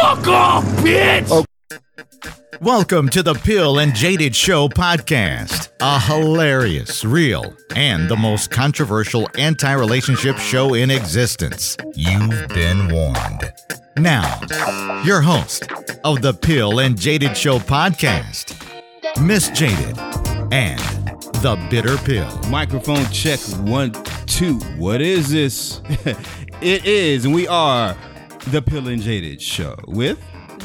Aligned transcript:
Fuck 0.00 0.28
off, 0.28 0.64
bitch! 0.78 1.28
Oh. 1.30 1.44
Welcome 2.62 3.10
to 3.10 3.22
the 3.22 3.34
Pill 3.34 3.80
and 3.80 3.94
Jaded 3.94 4.34
Show 4.34 4.66
podcast, 4.66 5.68
a 5.78 6.00
hilarious, 6.00 7.04
real, 7.04 7.54
and 7.76 8.08
the 8.08 8.16
most 8.16 8.50
controversial 8.50 9.28
anti 9.36 9.70
relationship 9.70 10.38
show 10.38 10.72
in 10.72 10.90
existence. 10.90 11.76
You've 11.94 12.48
been 12.48 12.88
warned. 12.88 13.52
Now, 13.98 14.40
your 15.04 15.20
host 15.20 15.70
of 16.02 16.22
the 16.22 16.32
Pill 16.32 16.80
and 16.80 16.98
Jaded 16.98 17.36
Show 17.36 17.58
podcast, 17.58 18.56
Miss 19.22 19.50
Jaded 19.50 19.98
and 20.50 20.80
the 21.42 21.62
Bitter 21.70 21.98
Pill. 21.98 22.40
Microphone 22.48 23.04
check 23.10 23.38
one, 23.68 23.92
two. 24.24 24.54
What 24.78 25.02
is 25.02 25.28
this? 25.28 25.82
it 26.62 26.86
is, 26.86 27.26
and 27.26 27.34
we 27.34 27.46
are 27.46 27.94
the 28.48 28.62
Pill 28.62 28.88
and 28.88 29.00
Jaded 29.02 29.40
Show 29.40 29.76
with 29.86 30.18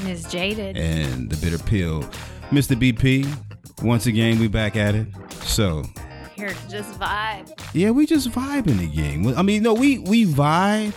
Ms. 0.04 0.26
Jaded. 0.32 0.78
and 0.78 1.30
the 1.30 1.38
Bitter 1.38 1.62
Pill, 1.64 2.02
Mr. 2.50 2.76
BP. 2.76 3.28
Once 3.84 4.06
again, 4.06 4.40
we 4.40 4.48
back 4.48 4.76
at 4.76 4.96
it. 4.96 5.08
So 5.44 5.84
Here 6.36 6.50
to 6.50 6.70
just 6.70 6.98
vibe. 7.00 7.52
yeah, 7.74 7.92
we 7.92 8.06
just 8.06 8.30
vibing 8.32 8.84
again. 8.84 9.34
I 9.38 9.42
mean, 9.42 9.64
no, 9.64 9.74
we 9.74 10.00
we 10.00 10.26
vibe, 10.26 10.94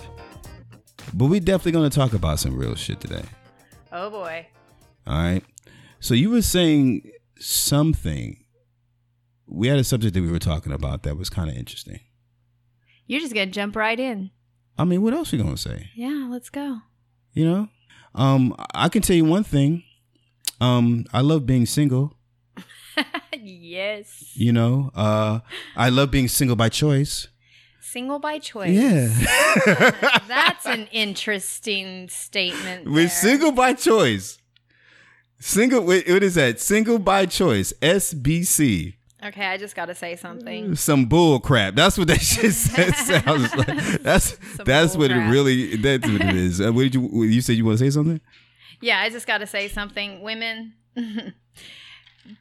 but 1.14 1.27
we 1.27 1.41
definitely 1.41 1.73
gonna 1.73 1.91
talk 1.91 2.12
about 2.12 2.38
some 2.38 2.56
real 2.56 2.74
shit 2.74 3.01
today. 3.01 3.24
Oh 3.92 4.10
boy. 4.10 4.46
All 5.06 5.18
right. 5.18 5.45
So 6.01 6.15
you 6.15 6.30
were 6.30 6.42
saying 6.42 7.10
something. 7.38 8.45
We 9.46 9.66
had 9.68 9.79
a 9.79 9.84
subject 9.84 10.15
that 10.15 10.23
we 10.23 10.30
were 10.30 10.38
talking 10.38 10.73
about 10.73 11.02
that 11.04 11.16
was 11.16 11.30
kind 11.30 11.51
of 11.51 11.56
interesting. 11.56 12.01
You're 13.06 13.21
just 13.21 13.34
gonna 13.34 13.46
jump 13.46 13.74
right 13.74 13.99
in. 13.99 14.30
I 14.79 14.84
mean, 14.84 15.02
what 15.02 15.12
else 15.12 15.32
we 15.32 15.38
gonna 15.38 15.57
say? 15.57 15.90
Yeah, 15.95 16.29
let's 16.30 16.51
go. 16.51 16.79
You 17.32 17.45
know, 17.45 17.68
um, 18.15 18.54
I 18.74 18.88
can 18.88 19.02
tell 19.02 19.16
you 19.16 19.24
one 19.24 19.45
thing. 19.45 19.82
Um, 20.60 21.04
I 21.12 21.21
love 21.21 21.46
being 21.46 21.66
single. 21.66 22.16
yes. 23.32 24.32
You 24.34 24.52
know, 24.52 24.90
uh, 24.95 25.40
I 25.76 25.88
love 25.88 26.10
being 26.10 26.29
single 26.29 26.56
by 26.56 26.68
choice. 26.68 27.29
Single 27.80 28.18
by 28.18 28.38
choice. 28.38 28.71
Yeah, 28.71 29.09
That's 30.29 30.66
an 30.66 30.88
interesting 30.93 32.09
statement. 32.10 32.84
we're 32.87 32.95
there. 33.02 33.09
single 33.09 33.52
by 33.52 33.73
choice. 33.73 34.38
Single. 35.40 35.82
What 35.84 36.06
is 36.06 36.34
that? 36.34 36.60
Single 36.60 36.99
by 36.99 37.26
choice. 37.26 37.73
SBC. 37.80 38.95
Okay, 39.24 39.47
I 39.47 39.57
just 39.57 39.74
gotta 39.74 39.95
say 39.97 40.15
something. 40.15 40.77
Some 40.77 41.07
bull 41.07 41.41
crap. 41.41 41.74
That's 41.74 41.99
what 41.99 42.07
that 42.09 42.21
shit 42.23 42.52
sounds 42.52 43.55
like. 43.57 43.66
That's 44.02 44.38
Some 44.57 44.65
that's 44.65 44.97
what 44.97 45.11
it 45.11 45.16
really. 45.29 45.77
That's 45.77 46.09
what 46.09 46.21
it 46.21 46.37
is. 46.37 46.61
Uh, 46.61 46.73
what 46.73 46.83
did 46.83 46.95
you? 46.95 47.24
You 47.24 47.41
said 47.41 47.57
you 47.57 47.65
want 47.65 47.79
to 47.79 47.85
say 47.85 47.91
something? 47.91 48.21
Yeah, 48.80 49.01
I 49.01 49.11
just 49.11 49.27
gotta 49.27 49.46
say 49.46 49.66
something. 49.66 50.23
Women, 50.23 50.74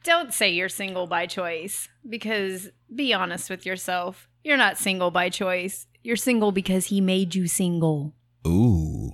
don't 0.04 0.32
say 0.32 0.50
you're 0.50 0.68
single 0.68 1.06
by 1.08 1.26
choice 1.26 1.88
because 2.08 2.68
be 2.94 3.12
honest 3.12 3.50
with 3.50 3.66
yourself. 3.66 4.28
You're 4.44 4.56
not 4.56 4.78
single 4.78 5.10
by 5.10 5.30
choice. 5.30 5.86
You're 6.04 6.16
single 6.16 6.52
because 6.52 6.86
he 6.86 7.00
made 7.00 7.34
you 7.34 7.48
single. 7.48 8.14
Ooh, 8.46 9.10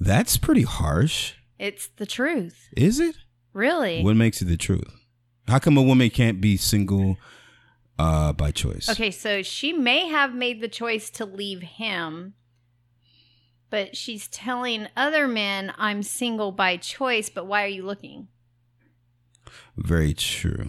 that's 0.00 0.36
pretty 0.36 0.62
harsh. 0.62 1.34
It's 1.60 1.88
the 1.96 2.06
truth. 2.06 2.68
Is 2.76 2.98
it? 2.98 3.16
Really? 3.52 4.02
What 4.02 4.16
makes 4.16 4.42
it 4.42 4.46
the 4.46 4.56
truth? 4.56 4.99
How 5.50 5.58
come 5.58 5.76
a 5.76 5.82
woman 5.82 6.10
can't 6.10 6.40
be 6.40 6.56
single 6.56 7.18
uh, 7.98 8.32
by 8.32 8.52
choice? 8.52 8.88
Okay, 8.88 9.10
so 9.10 9.42
she 9.42 9.72
may 9.72 10.06
have 10.06 10.32
made 10.32 10.60
the 10.60 10.68
choice 10.68 11.10
to 11.10 11.24
leave 11.24 11.60
him, 11.62 12.34
but 13.68 13.96
she's 13.96 14.28
telling 14.28 14.86
other 14.96 15.26
men, 15.26 15.72
I'm 15.76 16.04
single 16.04 16.52
by 16.52 16.76
choice, 16.76 17.28
but 17.28 17.46
why 17.46 17.64
are 17.64 17.68
you 17.68 17.84
looking? 17.84 18.28
Very 19.76 20.14
true. 20.14 20.68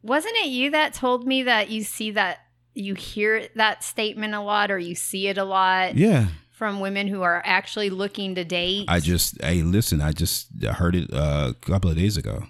Wasn't 0.00 0.36
it 0.36 0.48
you 0.48 0.70
that 0.70 0.94
told 0.94 1.26
me 1.26 1.42
that 1.42 1.70
you 1.70 1.82
see 1.82 2.12
that 2.12 2.38
you 2.74 2.94
hear 2.94 3.48
that 3.56 3.82
statement 3.82 4.34
a 4.34 4.40
lot 4.40 4.70
or 4.70 4.78
you 4.78 4.94
see 4.94 5.26
it 5.28 5.38
a 5.38 5.44
lot 5.44 5.96
Yeah. 5.96 6.26
from 6.52 6.78
women 6.80 7.08
who 7.08 7.22
are 7.22 7.42
actually 7.44 7.90
looking 7.90 8.34
to 8.36 8.44
date? 8.44 8.84
I 8.86 9.00
just, 9.00 9.42
hey, 9.42 9.62
listen, 9.62 10.00
I 10.00 10.12
just 10.12 10.48
heard 10.62 10.94
it 10.94 11.12
uh, 11.12 11.52
a 11.52 11.54
couple 11.66 11.90
of 11.90 11.96
days 11.96 12.16
ago. 12.16 12.44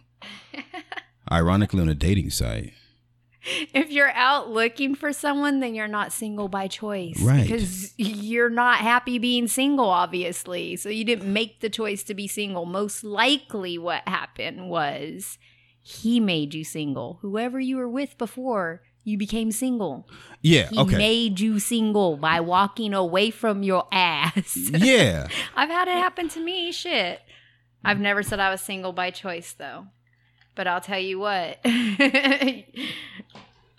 Ironically, 1.30 1.80
on 1.80 1.88
a 1.88 1.94
dating 1.94 2.30
site. 2.30 2.72
if 3.74 3.90
you're 3.90 4.10
out 4.12 4.50
looking 4.50 4.94
for 4.94 5.12
someone, 5.12 5.60
then 5.60 5.74
you're 5.74 5.88
not 5.88 6.12
single 6.12 6.48
by 6.48 6.68
choice. 6.68 7.20
Right. 7.20 7.42
Because 7.42 7.92
you're 7.98 8.50
not 8.50 8.78
happy 8.78 9.18
being 9.18 9.48
single, 9.48 9.88
obviously. 9.88 10.76
So 10.76 10.88
you 10.88 11.04
didn't 11.04 11.32
make 11.32 11.60
the 11.60 11.70
choice 11.70 12.02
to 12.04 12.14
be 12.14 12.26
single. 12.26 12.64
Most 12.64 13.04
likely, 13.04 13.78
what 13.78 14.06
happened 14.08 14.68
was 14.68 15.38
he 15.82 16.20
made 16.20 16.54
you 16.54 16.64
single. 16.64 17.18
Whoever 17.22 17.60
you 17.60 17.76
were 17.76 17.88
with 17.88 18.16
before, 18.16 18.82
you 19.02 19.18
became 19.18 19.52
single. 19.52 20.08
Yeah. 20.40 20.68
He 20.70 20.78
okay. 20.78 20.96
made 20.96 21.40
you 21.40 21.58
single 21.58 22.16
by 22.16 22.40
walking 22.40 22.94
away 22.94 23.30
from 23.30 23.62
your 23.62 23.86
ass. 23.92 24.56
yeah. 24.72 25.28
I've 25.54 25.68
had 25.68 25.88
it 25.88 25.94
happen 25.94 26.28
to 26.30 26.40
me. 26.40 26.72
Shit. 26.72 27.20
I've 27.84 28.00
never 28.00 28.22
said 28.22 28.40
I 28.40 28.50
was 28.50 28.62
single 28.62 28.94
by 28.94 29.10
choice, 29.10 29.52
though. 29.52 29.88
But 30.54 30.66
I'll 30.66 30.80
tell 30.80 31.00
you 31.00 31.18
what. 31.18 31.58
I 31.64 32.66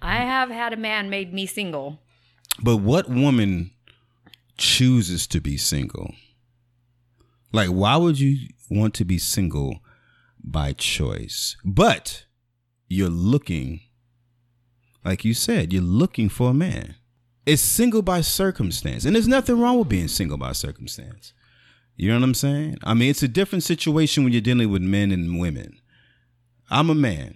have 0.01 0.49
had 0.49 0.73
a 0.73 0.77
man 0.77 1.09
made 1.09 1.33
me 1.33 1.45
single. 1.45 1.99
But 2.61 2.77
what 2.77 3.09
woman 3.09 3.71
chooses 4.57 5.27
to 5.27 5.41
be 5.41 5.57
single? 5.57 6.13
Like, 7.51 7.69
why 7.69 7.95
would 7.97 8.19
you 8.19 8.49
want 8.69 8.93
to 8.95 9.05
be 9.05 9.17
single 9.17 9.79
by 10.43 10.73
choice? 10.73 11.57
But 11.63 12.25
you're 12.87 13.09
looking, 13.09 13.81
like 15.03 15.25
you 15.25 15.33
said, 15.33 15.73
you're 15.73 15.81
looking 15.81 16.29
for 16.29 16.51
a 16.51 16.53
man. 16.53 16.95
It's 17.45 17.61
single 17.61 18.01
by 18.01 18.21
circumstance. 18.21 19.05
And 19.05 19.15
there's 19.15 19.27
nothing 19.27 19.59
wrong 19.59 19.77
with 19.77 19.89
being 19.89 20.07
single 20.07 20.37
by 20.37 20.51
circumstance. 20.51 21.33
You 21.95 22.09
know 22.09 22.15
what 22.15 22.23
I'm 22.23 22.33
saying? 22.33 22.77
I 22.83 22.93
mean, 22.93 23.09
it's 23.09 23.23
a 23.23 23.27
different 23.27 23.63
situation 23.63 24.23
when 24.23 24.33
you're 24.33 24.41
dealing 24.41 24.69
with 24.69 24.81
men 24.81 25.11
and 25.11 25.39
women. 25.39 25.79
I'm 26.69 26.89
a 26.89 26.95
man. 26.95 27.35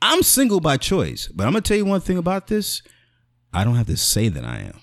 I'm 0.00 0.22
single 0.22 0.60
by 0.60 0.76
choice. 0.76 1.28
But 1.28 1.46
I'm 1.46 1.54
to 1.54 1.60
tell 1.60 1.76
you 1.76 1.84
one 1.84 2.00
thing 2.00 2.18
about 2.18 2.46
this. 2.46 2.82
I 3.52 3.64
don't 3.64 3.76
have 3.76 3.86
to 3.86 3.96
say 3.96 4.28
that 4.28 4.44
I 4.44 4.58
am. 4.60 4.80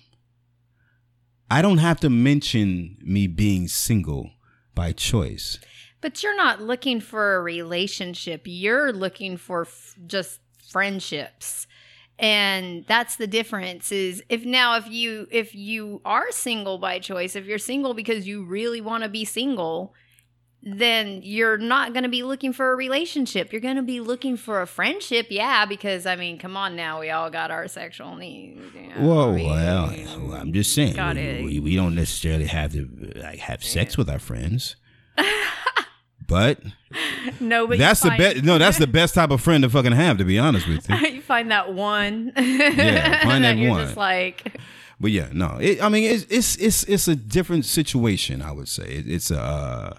I 1.50 1.62
don't 1.62 1.78
have 1.78 2.00
to 2.02 2.10
mention 2.10 2.98
me 3.02 3.28
being 3.28 3.68
single 3.68 4.32
by 4.74 4.92
choice. 4.92 5.60
But 6.02 6.22
you're 6.22 6.36
not 6.36 6.62
looking 6.62 7.00
for 7.00 7.36
a 7.36 7.42
relationship. 7.42 8.42
You're 8.46 8.92
looking 8.92 9.38
for 9.38 9.62
f- 9.62 9.96
just 10.06 10.40
friendships. 10.70 11.68
And 12.18 12.86
that's 12.88 13.18
the 13.18 13.28
difference 13.28 13.92
is 13.92 14.24
if 14.30 14.46
now 14.46 14.78
if 14.78 14.88
you 14.88 15.28
if 15.32 15.54
you 15.54 16.02
are 16.06 16.32
single 16.32 16.78
by 16.78 17.00
choice, 17.00 17.36
if 17.36 17.46
you're 17.46 17.58
single 17.58 17.94
because 17.94 18.28
you 18.28 18.46
really 18.46 18.82
want 18.82 19.04
to 19.04 19.10
be 19.10 19.26
single, 19.26 19.94
then 20.66 21.22
you're 21.24 21.58
not 21.58 21.94
going 21.94 22.04
to 22.04 22.10
be 22.10 22.24
looking 22.24 22.52
for 22.52 22.72
a 22.72 22.76
relationship. 22.76 23.52
You're 23.52 23.62
going 23.62 23.76
to 23.76 23.84
be 23.84 24.00
looking 24.00 24.36
for 24.36 24.62
a 24.62 24.68
friendship. 24.68 25.28
Yeah, 25.30 25.66
because 25.66 26.08
I 26.08 26.16
mean, 26.16 26.40
come 26.40 26.58
on 26.58 26.76
now, 26.76 27.00
we 27.00 27.12
all 27.12 27.30
got 27.30 27.52
our 27.52 27.68
sexual 27.68 28.16
needs. 28.16 28.60
you 28.74 28.88
know? 28.88 28.96
Whoa, 28.96 29.32
I 29.32 29.36
mean, 29.36 29.48
well, 30.28 30.42
I'm 30.42 30.54
just 30.54 30.74
saying, 30.74 30.96
Got 30.96 31.18
we, 31.18 31.22
it. 31.22 31.46
we, 31.46 31.60
we 31.60 31.76
don't 31.76 31.94
necessarily 31.94 32.48
have 32.48 32.74
to 32.74 32.90
like 33.16 33.40
have 33.40 33.64
sex 33.64 33.96
with 33.96 34.10
our 34.10 34.18
friends, 34.18 34.76
but 36.28 36.60
no, 37.40 37.68
but 37.68 37.78
that's 37.78 38.02
the 38.02 38.16
best. 38.18 38.44
No, 38.44 38.58
that's 38.58 38.80
the 38.80 38.88
best 39.02 39.14
type 39.14 39.30
of 39.30 39.42
friend 39.42 39.64
to 39.64 39.70
fucking 39.70 39.92
have. 39.92 40.18
To 40.18 40.26
be 40.26 40.40
honest 40.40 40.68
with 40.68 40.90
you, 40.90 40.96
you 41.10 41.22
find 41.22 41.52
that 41.52 41.76
one. 41.76 42.34
Yeah, 42.36 43.24
find 43.24 43.44
that 43.44 43.58
you're 43.58 43.70
one. 43.70 43.86
Just 43.86 43.98
like 43.98 44.58
but 45.00 45.12
yeah, 45.12 45.30
no. 45.34 45.58
It, 45.60 45.84
I 45.84 45.90
mean, 45.90 46.04
it's 46.10 46.26
it's 46.30 46.56
it's 46.56 46.84
it's 46.84 47.08
a 47.08 47.16
different 47.16 47.66
situation. 47.66 48.42
I 48.42 48.52
would 48.52 48.68
say 48.68 48.86
it, 48.86 49.08
it's 49.08 49.30
a 49.30 49.40
uh, 49.40 49.98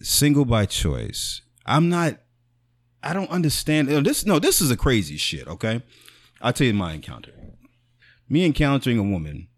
single 0.00 0.44
by 0.44 0.66
choice. 0.66 1.42
I'm 1.66 1.88
not. 1.88 2.18
I 3.02 3.12
don't 3.12 3.30
understand 3.30 3.88
this. 3.88 4.26
No, 4.26 4.38
this 4.38 4.60
is 4.60 4.70
a 4.70 4.76
crazy 4.76 5.16
shit. 5.16 5.46
Okay, 5.46 5.82
I'll 6.40 6.52
tell 6.52 6.66
you 6.66 6.74
my 6.74 6.92
encounter. 6.94 7.32
Me 8.28 8.44
encountering 8.44 8.98
a 8.98 9.02
woman 9.02 9.48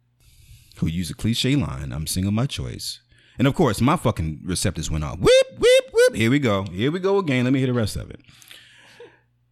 who 0.76 0.86
used 0.86 1.10
a 1.10 1.14
cliche 1.14 1.56
line. 1.56 1.92
I'm 1.92 2.06
single 2.06 2.32
by 2.32 2.46
choice, 2.46 3.00
and 3.38 3.46
of 3.46 3.54
course, 3.54 3.80
my 3.80 3.96
fucking 3.96 4.42
receptors 4.44 4.90
went 4.90 5.04
off. 5.04 5.18
Whip, 5.18 5.46
whip, 5.58 5.84
whip. 5.92 6.14
Here 6.14 6.30
we 6.30 6.38
go. 6.38 6.64
Here 6.64 6.90
we 6.90 7.00
go 7.00 7.18
again. 7.18 7.44
Let 7.44 7.52
me 7.52 7.58
hear 7.60 7.68
the 7.68 7.72
rest 7.74 7.96
of 7.96 8.10
it. 8.10 8.20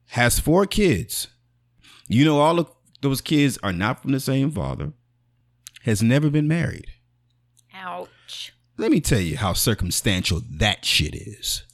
Has 0.09 0.39
four 0.39 0.67
kids. 0.67 1.29
You 2.09 2.25
know, 2.25 2.41
all 2.41 2.59
of 2.59 2.71
those 3.03 3.21
kids 3.21 3.59
are 3.63 3.73
not 3.73 4.01
from 4.01 4.13
the 4.13 4.21
same 4.21 4.51
father. 4.51 4.93
Has 5.83 6.03
never 6.03 6.31
been 6.31 6.49
married. 6.49 6.87
ouch. 7.75 8.09
Let 8.79 8.91
me 8.91 9.01
tell 9.01 9.21
you 9.21 9.37
how 9.37 9.53
circumstantial 9.53 10.41
that 10.49 10.85
shit 10.85 11.15
is. 11.15 11.65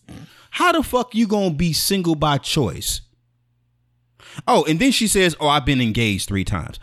How 0.50 0.72
the 0.72 0.82
fuck 0.82 1.14
you 1.14 1.26
gonna 1.26 1.54
be 1.54 1.72
single 1.72 2.14
by 2.14 2.38
choice? 2.38 3.02
Oh, 4.48 4.64
and 4.64 4.80
then 4.80 4.90
she 4.90 5.06
says, 5.06 5.36
"Oh, 5.38 5.48
I've 5.48 5.66
been 5.66 5.80
engaged 5.80 6.26
three 6.28 6.44
times." 6.44 6.80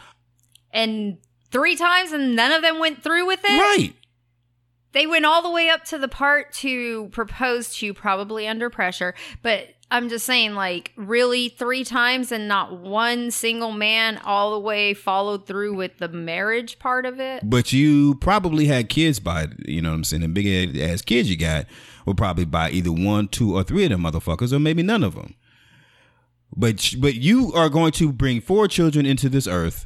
And 0.71 1.17
three 1.51 1.75
times 1.75 2.11
and 2.11 2.35
none 2.35 2.51
of 2.51 2.61
them 2.61 2.79
went 2.79 3.03
through 3.03 3.25
with 3.27 3.41
it? 3.43 3.49
Right. 3.59 3.93
they 4.93 5.07
went 5.07 5.25
all 5.25 5.41
the 5.41 5.49
way 5.49 5.69
up 5.69 5.85
to 5.85 5.97
the 5.97 6.07
part 6.09 6.51
to 6.51 7.07
propose 7.13 7.75
to, 7.77 7.85
you, 7.85 7.93
probably 7.93 8.45
under 8.45 8.69
pressure. 8.69 9.15
But 9.41 9.69
I'm 9.91 10.07
just 10.07 10.25
saying, 10.25 10.55
like, 10.55 10.93
really 10.95 11.49
three 11.49 11.83
times 11.83 12.31
and 12.31 12.47
not 12.47 12.79
one 12.79 13.29
single 13.29 13.73
man 13.73 14.19
all 14.23 14.53
the 14.53 14.59
way 14.59 14.93
followed 14.93 15.45
through 15.45 15.75
with 15.75 15.97
the 15.97 16.07
marriage 16.07 16.79
part 16.79 17.05
of 17.05 17.19
it. 17.19 17.47
But 17.49 17.73
you 17.73 18.15
probably 18.15 18.67
had 18.67 18.87
kids 18.87 19.19
by, 19.19 19.47
you 19.65 19.81
know 19.81 19.89
what 19.89 19.95
I'm 19.95 20.03
saying, 20.05 20.21
the 20.21 20.29
big 20.29 20.77
ass 20.77 21.01
kids 21.01 21.29
you 21.29 21.35
got 21.35 21.65
were 22.05 22.13
probably 22.15 22.45
by 22.45 22.71
either 22.71 22.91
one, 22.91 23.27
two, 23.27 23.55
or 23.55 23.63
three 23.63 23.83
of 23.83 23.89
them 23.89 24.01
motherfuckers, 24.03 24.53
or 24.53 24.59
maybe 24.59 24.81
none 24.81 25.03
of 25.03 25.15
them. 25.15 25.35
But 26.55 26.95
but 26.99 27.15
you 27.15 27.51
are 27.53 27.69
going 27.69 27.91
to 27.93 28.11
bring 28.11 28.41
four 28.41 28.67
children 28.67 29.05
into 29.05 29.29
this 29.29 29.47
earth, 29.47 29.85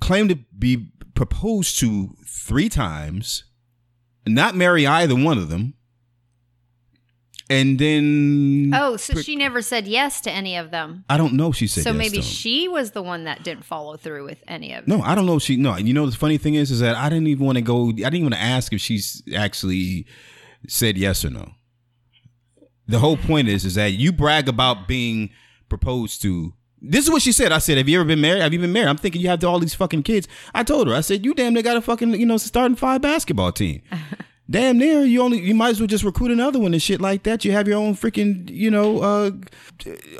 claim 0.00 0.28
to 0.28 0.36
be 0.56 0.90
proposed 1.14 1.78
to 1.80 2.14
three 2.24 2.68
times, 2.68 3.44
not 4.26 4.54
marry 4.54 4.86
either 4.86 5.14
one 5.14 5.38
of 5.38 5.48
them, 5.48 5.74
and 7.50 7.78
then 7.78 8.72
Oh, 8.74 8.96
so 8.96 9.20
she 9.22 9.36
never 9.36 9.62
said 9.62 9.86
yes 9.86 10.20
to 10.22 10.30
any 10.30 10.56
of 10.56 10.70
them. 10.70 11.04
I 11.08 11.16
don't 11.16 11.32
know. 11.34 11.48
if 11.50 11.56
She 11.56 11.66
said 11.66 11.84
so 11.84 11.90
yes 11.90 11.98
maybe 11.98 12.18
to 12.18 12.18
'em. 12.18 12.22
she 12.24 12.68
was 12.68 12.90
the 12.92 13.02
one 13.02 13.24
that 13.24 13.42
didn't 13.42 13.64
follow 13.64 13.96
through 13.96 14.24
with 14.26 14.42
any 14.46 14.72
of 14.74 14.84
them. 14.86 14.98
No, 14.98 15.04
I 15.04 15.14
don't 15.14 15.26
know 15.26 15.36
if 15.36 15.42
she. 15.42 15.56
No, 15.56 15.76
you 15.76 15.94
know 15.94 16.06
the 16.06 16.16
funny 16.16 16.38
thing 16.38 16.54
is, 16.54 16.70
is 16.70 16.80
that 16.80 16.96
I 16.96 17.08
didn't 17.08 17.26
even 17.28 17.44
want 17.46 17.56
to 17.56 17.62
go. 17.62 17.88
I 17.88 17.92
didn't 17.92 18.14
even 18.14 18.24
want 18.24 18.34
to 18.34 18.40
ask 18.40 18.72
if 18.72 18.80
she's 18.80 19.22
actually 19.34 20.06
said 20.66 20.98
yes 20.98 21.24
or 21.24 21.30
no. 21.30 21.52
The 22.86 22.98
whole 22.98 23.16
point 23.18 23.48
is, 23.48 23.64
is 23.64 23.74
that 23.74 23.92
you 23.92 24.12
brag 24.12 24.48
about 24.48 24.88
being 24.88 25.30
proposed 25.68 26.22
to. 26.22 26.54
This 26.80 27.04
is 27.04 27.10
what 27.10 27.22
she 27.22 27.32
said. 27.32 27.50
I 27.52 27.58
said, 27.58 27.76
"Have 27.76 27.88
you 27.88 27.98
ever 28.00 28.06
been 28.06 28.20
married? 28.20 28.40
Have 28.40 28.52
you 28.52 28.60
been 28.60 28.72
married?" 28.72 28.88
I'm 28.88 28.96
thinking 28.96 29.20
you 29.20 29.28
have 29.28 29.40
to 29.40 29.46
all 29.48 29.58
these 29.58 29.74
fucking 29.74 30.04
kids. 30.04 30.28
I 30.54 30.62
told 30.62 30.86
her. 30.88 30.94
I 30.94 31.00
said, 31.00 31.24
"You 31.24 31.34
damn 31.34 31.52
near 31.54 31.62
got 31.62 31.76
a 31.76 31.80
fucking 31.80 32.14
you 32.14 32.24
know 32.26 32.36
starting 32.36 32.76
five 32.76 33.02
basketball 33.02 33.52
team." 33.52 33.82
damn 34.50 34.78
near 34.78 35.02
you 35.04 35.20
only 35.22 35.40
you 35.40 35.54
might 35.54 35.70
as 35.70 35.80
well 35.80 35.86
just 35.86 36.04
recruit 36.04 36.30
another 36.30 36.58
one 36.58 36.72
and 36.72 36.82
shit 36.82 37.00
like 37.00 37.22
that. 37.24 37.44
You 37.44 37.52
have 37.52 37.68
your 37.68 37.78
own 37.78 37.94
freaking 37.94 38.48
you 38.50 38.70
know 38.70 39.00
uh 39.00 39.30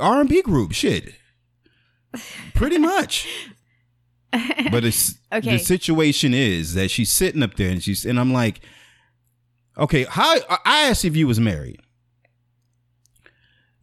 R 0.00 0.20
and 0.20 0.28
B 0.28 0.42
group. 0.42 0.72
Shit, 0.72 1.14
pretty 2.54 2.78
much. 2.78 3.26
but 4.70 4.84
it's 4.84 5.14
Okay. 5.32 5.52
the 5.52 5.58
situation 5.58 6.34
is 6.34 6.74
that 6.74 6.90
she's 6.90 7.10
sitting 7.10 7.42
up 7.42 7.54
there 7.56 7.70
and 7.70 7.82
she's 7.82 8.04
and 8.04 8.18
I'm 8.20 8.32
like, 8.32 8.60
okay, 9.76 10.04
how 10.04 10.36
I 10.64 10.88
asked 10.88 11.04
if 11.04 11.16
you 11.16 11.26
was 11.26 11.40
married. 11.40 11.80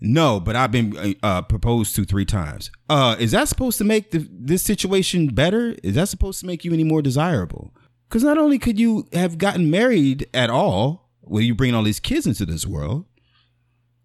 No, 0.01 0.39
but 0.39 0.55
I've 0.55 0.71
been 0.71 1.15
uh, 1.23 1.41
proposed 1.43 1.95
to 1.95 2.03
three 2.03 2.25
times. 2.25 2.69
Uh, 2.89 3.15
is 3.17 3.31
that 3.31 3.47
supposed 3.47 3.77
to 3.79 3.83
make 3.85 4.11
the, 4.11 4.27
this 4.29 4.61
situation 4.61 5.27
better? 5.27 5.75
Is 5.83 5.95
that 5.95 6.09
supposed 6.09 6.41
to 6.41 6.45
make 6.45 6.65
you 6.65 6.73
any 6.73 6.83
more 6.83 7.01
desirable? 7.01 7.73
Because 8.07 8.23
not 8.23 8.37
only 8.37 8.59
could 8.59 8.79
you 8.79 9.07
have 9.13 9.37
gotten 9.37 9.69
married 9.69 10.27
at 10.33 10.49
all, 10.49 11.09
where 11.21 11.43
you 11.43 11.55
bring 11.55 11.73
all 11.73 11.83
these 11.83 11.99
kids 11.99 12.27
into 12.27 12.45
this 12.45 12.65
world, 12.65 13.05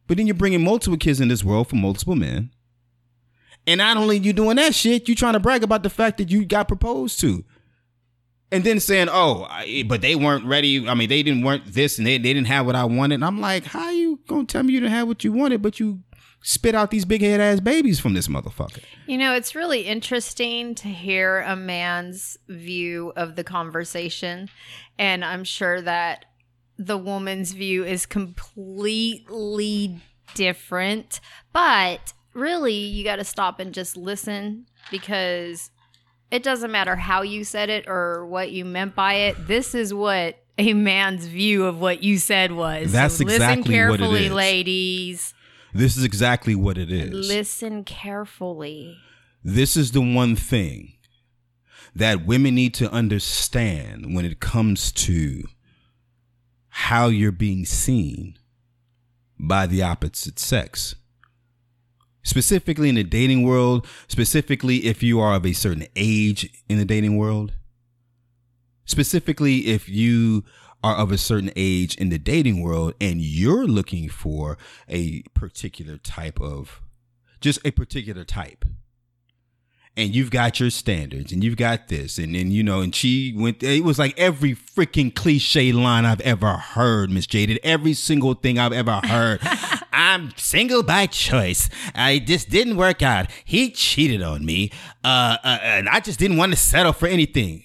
but 0.07 0.17
then 0.17 0.27
you're 0.27 0.35
bringing 0.35 0.65
multiple 0.65 0.99
kids 0.99 1.21
in 1.21 1.29
this 1.29 1.45
world 1.45 1.69
from 1.69 1.81
multiple 1.81 2.17
men. 2.17 2.51
And 3.67 3.79
not 3.79 3.97
only 3.97 4.19
you 4.19 4.33
doing 4.33 4.57
that 4.57 4.75
shit, 4.75 5.09
you 5.09 5.15
trying 5.15 5.35
to 5.35 5.41
brag 5.41 5.63
about 5.63 5.83
the 5.83 5.91
fact 5.91 6.19
that 6.19 6.31
you 6.31 6.45
got 6.45 6.67
proposed 6.67 7.21
to. 7.21 7.45
And 8.51 8.65
then 8.65 8.81
saying, 8.81 9.09
oh, 9.09 9.47
I, 9.49 9.85
but 9.87 10.01
they 10.01 10.17
weren't 10.17 10.45
ready. 10.45 10.89
I 10.89 10.95
mean, 10.95 11.09
they 11.09 11.23
didn't 11.23 11.45
weren't 11.45 11.67
this 11.67 11.99
and 11.99 12.07
they, 12.07 12.19
they 12.19 12.33
didn't 12.35 12.49
have 12.49 12.67
what 12.67 12.75
I 12.75 12.85
wanted. 12.85 13.17
And 13.17 13.25
I'm 13.25 13.41
like, 13.41 13.65
how 13.65 13.91
you 13.91 14.19
gonna 14.27 14.47
tell 14.47 14.65
me 14.65 14.73
you 14.73 14.81
didn't 14.81 14.93
have 14.93 15.07
what 15.07 15.23
you 15.23 15.33
wanted, 15.33 15.63
but 15.63 15.79
you 15.79 16.01
spit 16.43 16.75
out 16.75 16.91
these 16.91 17.05
big 17.05 17.23
head 17.23 17.41
ass 17.41 17.61
babies 17.61 18.01
from 18.01 18.15
this 18.15 18.29
motherfucker? 18.29 18.83
You 19.07 19.19
know, 19.19 19.35
it's 19.35 19.55
really 19.55 19.83
interesting 19.83 20.75
to 20.77 20.89
hear 20.89 21.41
a 21.41 21.57
man's 21.57 22.39
view 22.49 23.13
of 23.17 23.37
the 23.37 23.45
conversation. 23.45 24.49
And 24.99 25.25
I'm 25.25 25.45
sure 25.45 25.81
that 25.83 26.27
the 26.79 26.99
woman's 26.99 27.53
view 27.53 27.85
is 27.85 28.07
completely 28.07 30.01
different. 30.35 31.21
But 31.53 32.13
really, 32.33 32.75
you 32.75 33.05
got 33.05 33.17
to 33.17 33.25
stop 33.25 33.61
and 33.61 33.75
just 33.75 33.97
listen 33.97 34.67
because 34.91 35.71
it 36.31 36.43
doesn't 36.43 36.71
matter 36.71 36.97
how 36.97 37.23
you 37.23 37.45
said 37.45 37.69
it 37.69 37.87
or 37.89 38.27
what 38.27 38.51
you 38.53 38.65
meant 38.65 38.95
by 38.95 39.15
it. 39.15 39.47
This 39.47 39.75
is 39.75 39.93
what 39.93 40.37
a 40.59 40.73
man's 40.75 41.27
view 41.27 41.67
of 41.67 41.81
what 41.81 42.03
you 42.03 42.19
said 42.19 42.53
was. 42.53 42.93
That's 42.93 43.17
so 43.17 43.23
exactly 43.23 43.39
listen 43.39 43.59
what 43.59 43.67
it 43.67 43.73
carefully, 43.73 44.29
ladies. 44.29 45.35
This 45.73 45.97
is 45.97 46.05
exactly 46.05 46.55
what 46.55 46.79
it 46.79 46.91
is. 46.91 47.29
Listen 47.29 47.85
carefully. 47.85 48.99
this 49.45 49.77
is 49.77 49.93
the 49.93 50.01
one 50.01 50.37
thing 50.37 50.95
that 51.95 52.27
women 52.27 52.55
need 52.55 52.75
to 52.75 52.91
understand 52.93 54.15
when 54.15 54.25
it 54.25 54.41
comes 54.41 54.93
to 54.93 55.45
how 56.69 57.09
you're 57.09 57.33
being 57.33 57.65
seen 57.65 58.39
by 59.39 59.67
the 59.67 59.83
opposite 59.83 60.39
sex. 60.39 60.95
Specifically 62.23 62.89
in 62.89 62.97
the 62.97 63.05
dating 63.05 63.43
world, 63.45 63.87
specifically 64.07 64.85
if 64.85 65.03
you 65.03 65.19
are 65.21 65.35
of 65.35 65.47
a 65.47 65.53
certain 65.53 65.87
age 65.97 66.49
in 66.69 66.79
the 66.79 66.85
dating 66.85 67.17
world, 67.17 67.53
specifically 68.85 69.67
if 69.67 69.89
you 69.89 70.45
are 70.83 70.97
of 70.97 71.13
a 71.13 71.19
certain 71.19 71.51
age 71.57 71.95
in 71.97 72.09
the 72.09 72.19
dating 72.19 72.63
world 72.63 72.95
and 73.01 73.21
you're 73.21 73.67
looking 73.67 74.09
for 74.09 74.57
a 74.89 75.23
particular 75.35 75.99
type 75.99 76.41
of 76.41 76.81
just 77.41 77.59
a 77.65 77.71
particular 77.71 78.25
type. 78.25 78.65
And 79.97 80.15
you've 80.15 80.31
got 80.31 80.61
your 80.61 80.71
standards 80.71 81.33
and 81.33 81.43
you've 81.43 81.57
got 81.57 81.89
this 81.89 82.17
and 82.17 82.35
then 82.35 82.51
you 82.51 82.63
know 82.63 82.81
and 82.81 82.95
she 82.95 83.35
went 83.37 83.63
it 83.63 83.85
was 83.85 83.99
like 83.99 84.19
every 84.19 84.55
freaking 84.55 85.15
cliche 85.15 85.73
line 85.73 86.07
i've 86.07 86.21
ever 86.21 86.53
heard 86.53 87.11
miss 87.11 87.27
jaded 87.27 87.59
every 87.65 87.93
single 87.93 88.35
thing 88.35 88.59
i've 88.59 88.73
ever 88.73 89.01
heard. 89.05 89.41
I'm 89.93 90.33
single 90.37 90.83
by 90.83 91.07
choice. 91.07 91.69
I 91.95 92.21
just 92.21 92.49
didn't 92.49 92.77
work 92.79 93.03
out. 93.03 93.31
He 93.45 93.71
cheated 93.71 94.23
on 94.23 94.47
me. 94.47 94.71
Uh, 95.05 95.37
uh 95.43 95.59
and 95.63 95.89
i 95.89 96.01
just 96.01 96.19
didn't 96.19 96.37
want 96.37 96.53
to 96.53 96.59
settle 96.59 96.93
for 96.93 97.09
anything 97.09 97.65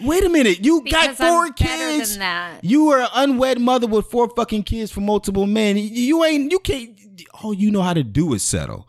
wait 0.00 0.24
a 0.24 0.28
minute 0.28 0.64
you 0.64 0.82
Because 0.82 1.16
got 1.16 1.28
4 1.28 1.44
I'm 1.46 1.52
kids 1.52 2.18
you 2.62 2.88
are 2.90 3.00
an 3.02 3.08
unwed 3.14 3.60
mother 3.60 3.86
with 3.86 4.06
four 4.06 4.28
fucking 4.34 4.64
kids 4.64 4.90
from 4.90 5.06
multiple 5.06 5.46
men. 5.46 5.76
You- 5.76 6.24
ain't 6.24 6.50
you 6.50 6.58
can't 6.58 6.98
all 7.42 7.54
you 7.54 7.70
know 7.70 7.82
how 7.82 7.94
to 7.94 8.02
do 8.02 8.34
is 8.34 8.42
settle. 8.42 8.88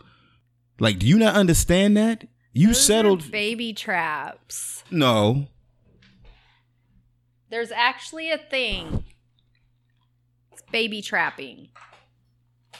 Like, 0.79 0.99
do 0.99 1.07
you 1.07 1.17
not 1.17 1.35
understand 1.35 1.95
that? 1.97 2.27
You 2.53 2.67
Those 2.67 2.83
settled 2.85 3.31
baby 3.31 3.73
traps. 3.73 4.83
no. 4.91 5.47
There's 7.49 7.71
actually 7.71 8.29
a 8.31 8.37
thing. 8.37 9.05
It's 10.51 10.61
baby 10.71 11.01
trapping. 11.01 11.69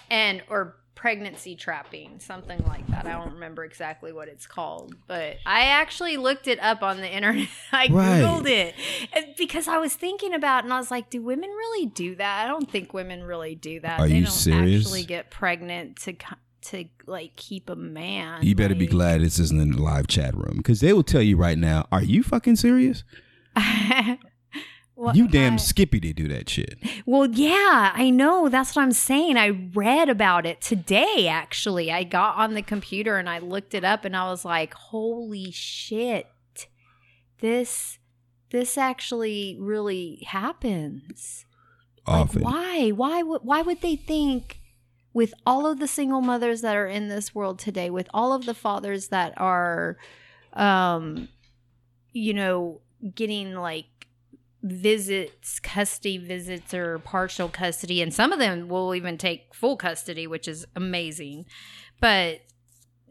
And 0.10 0.42
or 0.50 0.76
pregnancy 0.98 1.56
trapping, 1.56 2.20
something 2.20 2.66
like 2.66 2.86
that. 2.90 3.06
I 3.06 3.12
don't 3.14 3.34
remember 3.36 3.64
exactly 3.64 4.12
what 4.12 4.28
it's 4.28 4.48
called, 4.48 4.96
but 5.08 5.38
I 5.46 5.66
actually 5.68 6.18
looked 6.18 6.48
it 6.48 6.60
up 6.60 6.82
on 6.82 6.98
the 6.98 7.10
internet. 7.10 7.48
I 7.72 7.88
Right. 7.90 8.24
googled 8.24 8.48
it 8.50 9.38
because 9.38 9.68
I 9.68 9.78
was 9.78 9.94
thinking 9.94 10.34
about 10.34 10.60
it 10.60 10.64
and 10.66 10.74
I 10.74 10.80
was 10.80 10.90
like, 10.92 11.10
do 11.12 11.22
women 11.22 11.50
really 11.52 11.86
do 11.86 12.16
that? 12.16 12.44
I 12.44 12.48
don't 12.48 12.70
think 12.70 12.94
women 12.94 13.24
really 13.24 13.54
do 13.54 13.80
that. 13.82 14.00
Are 14.00 14.08
they 14.08 14.16
you 14.16 14.24
don't 14.24 14.32
serious? 14.32 14.86
actually 14.86 15.04
get 15.06 15.30
pregnant 15.30 15.98
to 16.02 16.16
to 16.64 16.86
like 17.06 17.36
keep 17.36 17.70
a 17.70 17.76
man. 17.76 18.44
You 18.44 18.56
better 18.56 18.76
be 18.76 18.88
glad 18.88 19.22
this 19.22 19.38
isn't 19.40 19.62
in 19.62 19.72
the 19.74 19.82
live 19.82 20.08
chat 20.08 20.36
room 20.36 20.58
because 20.58 20.82
they 20.82 20.92
will 20.92 21.04
tell 21.04 21.22
you 21.22 21.38
right 21.38 21.58
now. 21.58 21.88
Are 21.92 22.04
you 22.04 22.24
fucking 22.24 22.56
serious? 22.58 23.04
Well, 24.98 25.16
you 25.16 25.28
damn 25.28 25.54
I- 25.54 25.58
Skippy 25.58 26.00
to 26.00 26.12
do 26.12 26.28
that 26.30 26.50
shit. 26.50 26.80
Well, 27.06 27.28
yeah, 27.28 27.92
I 27.94 28.10
know. 28.10 28.50
That's 28.50 28.76
what 28.76 28.82
I'm 28.82 28.92
saying. 28.92 29.38
I 29.38 29.70
read 29.74 30.10
about 30.10 30.48
it 30.48 30.60
today, 30.60 31.28
actually. 31.28 31.92
I 31.92 32.04
got 32.04 32.36
on 32.38 32.56
the 32.56 32.64
computer 32.64 33.18
and 33.18 33.30
I 33.30 33.38
looked 33.38 33.76
it 33.76 33.84
up 33.84 34.06
and 34.06 34.18
I 34.18 34.30
was 34.30 34.44
like, 34.44 34.74
holy 34.74 35.52
shit. 35.52 36.28
This 37.40 38.00
this 38.50 38.76
actually 38.78 39.56
really 39.60 40.26
happens. 40.28 41.46
Like, 42.08 42.32
why? 42.34 42.90
Why 42.90 43.22
would 43.22 43.42
why 43.44 43.62
would 43.62 43.82
they 43.82 43.96
think 43.96 44.60
with 45.14 45.34
all 45.46 45.68
of 45.68 45.78
the 45.80 45.88
single 45.88 46.22
mothers 46.22 46.62
that 46.62 46.76
are 46.76 46.88
in 46.88 47.08
this 47.08 47.36
world 47.36 47.60
today, 47.60 47.92
with 47.92 48.10
all 48.14 48.34
of 48.34 48.46
the 48.48 48.54
fathers 48.56 49.10
that 49.10 49.34
are 49.38 49.98
um 50.54 51.28
you 52.14 52.34
know, 52.34 52.82
getting 53.14 53.54
like 53.54 53.86
visits, 54.72 55.60
custody 55.60 56.18
visits 56.18 56.74
or 56.74 57.00
partial 57.00 57.50
custody 57.50 58.02
and 58.02 58.14
some 58.14 58.32
of 58.32 58.40
them 58.40 58.68
will 58.68 58.94
even 58.96 59.18
take 59.18 59.54
full 59.54 59.78
custody, 59.78 60.28
which 60.28 60.48
is 60.48 60.66
amazing. 60.76 61.46
But 62.00 62.42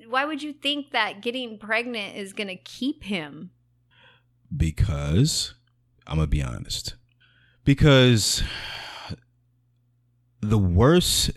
why 0.09 0.25
would 0.25 0.43
you 0.43 0.53
think 0.53 0.93
that 0.93 1.21
getting 1.21 1.59
pregnant 1.59 2.17
is 2.17 2.33
going 2.33 2.49
to 2.49 2.57
keep 2.57 3.05
him? 3.05 3.51
because 4.55 5.55
I'm 6.07 6.17
gonna 6.17 6.27
be 6.27 6.43
honest. 6.43 6.95
Because 7.65 8.43
the 10.41 10.59
worst 10.59 11.31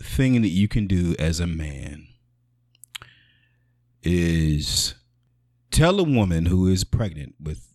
thing 0.00 0.42
that 0.42 0.48
you 0.48 0.68
can 0.68 0.86
do 0.86 1.16
as 1.18 1.40
a 1.40 1.46
man 1.46 2.06
is 4.02 4.94
tell 5.70 5.98
a 5.98 6.04
woman 6.04 6.46
who 6.46 6.68
is 6.68 6.84
pregnant 6.84 7.34
with 7.42 7.66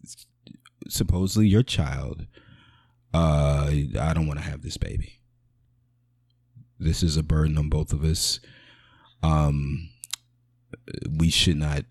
supposedly 0.90 1.48
your 1.48 1.64
child 1.64 2.26
uh, 3.14 3.72
I 4.00 4.14
don't 4.14 4.28
want 4.28 4.40
to 4.40 4.46
have 4.46 4.62
this 4.62 4.78
baby. 4.78 5.20
This 6.80 7.02
is 7.02 7.18
a 7.18 7.24
burden 7.24 7.58
on 7.58 7.68
both 7.70 7.92
of 7.92 8.04
us. 8.04 8.40
Um, 9.24 9.90
we 11.10 11.30
should 11.32 11.58
not 11.58 11.86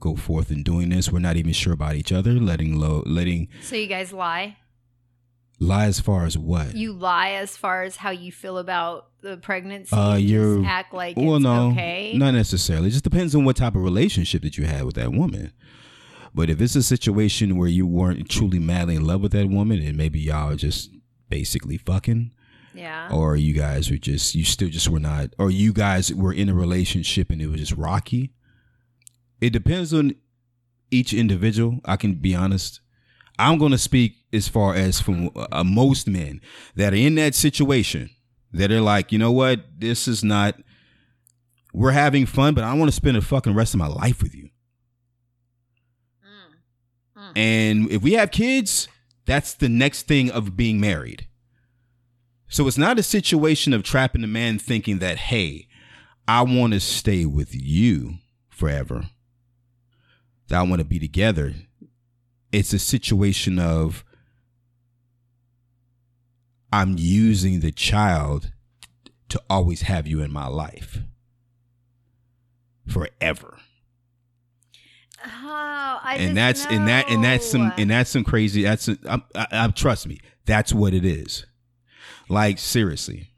go 0.00 0.16
forth 0.16 0.50
in 0.50 0.62
doing 0.62 0.88
this. 0.88 1.12
We're 1.12 1.18
not 1.18 1.36
even 1.36 1.52
sure 1.52 1.72
about 1.74 1.96
each 1.96 2.12
other. 2.12 2.32
Letting 2.32 2.78
low, 2.78 3.02
letting 3.06 3.48
So 3.62 3.76
you 3.76 3.86
guys 3.86 4.12
lie. 4.12 4.56
lie 5.60 5.84
as 5.86 6.00
far 6.00 6.24
as 6.24 6.38
what? 6.38 6.74
You 6.74 6.92
lie 6.94 7.32
as 7.32 7.56
far 7.56 7.82
as 7.82 7.96
how 7.96 8.10
you 8.10 8.32
feel 8.32 8.56
about 8.58 9.08
the 9.20 9.36
pregnancy. 9.36 9.94
Uh, 9.94 10.14
You 10.16 10.64
act 10.64 10.94
like 10.94 11.16
well, 11.16 11.40
no, 11.40 11.72
okay. 11.72 12.14
not 12.16 12.32
necessarily. 12.32 12.88
It 12.88 12.92
just 12.92 13.04
depends 13.04 13.34
on 13.34 13.44
what 13.44 13.56
type 13.56 13.74
of 13.76 13.82
relationship 13.82 14.42
that 14.42 14.56
you 14.56 14.64
had 14.64 14.84
with 14.84 14.94
that 14.94 15.12
woman. 15.12 15.52
But 16.34 16.50
if 16.50 16.60
it's 16.60 16.76
a 16.76 16.82
situation 16.82 17.56
where 17.56 17.68
you 17.68 17.86
weren't 17.86 18.28
truly 18.28 18.58
madly 18.58 18.96
in 18.96 19.04
love 19.06 19.20
with 19.20 19.32
that 19.32 19.48
woman, 19.48 19.80
and 19.82 19.96
maybe 19.96 20.20
y'all 20.20 20.54
just 20.56 20.90
basically 21.28 21.78
fucking, 21.78 22.32
Yeah. 22.74 23.08
or 23.12 23.36
you 23.36 23.54
guys 23.54 23.90
were 23.90 23.96
just 23.96 24.34
you 24.34 24.44
still 24.44 24.68
just 24.68 24.88
were 24.88 25.00
not, 25.00 25.34
or 25.38 25.50
you 25.50 25.72
guys 25.72 26.12
were 26.14 26.32
in 26.32 26.48
a 26.48 26.54
relationship 26.54 27.30
and 27.30 27.40
it 27.42 27.48
was 27.48 27.60
just 27.60 27.72
rocky. 27.72 28.32
It 29.40 29.50
depends 29.52 29.92
on 29.94 30.14
each 30.90 31.12
individual. 31.12 31.80
I 31.84 31.96
can 31.96 32.14
be 32.14 32.34
honest. 32.34 32.80
I'm 33.38 33.58
going 33.58 33.72
to 33.72 33.78
speak 33.78 34.16
as 34.32 34.48
far 34.48 34.74
as 34.74 35.00
from 35.00 35.30
uh, 35.36 35.62
most 35.64 36.08
men 36.08 36.40
that 36.74 36.92
are 36.92 36.96
in 36.96 37.14
that 37.16 37.34
situation 37.36 38.10
that 38.52 38.72
are 38.72 38.80
like, 38.80 39.12
you 39.12 39.18
know 39.18 39.30
what, 39.32 39.60
this 39.78 40.08
is 40.08 40.24
not. 40.24 40.56
We're 41.72 41.92
having 41.92 42.26
fun, 42.26 42.54
but 42.54 42.64
I 42.64 42.74
want 42.74 42.88
to 42.90 42.96
spend 42.96 43.16
the 43.16 43.20
fucking 43.22 43.54
rest 43.54 43.74
of 43.74 43.78
my 43.78 43.86
life 43.86 44.22
with 44.22 44.34
you. 44.34 44.48
And 47.38 47.88
if 47.92 48.02
we 48.02 48.14
have 48.14 48.32
kids, 48.32 48.88
that's 49.24 49.54
the 49.54 49.68
next 49.68 50.08
thing 50.08 50.28
of 50.28 50.56
being 50.56 50.80
married. 50.80 51.28
So 52.48 52.66
it's 52.66 52.76
not 52.76 52.98
a 52.98 53.02
situation 53.04 53.72
of 53.72 53.84
trapping 53.84 54.22
the 54.22 54.26
man 54.26 54.58
thinking 54.58 54.98
that, 54.98 55.18
hey, 55.18 55.68
I 56.26 56.42
want 56.42 56.72
to 56.72 56.80
stay 56.80 57.26
with 57.26 57.54
you 57.54 58.14
forever, 58.48 59.04
that 60.48 60.58
I 60.58 60.62
want 60.62 60.80
to 60.80 60.84
be 60.84 60.98
together. 60.98 61.54
It's 62.50 62.72
a 62.72 62.78
situation 62.80 63.60
of 63.60 64.04
I'm 66.72 66.96
using 66.98 67.60
the 67.60 67.70
child 67.70 68.50
to 69.28 69.40
always 69.48 69.82
have 69.82 70.08
you 70.08 70.22
in 70.22 70.32
my 70.32 70.48
life 70.48 71.02
forever 72.88 73.58
Oh, 75.30 76.00
I 76.02 76.16
and 76.18 76.36
that's 76.36 76.66
and 76.66 76.88
that 76.88 77.08
and 77.10 77.22
that's 77.22 77.50
some 77.50 77.72
and 77.76 77.90
that's 77.90 78.10
some 78.10 78.24
crazy 78.24 78.62
that's 78.62 78.88
I, 78.88 79.22
I, 79.34 79.46
I 79.52 79.68
trust 79.68 80.06
me 80.06 80.20
that's 80.46 80.72
what 80.72 80.94
it 80.94 81.04
is. 81.04 81.44
Like 82.28 82.58
seriously. 82.58 83.30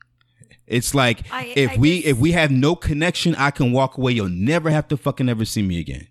It's 0.66 0.94
like 0.94 1.24
I- 1.32 1.52
if 1.56 1.76
we 1.76 1.96
just- 1.96 2.08
if 2.08 2.18
we 2.18 2.32
have 2.32 2.50
no 2.52 2.76
connection 2.76 3.34
i 3.34 3.50
can 3.50 3.72
walk 3.72 3.98
away. 3.98 4.12
You'll 4.12 4.28
never 4.28 4.70
have 4.70 4.86
to 4.88 4.96
fucking 4.96 5.28
ever 5.28 5.44
see 5.44 5.62
me 5.62 5.78
again. 5.80 6.06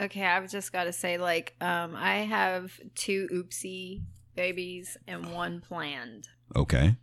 Okay, 0.00 0.24
I've 0.24 0.50
just 0.50 0.72
got 0.72 0.84
to 0.84 0.92
say, 0.92 1.18
like, 1.18 1.54
um, 1.60 1.94
I 1.94 2.20
have 2.20 2.72
two 2.94 3.28
oopsie 3.32 4.02
babies 4.34 4.96
and 5.06 5.32
one 5.32 5.60
planned. 5.60 6.28
okay. 6.56 6.96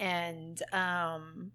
And 0.00 0.62
um, 0.72 1.50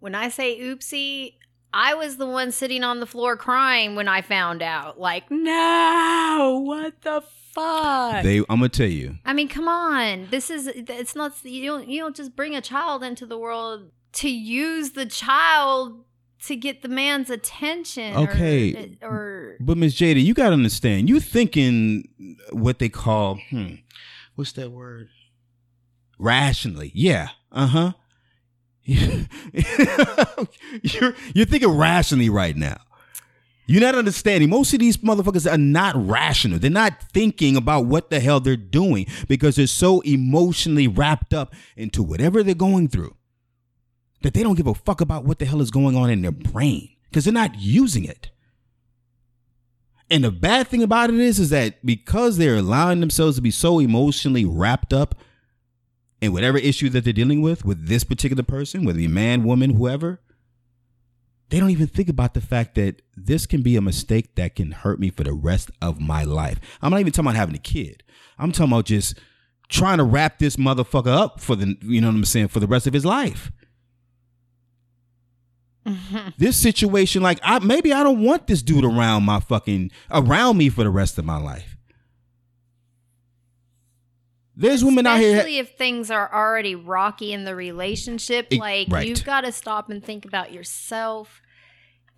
when 0.00 0.14
I 0.14 0.30
say 0.30 0.58
oopsie, 0.60 1.34
I 1.72 1.94
was 1.94 2.16
the 2.16 2.26
one 2.26 2.50
sitting 2.52 2.82
on 2.82 3.00
the 3.00 3.06
floor 3.06 3.36
crying 3.36 3.94
when 3.94 4.08
I 4.08 4.22
found 4.22 4.62
out. 4.62 4.98
Like, 4.98 5.30
no, 5.30 6.62
what 6.64 7.02
the 7.02 7.20
fuck? 7.20 8.22
they 8.22 8.38
i'm 8.38 8.44
gonna 8.60 8.68
tell 8.68 8.86
you 8.86 9.16
I 9.24 9.32
mean, 9.32 9.48
come 9.48 9.66
on. 9.68 10.28
This 10.30 10.48
is 10.48 10.66
it's 10.68 11.14
not 11.16 11.32
you 11.44 11.64
don't 11.66 11.88
you 11.88 12.00
don't 12.00 12.14
just 12.16 12.36
bring 12.36 12.54
a 12.54 12.60
child 12.60 13.02
into 13.02 13.26
the 13.26 13.36
world 13.38 13.90
to 14.14 14.28
use 14.30 14.92
the 14.92 15.06
child 15.06 16.04
to 16.46 16.54
get 16.54 16.82
the 16.82 16.88
man's 16.88 17.30
attention. 17.30 18.14
or- 18.14 18.30
Okay. 18.30 18.96
Or, 19.02 19.56
but 19.58 19.76
miss 19.76 19.94
jaded 19.94 20.22
you 20.22 20.34
gotta 20.34 20.52
understand 20.54 21.08
you 21.08 21.18
thinking 21.20 22.08
what 22.52 22.78
they 22.78 22.88
call 22.88 23.40
hmm 23.50 23.74
what's 24.36 24.52
that 24.52 24.70
word 24.70 25.08
rationally 26.18 26.90
yeah 26.94 27.28
uh-huh 27.52 27.92
you're 30.82 31.14
you're 31.34 31.46
thinking 31.46 31.76
rationally 31.76 32.30
right 32.30 32.56
now. 32.56 32.78
You're 33.66 33.82
not 33.82 33.94
understanding. 33.94 34.48
Most 34.48 34.72
of 34.72 34.78
these 34.80 34.96
motherfuckers 34.96 35.50
are 35.50 35.58
not 35.58 35.94
rational. 35.94 36.58
They're 36.58 36.70
not 36.70 37.02
thinking 37.12 37.54
about 37.54 37.84
what 37.84 38.08
the 38.08 38.18
hell 38.18 38.40
they're 38.40 38.56
doing 38.56 39.06
because 39.28 39.56
they're 39.56 39.66
so 39.66 40.00
emotionally 40.00 40.88
wrapped 40.88 41.34
up 41.34 41.54
into 41.76 42.02
whatever 42.02 42.42
they're 42.42 42.54
going 42.54 42.88
through 42.88 43.14
that 44.22 44.32
they 44.32 44.42
don't 44.42 44.54
give 44.54 44.66
a 44.66 44.72
fuck 44.72 45.02
about 45.02 45.24
what 45.24 45.38
the 45.38 45.44
hell 45.44 45.60
is 45.60 45.70
going 45.70 45.94
on 45.94 46.08
in 46.08 46.22
their 46.22 46.32
brain 46.32 46.88
because 47.10 47.26
they're 47.26 47.34
not 47.34 47.58
using 47.58 48.06
it. 48.06 48.30
And 50.10 50.24
the 50.24 50.30
bad 50.30 50.68
thing 50.68 50.82
about 50.82 51.10
it 51.10 51.20
is, 51.20 51.38
is 51.38 51.50
that 51.50 51.84
because 51.84 52.38
they're 52.38 52.56
allowing 52.56 53.00
themselves 53.00 53.36
to 53.36 53.42
be 53.42 53.50
so 53.50 53.80
emotionally 53.80 54.46
wrapped 54.46 54.94
up 54.94 55.14
in 56.20 56.32
whatever 56.32 56.58
issue 56.58 56.88
that 56.90 57.04
they're 57.04 57.12
dealing 57.12 57.40
with, 57.40 57.64
with 57.64 57.86
this 57.86 58.04
particular 58.04 58.42
person, 58.42 58.84
whether 58.84 58.98
it 58.98 59.02
be 59.02 59.08
man, 59.08 59.44
woman, 59.44 59.74
whoever, 59.74 60.20
they 61.50 61.60
don't 61.60 61.70
even 61.70 61.86
think 61.86 62.08
about 62.08 62.34
the 62.34 62.40
fact 62.40 62.74
that 62.74 63.00
this 63.16 63.46
can 63.46 63.62
be 63.62 63.76
a 63.76 63.80
mistake 63.80 64.34
that 64.34 64.56
can 64.56 64.72
hurt 64.72 65.00
me 65.00 65.10
for 65.10 65.24
the 65.24 65.32
rest 65.32 65.70
of 65.80 66.00
my 66.00 66.24
life. 66.24 66.60
I'm 66.82 66.90
not 66.90 67.00
even 67.00 67.12
talking 67.12 67.28
about 67.28 67.36
having 67.36 67.54
a 67.54 67.60
kid. 67.60 68.02
I'm 68.38 68.52
talking 68.52 68.72
about 68.72 68.84
just 68.84 69.18
trying 69.68 69.98
to 69.98 70.04
wrap 70.04 70.38
this 70.38 70.56
motherfucker 70.56 71.08
up 71.08 71.40
for 71.40 71.56
the, 71.56 71.76
you 71.82 72.00
know 72.00 72.08
what 72.08 72.16
I'm 72.16 72.24
saying, 72.24 72.48
for 72.48 72.60
the 72.60 72.66
rest 72.66 72.86
of 72.86 72.92
his 72.92 73.04
life. 73.04 73.50
Mm-hmm. 75.86 76.28
this 76.36 76.58
situation, 76.58 77.22
like 77.22 77.38
I 77.42 77.60
maybe 77.60 77.94
I 77.94 78.02
don't 78.02 78.22
want 78.22 78.46
this 78.46 78.60
dude 78.60 78.84
around 78.84 79.22
my 79.22 79.40
fucking 79.40 79.90
around 80.10 80.58
me 80.58 80.68
for 80.68 80.82
the 80.82 80.90
rest 80.90 81.16
of 81.16 81.24
my 81.24 81.38
life. 81.38 81.77
There's 84.60 84.84
women 84.84 85.06
out 85.06 85.20
here. 85.20 85.36
especially 85.36 85.58
if 85.58 85.76
things 85.76 86.10
are 86.10 86.28
already 86.34 86.74
rocky 86.74 87.32
in 87.32 87.44
the 87.44 87.54
relationship, 87.54 88.48
It- 88.50 88.58
like 88.58 88.88
right. 88.90 89.06
you've 89.06 89.24
got 89.24 89.42
to 89.42 89.52
stop 89.52 89.88
and 89.88 90.04
think 90.04 90.24
about 90.24 90.52
yourself 90.52 91.40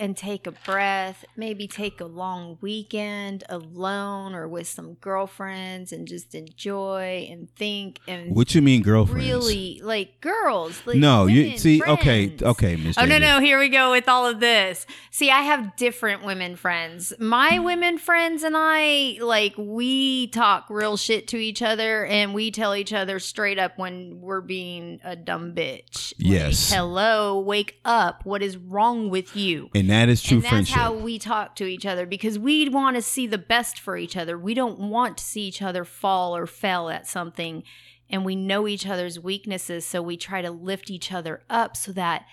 and 0.00 0.16
take 0.16 0.47
a 0.47 0.52
breath. 0.52 1.25
Maybe 1.37 1.69
take 1.69 2.00
a 2.00 2.07
long 2.07 2.59
weekend 2.61 3.45
alone 3.49 4.35
or 4.35 4.49
with 4.49 4.66
some 4.66 4.95
girlfriends 4.95 5.92
and 5.92 6.09
just 6.09 6.35
enjoy 6.35 7.28
and 7.30 7.54
think 7.54 8.00
and 8.09 8.35
What 8.35 8.54
you 8.54 8.62
mean, 8.62 8.83
girlfriends? 8.83 9.26
really 9.26 9.80
like 9.85 10.21
girls. 10.21 10.83
Like 10.87 10.97
no, 10.97 11.26
you 11.26 11.59
see. 11.59 11.83
Okay, 11.83 12.28
friends. 12.28 12.42
okay, 12.42 12.76
Miss. 12.76 12.97
Oh 12.99 13.04
no 13.04 13.19
no! 13.19 13.40
Here 13.40 13.59
we 13.59 13.69
go 13.69 13.90
with 13.90 14.09
all 14.09 14.26
of 14.26 14.40
this. 14.40 14.87
See, 15.11 15.30
I 15.30 15.42
have 15.42 15.76
different 15.76 16.25
women 16.25 16.57
friends. 16.57 17.12
My 17.19 17.52
mm. 17.52 17.64
women 17.64 17.99
friends 17.99 18.42
and 18.42 18.57
I, 18.57 19.19
like, 19.21 19.54
we 19.59 20.28
talk 20.28 20.66
real 20.71 20.97
shit 20.97 21.28
to 21.28 21.37
each 21.37 21.61
other, 21.61 22.07
and 22.07 22.33
we 22.33 22.50
tell 22.50 22.75
each 22.75 22.92
other 22.92 23.19
straight 23.19 23.59
up 23.59 23.76
when 23.76 24.21
we're 24.21 24.40
being 24.40 25.00
a 25.04 25.16
dumb 25.16 25.54
bitch. 25.54 26.14
Like, 26.19 26.30
Yes. 26.30 26.73
Hello, 26.73 27.38
wake 27.38 27.78
up! 27.85 28.25
What 28.25 28.42
is 28.42 28.57
wrong 28.57 29.11
with 29.11 29.37
you? 29.37 29.69
And 29.75 29.89
that 29.90 30.09
is 30.09 30.23
true 30.23 30.37
and 30.37 30.42
that's 30.42 30.50
friendship. 30.50 30.76
how 30.76 30.92
we 30.92 31.18
talk 31.18 31.56
to 31.56 31.66
each 31.66 31.87
other 31.87 32.06
because 32.06 32.38
we 32.38 32.68
want 32.68 32.97
to 32.97 33.02
see 33.02 33.26
the 33.26 33.38
best 33.38 33.78
for 33.78 33.97
each 33.97 34.16
other. 34.16 34.38
We 34.38 34.54
don't 34.54 34.78
want 34.78 35.18
to 35.18 35.25
see 35.25 35.42
each 35.42 35.62
other 35.62 35.85
fall 35.85 36.37
or 36.37 36.47
fail 36.47 36.88
at 36.88 37.06
something. 37.06 37.62
And 38.09 38.25
we 38.25 38.35
know 38.35 38.66
each 38.66 38.87
other's 38.87 39.20
weaknesses. 39.20 39.87
So 39.87 40.02
we 40.02 40.16
try 40.16 40.42
to 40.42 40.50
lift 40.50 40.90
each 40.90 41.12
other 41.12 41.42
up 41.49 41.76
so 41.76 41.92
that 41.92 42.25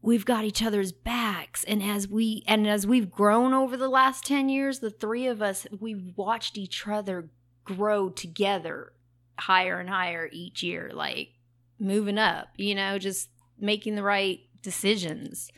we've 0.00 0.24
got 0.24 0.44
each 0.44 0.62
other's 0.62 0.92
backs. 0.92 1.64
And 1.64 1.82
as 1.82 2.08
we 2.08 2.44
and 2.46 2.66
as 2.66 2.86
we've 2.86 3.10
grown 3.10 3.52
over 3.52 3.76
the 3.76 3.88
last 3.88 4.24
10 4.24 4.48
years, 4.48 4.78
the 4.78 4.90
three 4.90 5.26
of 5.26 5.42
us, 5.42 5.66
we've 5.80 6.12
watched 6.16 6.56
each 6.56 6.86
other 6.86 7.30
grow 7.64 8.08
together 8.10 8.92
higher 9.38 9.80
and 9.80 9.90
higher 9.90 10.28
each 10.32 10.62
year, 10.62 10.90
like 10.94 11.30
moving 11.78 12.18
up, 12.18 12.48
you 12.56 12.74
know, 12.74 12.98
just 12.98 13.28
making 13.58 13.96
the 13.96 14.02
right 14.02 14.40
decisions 14.62 15.50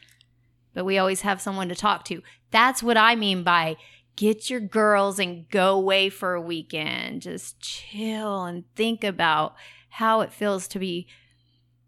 but 0.78 0.84
we 0.84 0.96
always 0.96 1.22
have 1.22 1.40
someone 1.40 1.68
to 1.68 1.74
talk 1.74 2.04
to. 2.04 2.22
That's 2.52 2.84
what 2.84 2.96
I 2.96 3.16
mean 3.16 3.42
by 3.42 3.78
get 4.14 4.48
your 4.48 4.60
girls 4.60 5.18
and 5.18 5.50
go 5.50 5.74
away 5.74 6.08
for 6.08 6.34
a 6.34 6.40
weekend. 6.40 7.22
Just 7.22 7.58
chill 7.58 8.44
and 8.44 8.62
think 8.76 9.02
about 9.02 9.56
how 9.88 10.20
it 10.20 10.32
feels 10.32 10.68
to 10.68 10.78
be 10.78 11.08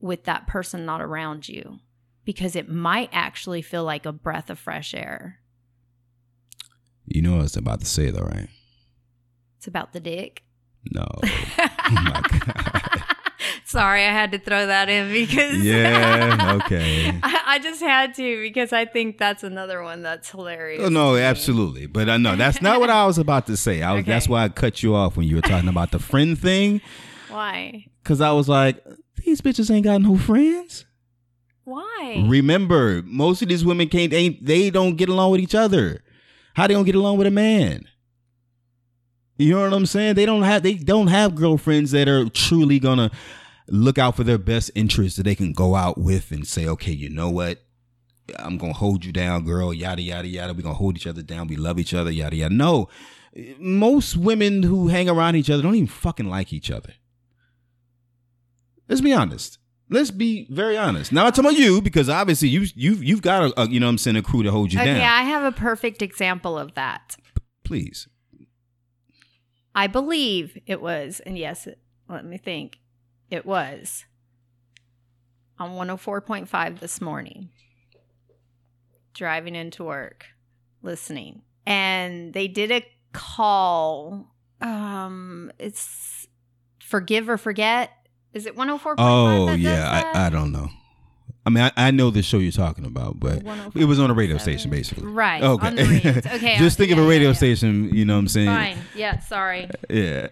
with 0.00 0.24
that 0.24 0.48
person 0.48 0.84
not 0.84 1.00
around 1.00 1.48
you 1.48 1.78
because 2.24 2.56
it 2.56 2.68
might 2.68 3.10
actually 3.12 3.62
feel 3.62 3.84
like 3.84 4.06
a 4.06 4.10
breath 4.10 4.50
of 4.50 4.58
fresh 4.58 4.92
air. 4.92 5.38
you 7.06 7.22
know 7.22 7.30
what 7.30 7.38
I 7.38 7.42
was 7.42 7.56
about 7.56 7.78
to 7.78 7.86
say, 7.86 8.10
though, 8.10 8.24
right? 8.24 8.48
It's 9.58 9.68
about 9.68 9.92
the 9.92 10.00
dick. 10.00 10.42
No. 10.92 11.06
oh 11.22 11.68
my 11.90 12.22
god. 12.40 12.89
Sorry, 13.70 14.04
I 14.04 14.10
had 14.10 14.32
to 14.32 14.38
throw 14.40 14.66
that 14.66 14.88
in 14.88 15.12
because 15.12 15.62
Yeah. 15.62 16.58
Okay. 16.64 17.16
I, 17.22 17.42
I 17.46 17.58
just 17.60 17.80
had 17.80 18.14
to 18.14 18.42
because 18.42 18.72
I 18.72 18.84
think 18.84 19.16
that's 19.16 19.44
another 19.44 19.80
one 19.84 20.02
that's 20.02 20.28
hilarious. 20.28 20.82
Oh, 20.84 20.88
no, 20.88 21.14
absolutely. 21.14 21.86
But 21.86 22.08
uh, 22.08 22.12
I 22.12 22.16
know 22.16 22.34
that's 22.34 22.60
not 22.60 22.80
what 22.80 22.90
I 22.90 23.06
was 23.06 23.16
about 23.18 23.46
to 23.46 23.56
say. 23.56 23.82
I 23.82 23.92
was, 23.92 24.04
That's 24.04 24.28
why 24.28 24.42
I 24.42 24.48
cut 24.48 24.82
you 24.82 24.96
off 24.96 25.16
when 25.16 25.28
you 25.28 25.36
were 25.36 25.42
talking 25.42 25.68
about 25.68 25.92
the 25.92 26.00
friend 26.00 26.36
thing. 26.36 26.80
Why? 27.28 27.86
Because 28.02 28.20
I 28.20 28.32
was 28.32 28.48
like, 28.48 28.84
these 29.24 29.40
bitches 29.40 29.70
ain't 29.70 29.84
got 29.84 30.02
no 30.02 30.18
friends. 30.18 30.84
Why? 31.62 32.24
Remember, 32.26 33.02
most 33.04 33.40
of 33.40 33.48
these 33.48 33.64
women 33.64 33.88
can't. 33.88 34.12
Ain't 34.12 34.44
they 34.44 34.70
don't 34.70 34.96
get 34.96 35.08
along 35.08 35.30
with 35.30 35.40
each 35.40 35.54
other? 35.54 36.02
How 36.54 36.66
they 36.66 36.74
gonna 36.74 36.84
get 36.84 36.96
along 36.96 37.18
with 37.18 37.28
a 37.28 37.30
man? 37.30 37.84
You 39.38 39.54
know 39.54 39.62
what 39.62 39.72
I'm 39.72 39.86
saying? 39.86 40.16
They 40.16 40.26
don't 40.26 40.42
have 40.42 40.64
they 40.64 40.74
don't 40.74 41.06
have 41.06 41.36
girlfriends 41.36 41.92
that 41.92 42.08
are 42.08 42.28
truly 42.28 42.80
gonna 42.80 43.12
look 43.70 43.98
out 43.98 44.16
for 44.16 44.24
their 44.24 44.38
best 44.38 44.70
interests 44.74 45.16
that 45.16 45.22
they 45.22 45.34
can 45.34 45.52
go 45.52 45.74
out 45.74 45.98
with 45.98 46.30
and 46.30 46.46
say, 46.46 46.66
okay, 46.66 46.92
you 46.92 47.08
know 47.08 47.30
what? 47.30 47.58
I'm 48.38 48.58
gonna 48.58 48.72
hold 48.72 49.04
you 49.04 49.12
down, 49.12 49.44
girl. 49.44 49.74
Yada 49.74 50.02
yada 50.02 50.28
yada. 50.28 50.52
We're 50.52 50.62
gonna 50.62 50.74
hold 50.74 50.96
each 50.96 51.06
other 51.06 51.22
down. 51.22 51.48
We 51.48 51.56
love 51.56 51.78
each 51.78 51.94
other. 51.94 52.10
Yada 52.10 52.36
yada. 52.36 52.54
No, 52.54 52.88
most 53.58 54.16
women 54.16 54.62
who 54.62 54.88
hang 54.88 55.08
around 55.08 55.36
each 55.36 55.50
other 55.50 55.62
don't 55.62 55.74
even 55.74 55.88
fucking 55.88 56.28
like 56.28 56.52
each 56.52 56.70
other. 56.70 56.92
Let's 58.88 59.00
be 59.00 59.12
honest. 59.12 59.58
Let's 59.88 60.12
be 60.12 60.46
very 60.50 60.76
honest. 60.76 61.10
Now 61.10 61.26
I'm 61.26 61.32
talking 61.32 61.50
about 61.50 61.58
you 61.58 61.82
because 61.82 62.08
obviously 62.08 62.48
you 62.48 62.66
you 62.74 62.94
you've 62.94 63.22
got 63.22 63.42
a, 63.42 63.62
a 63.62 63.68
you 63.68 63.80
know 63.80 63.86
what 63.86 63.90
I'm 63.90 63.98
saying 63.98 64.16
a 64.16 64.22
crew 64.22 64.42
to 64.42 64.50
hold 64.50 64.72
you 64.72 64.78
okay, 64.78 64.94
down. 64.94 65.00
I 65.00 65.22
have 65.22 65.42
a 65.42 65.52
perfect 65.52 66.02
example 66.02 66.58
of 66.58 66.74
that. 66.74 67.16
Please. 67.64 68.08
I 69.74 69.86
believe 69.86 70.58
it 70.66 70.80
was, 70.80 71.20
and 71.20 71.38
yes, 71.38 71.68
let 72.08 72.24
me 72.24 72.36
think. 72.38 72.79
It 73.30 73.46
was 73.46 74.04
on 75.58 75.72
104.5 75.72 76.80
this 76.80 77.00
morning, 77.00 77.50
driving 79.14 79.54
into 79.54 79.84
work, 79.84 80.26
listening. 80.82 81.42
And 81.66 82.32
they 82.32 82.48
did 82.48 82.72
a 82.72 82.84
call. 83.12 84.34
Um, 84.60 85.52
it's 85.58 86.26
Forgive 86.82 87.28
or 87.28 87.38
Forget. 87.38 87.90
Is 88.32 88.46
it 88.46 88.56
104.5? 88.56 88.94
Oh 88.98 89.46
does 89.46 89.58
yeah? 89.58 90.10
I, 90.14 90.26
I 90.26 90.30
don't 90.30 90.52
know. 90.52 90.68
I 91.46 91.50
mean, 91.50 91.64
I, 91.64 91.72
I 91.76 91.90
know 91.90 92.10
the 92.10 92.22
show 92.22 92.38
you're 92.38 92.52
talking 92.52 92.84
about, 92.84 93.18
but 93.18 93.42
it 93.74 93.86
was 93.86 93.98
on 93.98 94.10
a 94.10 94.14
radio 94.14 94.36
station, 94.36 94.70
oh 94.70 94.76
basically. 94.76 95.06
Right, 95.06 95.42
Okay. 95.42 95.66
on 95.66 95.74
the. 95.74 96.30
Okay, 96.34 96.58
Just 96.58 96.76
think 96.76 96.92
of 96.92 96.98
a 96.98 97.02
radio 97.02 97.28
yeah, 97.28 97.28
yeah. 97.28 97.32
station. 97.32 97.94
You 97.94 98.04
know 98.04 98.14
what 98.14 98.20
I'm 98.20 98.28
saying? 98.28 98.46
Fine. 98.46 98.78
Yeah, 98.94 99.18
sorry. 99.20 99.68
Yeah. 99.88 100.28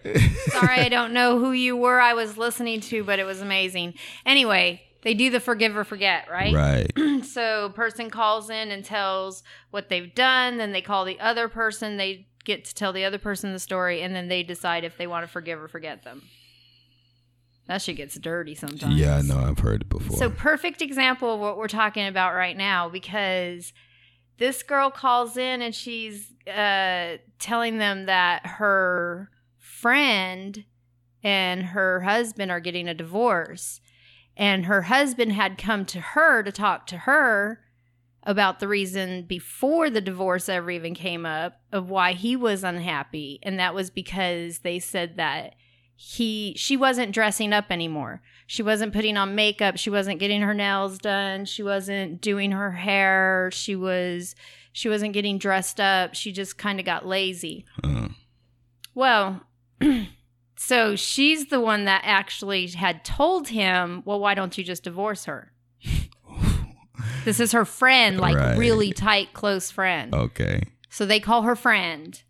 Sorry, 0.49 0.81
I 0.81 0.89
don't 0.89 1.13
know 1.13 1.39
who 1.39 1.53
you 1.53 1.77
were 1.77 2.01
I 2.01 2.15
was 2.15 2.37
listening 2.37 2.81
to, 2.83 3.03
but 3.05 3.19
it 3.19 3.25
was 3.25 3.41
amazing. 3.41 3.95
Anyway, 4.27 4.83
they 5.03 5.15
do 5.15 5.31
the 5.31 5.41
forgive 5.41 5.77
or 5.77 5.85
forget, 5.85 6.29
right? 6.31 6.55
right. 6.55 6.93
So 7.25 7.71
person 7.71 8.11
calls 8.11 8.49
in 8.51 8.71
and 8.71 8.85
tells 8.85 9.43
what 9.71 9.89
they've 9.89 10.15
done, 10.15 10.59
then 10.59 10.73
they 10.73 10.81
call 10.83 11.05
the 11.05 11.19
other 11.21 11.49
person, 11.49 11.97
they 11.97 12.27
get 12.45 12.65
to 12.67 12.75
tell 12.75 12.93
the 12.93 13.05
other 13.05 13.19
person 13.19 13.53
the 13.53 13.59
story, 13.59 14.03
and 14.03 14.15
then 14.15 14.29
they 14.29 14.43
decide 14.43 14.85
if 14.85 14.97
they 14.97 15.07
want 15.07 15.25
to 15.27 15.33
forgive 15.33 15.61
or 15.61 15.69
forget 15.69 16.05
them. 16.05 16.23
That 17.69 17.83
shit 17.83 17.97
gets 17.97 18.19
dirty 18.19 18.55
sometimes. 18.55 18.95
Yeah, 18.95 19.17
I 19.17 19.23
know. 19.23 19.39
I've 19.39 19.59
heard 19.59 19.83
it 19.83 19.89
before. 19.91 20.17
So 20.17 20.31
perfect 20.31 20.81
example 20.81 21.35
of 21.35 21.41
what 21.41 21.59
we're 21.59 21.69
talking 21.69 22.07
about 22.07 22.35
right 22.35 22.57
now 22.57 22.89
because 22.89 23.75
this 24.39 24.63
girl 24.63 24.91
calls 24.91 25.37
in 25.37 25.61
and 25.61 25.75
she's 25.75 26.33
uh, 26.49 27.19
telling 27.39 27.77
them 27.77 28.07
that 28.07 28.47
her 28.47 29.31
friend 29.59 30.65
and 31.23 31.63
her 31.63 32.01
husband 32.01 32.51
are 32.51 32.61
getting 32.61 32.89
a 32.89 32.95
divorce, 32.95 33.81
and 34.37 34.67
her 34.67 34.83
husband 34.83 35.33
had 35.33 35.59
come 35.59 35.85
to 35.85 36.01
her 36.01 36.43
to 36.43 36.53
talk 36.53 36.87
to 36.87 36.99
her 36.99 37.61
about 38.23 38.61
the 38.61 38.69
reason 38.69 39.23
before 39.23 39.91
the 39.91 40.01
divorce 40.01 40.49
ever 40.49 40.71
even 40.71 40.95
came 40.95 41.27
up 41.27 41.61
of 41.73 41.91
why 41.91 42.13
he 42.13 42.37
was 42.37 42.63
unhappy 42.63 43.39
and 43.43 43.59
that 43.59 43.75
was 43.75 43.91
because 43.91 44.59
they 44.59 44.79
said 44.79 45.17
that 45.17 45.55
he 46.01 46.55
she 46.57 46.77
wasn't 46.77 47.11
dressing 47.13 47.53
up 47.53 47.67
anymore. 47.71 48.23
She 48.47 48.63
wasn't 48.63 48.93
putting 48.93 49.17
on 49.17 49.35
makeup. 49.35 49.77
She 49.77 49.91
wasn't 49.91 50.21
getting 50.21 50.43
her 50.43 50.55
nails 50.55 50.97
done. 50.99 51.45
She 51.45 51.63
wasn't 51.65 52.21
doing 52.21 52.53
her 52.53 52.71
hair. 52.71 53.51
She 53.53 53.75
was 53.75 54.37
she 54.73 54.89
wasn't 54.89 55.13
getting 55.13 55.39
dressed 55.39 55.81
up. 55.81 56.15
She 56.15 56.31
just 56.31 56.57
kind 56.57 56.79
of 56.79 56.87
got 56.87 57.05
lazy. 57.05 57.65
Uh, 57.83 58.09
well 58.95 59.43
so 60.57 60.95
she's 60.95 61.47
the 61.49 61.61
one 61.61 61.85
that 61.87 62.03
actually 62.05 62.69
had 62.69 63.05
told 63.05 63.49
him 63.49 64.03
well 64.05 64.21
why 64.21 64.35
don't 64.35 64.57
you 64.57 64.63
just 64.63 64.85
divorce 64.85 65.25
her? 65.25 65.53
This 67.25 67.41
is 67.41 67.53
her 67.53 67.65
friend 67.65 68.19
like 68.19 68.37
Right. 68.37 68.57
really 68.57 68.93
tight 68.93 69.33
close 69.35 69.71
friend. 69.71 70.15
Okay. 70.15 70.63
so 70.89 71.05
they 71.05 71.21
call 71.21 71.43
her 71.43 71.55
friend, 71.57 72.23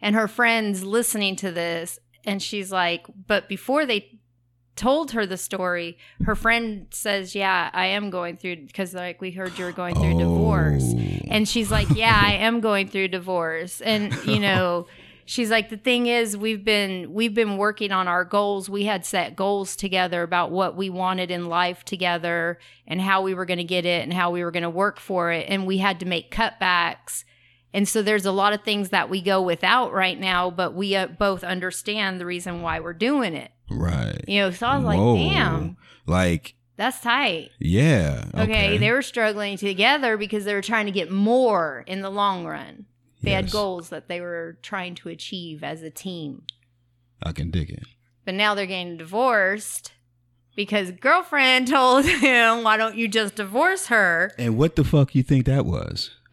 and 0.00 0.14
her 0.16 0.26
friend's 0.26 0.82
listening 0.84 1.36
to 1.36 1.50
this, 1.52 1.98
and 2.24 2.42
she's 2.42 2.70
like, 2.72 3.06
but 3.26 3.48
before 3.48 3.86
they 3.86 4.20
told 4.76 5.12
her 5.12 5.26
the 5.26 5.36
story, 5.36 5.98
her 6.24 6.34
friend 6.34 6.86
says, 6.90 7.34
Yeah, 7.34 7.70
I 7.72 7.86
am 7.86 8.10
going 8.10 8.36
through 8.36 8.66
because 8.66 8.94
like 8.94 9.20
we 9.20 9.30
heard 9.30 9.58
you 9.58 9.64
were 9.64 9.72
going 9.72 9.94
through 9.94 10.18
divorce. 10.18 10.94
Oh. 10.96 11.18
And 11.28 11.48
she's 11.48 11.70
like, 11.70 11.88
Yeah, 11.90 12.20
I 12.24 12.34
am 12.34 12.60
going 12.68 12.88
through 12.88 13.08
divorce. 13.08 13.80
And 13.80 14.14
you 14.24 14.38
know, 14.38 14.86
she's 15.24 15.50
like, 15.50 15.68
the 15.68 15.76
thing 15.76 16.06
is, 16.06 16.36
we've 16.36 16.64
been 16.64 17.12
we've 17.12 17.34
been 17.34 17.56
working 17.56 17.92
on 17.92 18.08
our 18.08 18.24
goals. 18.24 18.68
We 18.68 18.84
had 18.84 19.04
set 19.04 19.36
goals 19.36 19.76
together 19.76 20.22
about 20.22 20.50
what 20.50 20.76
we 20.76 20.90
wanted 20.90 21.30
in 21.30 21.46
life 21.46 21.84
together 21.84 22.58
and 22.86 23.00
how 23.00 23.22
we 23.22 23.34
were 23.34 23.44
gonna 23.44 23.64
get 23.64 23.84
it 23.84 24.02
and 24.02 24.12
how 24.12 24.30
we 24.30 24.42
were 24.42 24.50
gonna 24.50 24.70
work 24.70 24.98
for 24.98 25.30
it. 25.30 25.46
And 25.48 25.66
we 25.66 25.78
had 25.78 26.00
to 26.00 26.06
make 26.06 26.34
cutbacks. 26.34 27.24
And 27.74 27.88
so 27.88 28.02
there's 28.02 28.26
a 28.26 28.32
lot 28.32 28.52
of 28.52 28.62
things 28.62 28.90
that 28.90 29.08
we 29.08 29.22
go 29.22 29.40
without 29.40 29.92
right 29.92 30.18
now, 30.18 30.50
but 30.50 30.74
we 30.74 30.94
uh, 30.94 31.06
both 31.06 31.42
understand 31.42 32.20
the 32.20 32.26
reason 32.26 32.60
why 32.62 32.80
we're 32.80 32.92
doing 32.92 33.34
it. 33.34 33.50
Right. 33.70 34.22
You 34.28 34.40
know, 34.42 34.50
so 34.50 34.66
I 34.66 34.76
was 34.76 34.84
like, 34.84 34.98
damn, 34.98 35.76
Like, 36.06 36.54
that's 36.76 37.00
tight. 37.00 37.50
yeah. 37.58 38.24
Okay. 38.34 38.76
they 38.76 38.90
were 38.90 39.00
struggling 39.02 39.56
together 39.56 40.16
because 40.18 40.44
they 40.44 40.52
were 40.54 40.60
trying 40.62 40.86
to 40.86 40.92
get 40.92 41.10
more 41.10 41.84
in 41.86 42.02
the 42.02 42.10
long 42.10 42.44
run. 42.44 42.84
They 43.22 43.30
had 43.30 43.50
goals 43.52 43.88
that 43.90 44.08
they 44.08 44.20
were 44.20 44.58
trying 44.62 44.96
to 44.96 45.08
achieve 45.08 45.62
as 45.62 45.82
a 45.82 45.90
team. 45.90 46.42
I 47.22 47.30
can 47.32 47.50
dig 47.52 47.70
it. 47.70 47.84
But 48.24 48.34
now 48.34 48.54
they're 48.54 48.66
getting 48.66 48.96
divorced 48.96 49.92
because 50.56 50.90
girlfriend 50.90 51.68
told 51.68 52.04
him, 52.04 52.64
"Why 52.64 52.76
don't 52.76 52.96
you 52.96 53.06
just 53.06 53.36
divorce 53.36 53.86
her?" 53.86 54.32
And 54.38 54.58
what 54.58 54.74
the 54.74 54.82
fuck 54.82 55.14
you 55.14 55.22
think 55.22 55.46
that 55.46 55.64
was? 55.64 56.10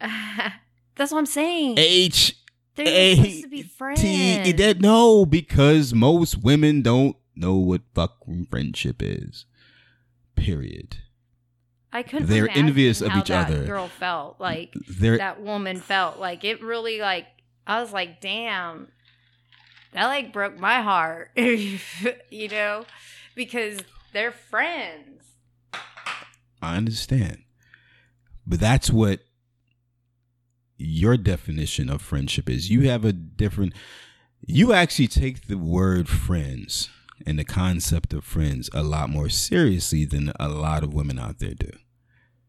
That's 0.96 1.12
what 1.12 1.18
I'm 1.18 1.26
saying. 1.26 1.78
H 1.78 2.36
They're 2.74 3.16
supposed 3.16 3.42
to 3.42 3.48
be 3.48 3.62
friends. 3.62 4.00
T. 4.00 4.52
That 4.52 4.80
no, 4.80 5.24
because 5.24 5.94
most 5.94 6.42
women 6.42 6.82
don't 6.82 7.16
know 7.34 7.56
what 7.56 7.82
fucking 7.94 8.46
friendship 8.50 9.02
is. 9.02 9.46
Period. 10.36 10.98
I 11.92 12.02
couldn't. 12.04 12.28
they're 12.28 12.48
envious 12.48 13.00
of 13.00 13.12
each 13.16 13.30
other. 13.30 13.64
Girl 13.64 13.88
felt 13.88 14.40
like 14.40 14.72
They're 14.88 15.18
that 15.18 15.40
woman 15.40 15.80
felt 15.80 16.18
like 16.18 16.44
it 16.44 16.62
really 16.62 17.00
like 17.00 17.26
I 17.66 17.80
was 17.80 17.92
like, 17.92 18.20
damn, 18.20 18.88
that 19.92 20.06
like 20.06 20.32
broke 20.32 20.58
my 20.58 20.82
heart, 20.82 21.30
you 21.36 22.48
know, 22.48 22.84
because 23.34 23.80
they're 24.12 24.32
friends. 24.32 25.24
I 26.62 26.76
understand. 26.76 27.44
But 28.46 28.60
that's 28.60 28.90
what 28.90 29.20
your 30.80 31.16
definition 31.16 31.90
of 31.90 32.02
friendship 32.02 32.48
is. 32.48 32.70
You 32.70 32.88
have 32.88 33.04
a 33.04 33.12
different 33.12 33.74
you 34.46 34.72
actually 34.72 35.08
take 35.08 35.46
the 35.46 35.58
word 35.58 36.08
friends 36.08 36.88
and 37.26 37.38
the 37.38 37.44
concept 37.44 38.12
of 38.12 38.24
friends 38.24 38.70
a 38.72 38.82
lot 38.82 39.10
more 39.10 39.28
seriously 39.28 40.04
than 40.04 40.32
a 40.40 40.48
lot 40.48 40.82
of 40.82 40.94
women 40.94 41.18
out 41.18 41.38
there 41.38 41.54
do. 41.54 41.70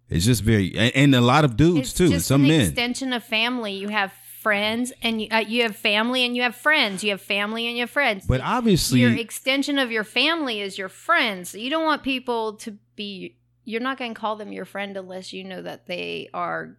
It's 0.10 0.26
just 0.26 0.44
very 0.44 0.78
and, 0.78 1.16
a 1.16 1.22
lot 1.22 1.46
of 1.46 1.56
dudes 1.56 1.90
it's 1.90 1.94
too. 1.94 2.10
just 2.10 2.28
Some 2.28 2.44
an 2.44 2.50
men. 2.50 2.62
extension 2.62 3.14
of 3.14 3.24
family. 3.24 3.74
You 3.74 3.90
have 3.90 4.12
friends, 4.42 4.92
and 5.02 5.22
you, 5.22 5.28
uh, 5.32 5.44
you 5.48 5.64
have 5.64 5.76
family, 5.76 6.26
and 6.26 6.36
you 6.36 6.42
have 6.42 6.56
friends. 6.56 7.04
You 7.04 7.12
have 7.12 7.22
family, 7.22 7.68
and 7.68 7.78
you 7.78 7.84
have 7.84 7.90
friends. 7.90 8.26
But 8.28 8.42
obviously 8.42 9.00
your 9.00 9.16
extension 9.16 9.80
of 9.80 9.92
your 9.92 10.04
family 10.04 10.60
is 10.60 10.78
your 10.78 10.90
friends. 10.90 11.54
You 11.54 11.70
don't 11.70 11.86
want 11.86 12.04
people 12.04 12.54
to 12.58 12.78
be. 12.96 13.38
You're 13.64 13.82
not 13.82 13.98
going 13.98 14.14
to 14.14 14.20
call 14.20 14.36
them 14.36 14.52
your 14.52 14.66
friend 14.66 14.98
unless 14.98 15.32
you 15.32 15.44
know 15.44 15.62
that 15.62 15.86
they 15.88 16.30
are 16.34 16.78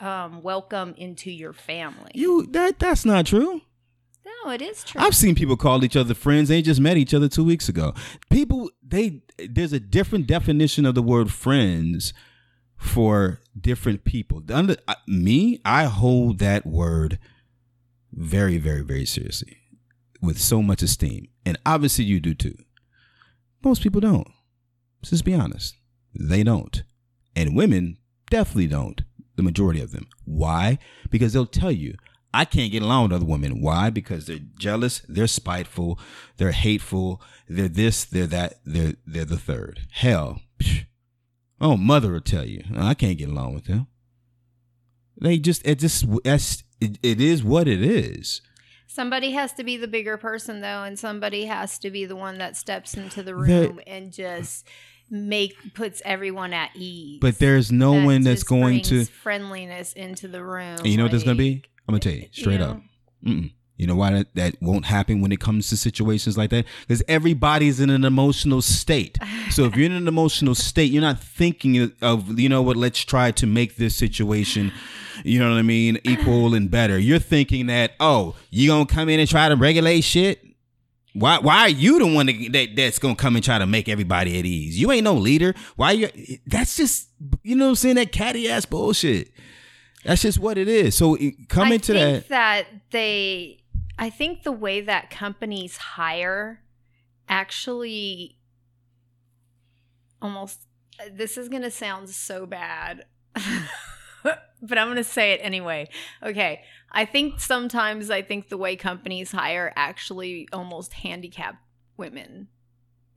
um, 0.00 0.42
welcome 0.42 0.94
into 0.96 1.30
your 1.30 1.52
family. 1.52 2.10
you 2.14 2.46
that 2.52 2.78
that's 2.78 3.04
not 3.04 3.26
true. 3.26 3.60
no, 4.44 4.50
it 4.50 4.62
is 4.62 4.84
true. 4.84 5.00
I've 5.00 5.16
seen 5.16 5.34
people 5.34 5.56
call 5.56 5.84
each 5.84 5.96
other 5.96 6.14
friends. 6.14 6.48
They 6.48 6.62
just 6.62 6.80
met 6.80 6.96
each 6.96 7.14
other 7.14 7.28
two 7.28 7.44
weeks 7.44 7.68
ago. 7.68 7.94
People, 8.30 8.70
they 8.82 9.22
there's 9.38 9.72
a 9.72 9.80
different 9.80 10.26
definition 10.26 10.84
of 10.86 10.94
the 10.94 11.02
word 11.02 11.32
friends 11.32 12.12
for 12.76 13.40
different 13.60 14.04
people. 14.04 14.42
Under, 14.52 14.76
I- 14.86 14.96
me, 15.06 15.60
I 15.64 15.84
hold 15.84 16.38
that 16.38 16.64
word 16.66 17.18
very, 18.12 18.56
very, 18.58 18.82
very 18.82 19.04
seriously, 19.04 19.58
with 20.22 20.38
so 20.38 20.62
much 20.62 20.82
esteem, 20.82 21.28
and 21.44 21.58
obviously 21.66 22.04
you 22.04 22.20
do 22.20 22.34
too. 22.34 22.56
Most 23.64 23.82
people 23.82 24.00
don't. 24.00 24.28
Let's 25.00 25.10
just 25.10 25.24
be 25.24 25.34
honest. 25.34 25.74
They 26.14 26.42
don't, 26.42 26.82
and 27.36 27.56
women 27.56 27.98
definitely 28.30 28.66
don't. 28.68 29.02
The 29.38 29.44
majority 29.44 29.80
of 29.80 29.92
them. 29.92 30.08
Why? 30.24 30.78
Because 31.10 31.32
they'll 31.32 31.46
tell 31.46 31.70
you, 31.70 31.94
I 32.34 32.44
can't 32.44 32.72
get 32.72 32.82
along 32.82 33.04
with 33.04 33.12
other 33.12 33.24
women. 33.24 33.60
Why? 33.62 33.88
Because 33.88 34.26
they're 34.26 34.40
jealous, 34.58 35.00
they're 35.08 35.28
spiteful, 35.28 35.96
they're 36.38 36.50
hateful, 36.50 37.22
they're 37.48 37.68
this, 37.68 38.04
they're 38.04 38.26
that, 38.26 38.54
they're 38.64 38.94
they're 39.06 39.24
the 39.24 39.38
third. 39.38 39.82
Hell, 39.92 40.40
psh, 40.58 40.86
oh, 41.60 41.76
mother 41.76 42.10
will 42.10 42.20
tell 42.20 42.44
you, 42.44 42.64
I 42.76 42.94
can't 42.94 43.16
get 43.16 43.28
along 43.28 43.54
with 43.54 43.66
them. 43.66 43.86
They 45.20 45.38
just 45.38 45.64
it 45.64 45.78
just 45.78 46.04
that's 46.24 46.64
it, 46.80 46.98
it 47.00 47.20
is 47.20 47.44
what 47.44 47.68
it 47.68 47.80
is. 47.80 48.40
Somebody 48.88 49.30
has 49.32 49.52
to 49.52 49.62
be 49.62 49.76
the 49.76 49.86
bigger 49.86 50.16
person 50.16 50.62
though, 50.62 50.82
and 50.82 50.98
somebody 50.98 51.44
has 51.44 51.78
to 51.78 51.90
be 51.92 52.04
the 52.06 52.16
one 52.16 52.38
that 52.38 52.56
steps 52.56 52.94
into 52.94 53.22
the 53.22 53.30
The- 53.30 53.36
room 53.36 53.80
and 53.86 54.12
just 54.12 54.66
make 55.10 55.74
puts 55.74 56.02
everyone 56.04 56.52
at 56.52 56.70
ease. 56.74 57.18
But 57.20 57.38
there's 57.38 57.72
no 57.72 57.92
That 57.94 58.04
one 58.04 58.22
that's 58.22 58.42
going 58.42 58.82
to. 58.82 59.04
friendliness 59.04 59.92
into 59.92 60.28
the 60.28 60.42
room. 60.44 60.76
And 60.78 60.86
you 60.86 60.96
know 60.96 61.04
what 61.04 61.12
that's 61.12 61.24
gonna 61.24 61.36
be? 61.36 61.62
I'm 61.88 61.92
gonna 61.92 62.00
tell 62.00 62.12
you 62.12 62.28
straight 62.32 62.60
you 62.60 62.66
up. 62.66 62.80
know. 63.22 63.48
You 63.76 63.86
know 63.86 63.94
why 63.94 64.10
that, 64.10 64.34
that 64.34 64.56
won't 64.60 64.86
happen 64.86 65.20
when 65.20 65.30
it 65.30 65.38
comes 65.38 65.68
to 65.68 65.76
situations 65.76 66.36
like 66.36 66.50
that? 66.50 66.64
Because 66.80 67.00
everybody's 67.06 67.78
in 67.78 67.90
an 67.90 68.04
emotional 68.04 68.60
state. 68.60 69.18
So 69.50 69.66
if 69.66 69.76
you're 69.76 69.86
in 69.86 69.92
an 69.92 70.08
emotional 70.08 70.56
state, 70.56 70.90
you're 70.90 71.00
not 71.00 71.20
thinking 71.20 71.92
of, 72.02 72.38
you 72.40 72.48
know 72.48 72.60
what, 72.60 72.76
let's 72.76 72.98
try 72.98 73.30
to 73.30 73.46
make 73.46 73.76
this 73.76 73.94
situation, 73.94 74.72
you 75.24 75.38
know 75.38 75.48
what 75.50 75.58
I 75.58 75.62
mean, 75.62 76.00
equal 76.02 76.54
and 76.54 76.68
better. 76.68 76.98
You're 76.98 77.20
thinking 77.20 77.66
that, 77.68 77.92
oh, 78.00 78.34
you 78.50 78.66
gonna 78.68 78.84
come 78.84 79.08
in 79.08 79.20
and 79.20 79.28
try 79.28 79.48
to 79.48 79.54
regulate 79.54 80.00
shit? 80.00 80.44
Why 81.14 81.38
why 81.38 81.60
are 81.60 81.68
you 81.68 81.98
the 81.98 82.06
one 82.06 82.26
that, 82.26 82.52
that 82.52 82.76
that's 82.76 82.98
gonna 82.98 83.16
come 83.16 83.34
and 83.36 83.44
try 83.44 83.58
to 83.58 83.66
make 83.66 83.88
everybody 83.88 84.38
at 84.38 84.44
ease? 84.44 84.78
You 84.78 84.92
ain't 84.92 85.04
no 85.04 85.14
leader. 85.14 85.54
Why 85.76 85.92
you 85.92 86.38
that's 86.46 86.76
just 86.76 87.08
you 87.42 87.56
know 87.56 87.66
what 87.66 87.70
I'm 87.70 87.76
saying, 87.76 87.96
that 87.96 88.12
catty 88.12 88.48
ass 88.50 88.66
bullshit. 88.66 89.30
That's 90.04 90.22
just 90.22 90.38
what 90.38 90.58
it 90.58 90.68
is. 90.68 90.94
So 90.94 91.14
it- 91.16 91.48
come 91.48 91.68
I 91.68 91.74
into 91.74 91.92
think 91.92 92.28
that. 92.28 92.28
that 92.28 92.66
they 92.90 93.64
I 93.98 94.10
think 94.10 94.42
the 94.44 94.52
way 94.52 94.80
that 94.82 95.10
companies 95.10 95.76
hire 95.76 96.62
actually 97.28 98.38
almost 100.22 100.60
this 101.12 101.36
is 101.36 101.48
going 101.48 101.62
to 101.62 101.70
sound 101.70 102.10
so 102.10 102.46
bad. 102.46 103.04
but 103.34 104.78
I'm 104.78 104.86
going 104.88 104.96
to 104.96 105.04
say 105.04 105.32
it 105.32 105.40
anyway. 105.42 105.88
Okay. 106.22 106.62
I 106.90 107.04
think 107.04 107.40
sometimes 107.40 108.10
I 108.10 108.22
think 108.22 108.48
the 108.48 108.56
way 108.56 108.74
companies 108.76 109.32
hire 109.32 109.72
actually 109.76 110.48
almost 110.52 110.94
handicap 110.94 111.56
women 111.96 112.48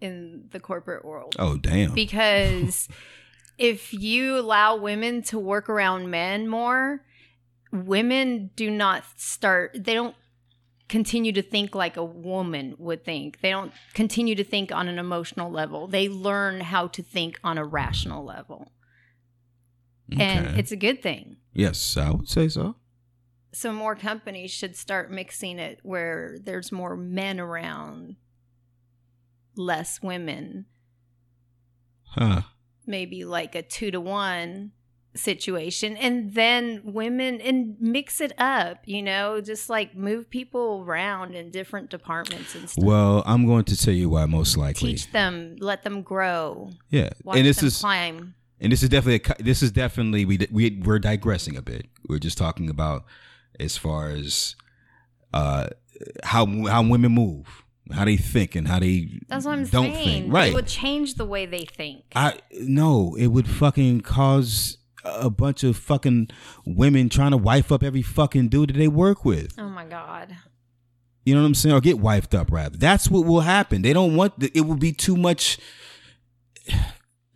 in 0.02 0.46
the 0.52 0.60
corporate 0.60 1.06
world 1.06 1.36
Oh 1.40 1.58
damn. 1.58 1.94
because 1.94 2.90
if 3.58 3.94
you 3.94 4.38
allow 4.38 4.76
women 4.76 5.22
to 5.24 5.38
work 5.40 5.70
around 5.70 6.10
men 6.10 6.48
more, 6.48 7.06
women 7.72 8.50
do 8.56 8.70
not 8.70 9.04
start, 9.16 9.78
they 9.80 9.94
don't 9.94 10.16
continue 10.90 11.32
to 11.32 11.42
think 11.42 11.74
like 11.74 11.96
a 11.96 12.04
woman 12.04 12.76
would 12.78 13.06
think. 13.06 13.40
They 13.40 13.52
don't 13.52 13.72
continue 13.94 14.36
to 14.36 14.44
think 14.44 14.74
on 14.74 14.90
an 14.90 15.00
emotional 15.00 15.50
level. 15.50 15.88
They 15.88 16.10
learn 16.10 16.60
how 16.60 16.88
to 16.88 17.02
think 17.02 17.40
on 17.44 17.58
a 17.58 17.64
rational 17.64 18.26
level. 18.26 18.72
And 20.20 20.60
it's 20.60 20.74
a 20.74 20.76
good 20.76 21.02
thing. 21.02 21.38
yes, 21.54 21.96
I 21.96 22.10
would 22.10 22.28
say 22.28 22.50
so. 22.50 22.76
So 23.54 23.74
more 23.74 23.96
companies 23.96 24.52
should 24.52 24.76
start 24.78 25.12
mixing 25.12 25.60
it 25.60 25.80
where 25.84 26.38
there's 26.42 26.72
more 26.72 26.96
men 26.96 27.40
around, 27.40 28.16
less 29.56 30.02
women. 30.02 30.66
Huh. 32.04 32.42
maybe 32.86 33.24
like 33.24 33.56
a 33.56 33.62
two 33.62 33.90
to 33.92 34.02
one 34.02 34.72
situation 35.16 35.96
and 35.96 36.34
then 36.34 36.82
women 36.84 37.40
and 37.40 37.76
mix 37.80 38.20
it 38.20 38.34
up 38.38 38.80
you 38.86 39.02
know 39.02 39.40
just 39.40 39.70
like 39.70 39.96
move 39.96 40.30
people 40.30 40.84
around 40.86 41.34
in 41.36 41.52
different 41.52 41.90
departments 41.90 42.54
and 42.56 42.70
stuff 42.70 42.84
Well, 42.84 43.24
I'm 43.26 43.46
going 43.46 43.64
to 43.66 43.78
tell 43.78 43.94
you 43.94 44.10
why 44.10 44.26
most 44.26 44.58
likely. 44.58 44.92
teach 44.92 45.12
them 45.12 45.56
let 45.60 45.84
them 45.84 46.02
grow 46.02 46.72
yeah, 46.90 47.10
watch 47.24 47.38
and 47.38 47.46
this 47.46 47.64
is 47.64 47.78
climb 47.80 48.36
and 48.60 48.72
this 48.72 48.84
is 48.84 48.90
definitely 48.90 49.34
a, 49.40 49.44
this 49.44 49.62
is 49.64 49.72
definitely 49.72 50.26
we 50.26 50.48
we 50.52 50.82
we're 50.84 51.00
digressing 51.00 51.56
a 51.58 51.62
bit. 51.62 51.88
We're 52.08 52.20
just 52.20 52.38
talking 52.38 52.70
about 52.70 53.06
as 53.60 53.78
far 53.78 54.10
as 54.10 54.56
uh 55.34 55.68
how 56.24 56.46
how 56.68 56.82
women 56.84 57.12
move, 57.12 57.64
how 57.92 58.06
they 58.06 58.18
think, 58.18 58.56
and 58.56 58.68
how 58.68 58.80
they 58.80 59.20
that's 59.28 59.46
what 59.46 59.54
i'm 59.54 59.66
don't 59.66 59.94
saying 59.94 60.06
think. 60.24 60.34
Right. 60.34 60.52
it 60.52 60.56
would 60.56 60.68
change 60.68 61.16
the 61.16 61.26
way 61.26 61.46
they 61.46 61.66
think 61.66 62.04
I 62.16 62.40
no, 62.62 63.16
it 63.18 63.28
would 63.28 63.48
fucking 63.48 64.02
cause 64.02 64.78
a 65.04 65.30
bunch 65.30 65.64
of 65.64 65.78
fucking 65.78 66.30
women 66.66 67.10
trying 67.10 67.32
to 67.32 67.38
wife 67.38 67.72
up 67.72 67.84
every 67.84 68.02
fucking 68.04 68.50
dude 68.50 68.70
that 68.70 68.78
they 68.78 68.88
work 68.88 69.26
with. 69.26 69.54
oh 69.58 69.70
my 69.70 69.86
god 69.86 70.36
You 71.24 71.36
know 71.36 71.42
what 71.42 71.48
I'm 71.48 71.56
saying? 71.56 71.76
Or 71.76 71.82
get 71.82 71.98
wifed 71.98 72.34
up, 72.38 72.52
rather. 72.52 72.78
That's 72.78 73.08
what 73.10 73.26
will 73.28 73.42
happen. 73.42 73.84
They 73.84 73.94
don't 73.94 74.16
want 74.16 74.40
the, 74.40 74.52
it 74.56 74.62
will 74.62 74.76
be 74.78 74.92
too 74.92 75.16
much. 75.16 75.60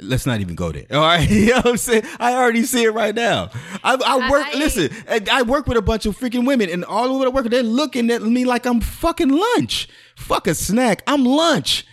Let's 0.05 0.25
not 0.25 0.41
even 0.41 0.55
go 0.55 0.71
there. 0.71 0.85
All 0.91 1.01
right, 1.01 1.29
you 1.29 1.47
know 1.47 1.57
what 1.57 1.67
I'm 1.67 1.77
saying? 1.77 2.03
I 2.19 2.33
already 2.33 2.63
see 2.63 2.83
it 2.83 2.91
right 2.91 3.15
now. 3.15 3.49
I, 3.83 3.95
I 3.95 4.29
work. 4.29 4.47
I- 4.47 4.57
listen, 4.57 4.89
I- 5.31 5.41
work 5.43 5.67
with 5.67 5.77
a 5.77 5.81
bunch 5.81 6.05
of 6.05 6.17
freaking 6.17 6.47
women, 6.47 6.69
and 6.69 6.83
all 6.85 7.13
over 7.13 7.25
the 7.25 7.31
work 7.31 7.45
they're 7.49 7.63
looking 7.63 8.09
at 8.09 8.21
me 8.21 8.45
like 8.45 8.65
I'm 8.65 8.81
fucking 8.81 9.29
lunch. 9.29 9.87
Fuck 10.15 10.47
a 10.47 10.55
snack. 10.55 11.03
I'm 11.07 11.23
lunch 11.25 11.85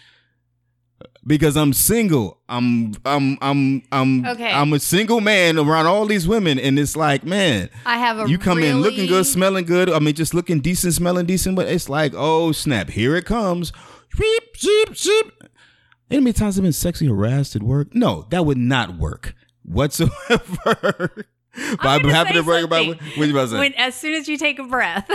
because 1.26 1.56
I'm 1.56 1.72
single. 1.72 2.40
I'm 2.48 2.94
I'm 3.04 3.38
I'm 3.40 3.82
I'm 3.92 4.26
Okay. 4.26 4.50
I'm 4.50 4.72
a 4.72 4.80
single 4.80 5.20
man 5.20 5.58
around 5.58 5.86
all 5.86 6.06
these 6.06 6.26
women, 6.26 6.58
and 6.58 6.78
it's 6.78 6.96
like, 6.96 7.24
man, 7.24 7.70
i 7.86 7.96
have 7.98 8.18
a 8.18 8.28
you 8.28 8.38
come 8.38 8.58
in 8.58 8.80
looking 8.80 9.06
good, 9.06 9.26
smelling 9.26 9.64
good. 9.64 9.90
I 9.90 9.98
mean, 9.98 10.14
just 10.14 10.34
looking 10.34 10.60
decent, 10.60 10.94
smelling 10.94 11.26
decent. 11.26 11.56
But 11.56 11.68
it's 11.68 11.88
like, 11.88 12.12
oh 12.16 12.52
snap, 12.52 12.90
here 12.90 13.16
it 13.16 13.24
comes. 13.24 13.72
Sheep, 14.16 14.42
sheep, 14.56 14.94
sheep. 14.94 15.32
How 16.12 16.18
many 16.18 16.34
times 16.34 16.58
I've 16.58 16.62
been 16.62 16.74
sexually 16.74 17.10
harassed 17.10 17.56
at 17.56 17.62
work? 17.62 17.94
No, 17.94 18.26
that 18.28 18.44
would 18.44 18.58
not 18.58 18.98
work 18.98 19.34
whatsoever. 19.62 20.10
but 20.28 21.86
I'm 21.86 22.02
gonna 22.02 22.12
happy 22.12 22.34
to 22.34 22.42
bring 22.42 22.64
about 22.64 22.86
what 22.86 23.16
you 23.16 23.30
about 23.30 23.44
to 23.44 23.48
say. 23.48 23.58
when 23.58 23.72
as 23.74 23.94
soon 23.94 24.12
as 24.12 24.28
you 24.28 24.36
take 24.36 24.58
a 24.58 24.64
breath 24.64 25.08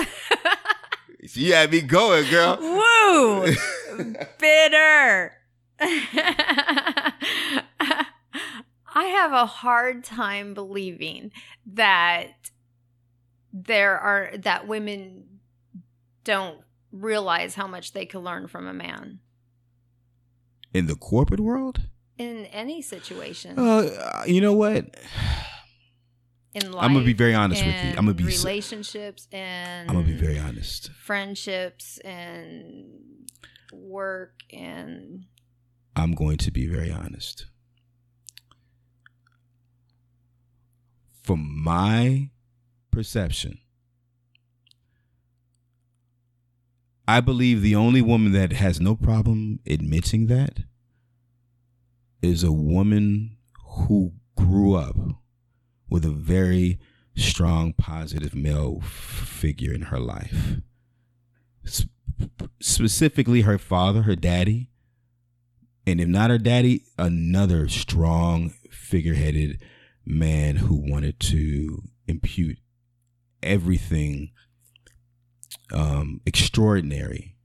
you 1.19 1.53
had 1.53 1.71
me 1.71 1.81
going, 1.81 2.27
girl. 2.31 2.57
Woo! 2.59 3.53
Bitter. 4.39 5.33
I 5.79 7.13
have 8.95 9.33
a 9.33 9.45
hard 9.45 10.03
time 10.03 10.55
believing 10.55 11.31
that 11.73 12.49
there 13.53 13.99
are 13.99 14.31
that 14.37 14.67
women 14.67 15.41
don't 16.23 16.61
realize 16.91 17.53
how 17.53 17.67
much 17.67 17.93
they 17.93 18.07
can 18.07 18.21
learn 18.21 18.47
from 18.47 18.65
a 18.65 18.73
man 18.73 19.19
In 20.73 20.87
the 20.87 20.95
corporate 20.95 21.39
world, 21.39 21.81
in 22.17 22.45
any 22.47 22.81
situation 22.81 23.57
uh, 23.57 24.23
you 24.25 24.41
know 24.41 24.53
what? 24.53 24.95
in 26.53 26.71
life. 26.71 26.83
I'm 26.83 26.93
gonna 26.93 27.05
be 27.05 27.13
very 27.13 27.33
honest 27.33 27.65
with 27.65 27.75
you. 27.75 27.89
I'm 27.91 28.05
gonna 28.05 28.13
be. 28.13 28.23
relationships 28.23 29.27
and 29.31 29.89
I'm 29.89 29.95
gonna 29.95 30.07
be 30.07 30.17
very 30.17 30.39
honest. 30.39 30.91
friendships 30.91 31.99
and 31.99 32.85
work 33.71 34.33
and 34.51 35.25
I'm 35.95 36.13
going 36.13 36.37
to 36.37 36.51
be 36.51 36.67
very 36.67 36.91
honest. 36.91 37.47
From 41.23 41.63
my 41.63 42.29
perception, 42.91 43.59
I 47.07 47.21
believe 47.21 47.61
the 47.61 47.75
only 47.75 48.01
woman 48.01 48.33
that 48.33 48.51
has 48.51 48.81
no 48.81 48.95
problem 48.95 49.59
admitting 49.65 50.27
that 50.27 50.59
is 52.21 52.43
a 52.43 52.51
woman 52.51 53.37
who 53.65 54.11
grew 54.35 54.75
up 54.75 54.97
with 55.89 56.03
a 56.03 56.11
very 56.11 56.79
strong, 57.15 57.71
positive 57.73 58.35
male 58.35 58.81
figure 58.81 59.73
in 59.73 59.83
her 59.83 59.99
life. 59.99 60.57
Specifically, 62.59 63.41
her 63.41 63.57
father, 63.57 64.01
her 64.01 64.15
daddy, 64.15 64.69
and 65.85 66.01
if 66.01 66.07
not 66.09 66.29
her 66.29 66.37
daddy, 66.37 66.83
another 66.97 67.69
strong, 67.69 68.53
figure-headed 68.69 69.61
man 70.05 70.57
who 70.57 70.75
wanted 70.75 71.19
to 71.21 71.83
impute 72.07 72.57
everything 73.41 74.31
um, 75.73 76.21
extraordinary 76.25 77.35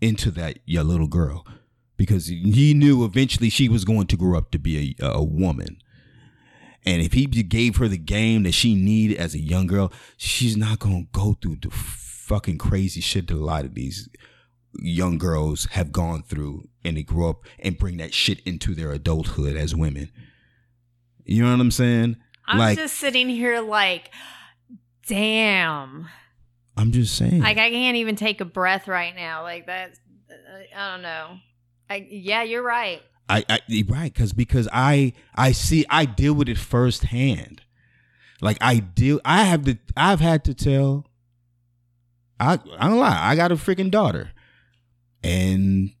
into 0.00 0.30
that 0.32 0.58
your 0.64 0.82
little 0.82 1.06
girl 1.06 1.46
because 1.96 2.28
he 2.28 2.72
knew 2.74 3.04
eventually 3.04 3.50
she 3.50 3.68
was 3.68 3.84
going 3.84 4.06
to 4.06 4.16
grow 4.16 4.38
up 4.38 4.50
to 4.50 4.58
be 4.58 4.96
a, 5.00 5.06
a 5.06 5.22
woman. 5.22 5.76
And 6.86 7.02
if 7.02 7.12
he 7.12 7.26
gave 7.26 7.76
her 7.76 7.88
the 7.88 7.98
game 7.98 8.44
that 8.44 8.52
she 8.52 8.74
needed 8.74 9.18
as 9.18 9.34
a 9.34 9.38
young 9.38 9.66
girl, 9.66 9.92
she's 10.16 10.56
not 10.56 10.78
going 10.78 11.04
to 11.04 11.08
go 11.12 11.36
through 11.40 11.56
the 11.56 11.70
fucking 11.70 12.56
crazy 12.56 13.02
shit 13.02 13.26
that 13.28 13.34
a 13.34 13.36
lot 13.36 13.66
of 13.66 13.74
these 13.74 14.08
young 14.78 15.18
girls 15.18 15.66
have 15.72 15.92
gone 15.92 16.22
through 16.22 16.68
and 16.84 16.96
they 16.96 17.02
grow 17.02 17.28
up 17.28 17.44
and 17.58 17.76
bring 17.76 17.98
that 17.98 18.14
shit 18.14 18.40
into 18.46 18.74
their 18.74 18.92
adulthood 18.92 19.56
as 19.56 19.74
women. 19.74 20.10
You 21.26 21.42
know 21.42 21.50
what 21.50 21.60
I'm 21.60 21.70
saying? 21.70 22.16
I'm 22.46 22.58
like 22.58 22.78
just 22.78 22.96
sitting 22.96 23.28
here 23.28 23.60
like, 23.60 24.10
damn. 25.06 26.08
I'm 26.76 26.92
just 26.92 27.16
saying. 27.16 27.40
Like 27.40 27.58
I 27.58 27.70
can't 27.70 27.96
even 27.96 28.16
take 28.16 28.40
a 28.40 28.44
breath 28.44 28.88
right 28.88 29.14
now. 29.14 29.42
Like 29.42 29.66
that. 29.66 29.98
Uh, 30.30 30.34
I 30.76 30.92
don't 30.92 31.02
know. 31.02 31.36
I 31.88 32.06
yeah, 32.08 32.42
you're 32.42 32.62
right. 32.62 33.02
I, 33.28 33.44
I 33.48 33.60
right 33.88 34.12
because 34.12 34.32
because 34.32 34.68
I 34.72 35.12
I 35.34 35.52
see 35.52 35.84
I 35.88 36.04
deal 36.04 36.34
with 36.34 36.48
it 36.48 36.58
firsthand. 36.58 37.62
Like 38.40 38.58
I 38.60 38.78
deal 38.78 39.20
I 39.24 39.44
have 39.44 39.64
to 39.66 39.78
I've 39.96 40.20
had 40.20 40.44
to 40.44 40.54
tell 40.54 41.06
I 42.38 42.54
I 42.78 42.88
don't 42.88 42.98
lie, 42.98 43.18
I 43.20 43.36
got 43.36 43.52
a 43.52 43.56
freaking 43.56 43.90
daughter. 43.90 44.32
And 45.22 45.92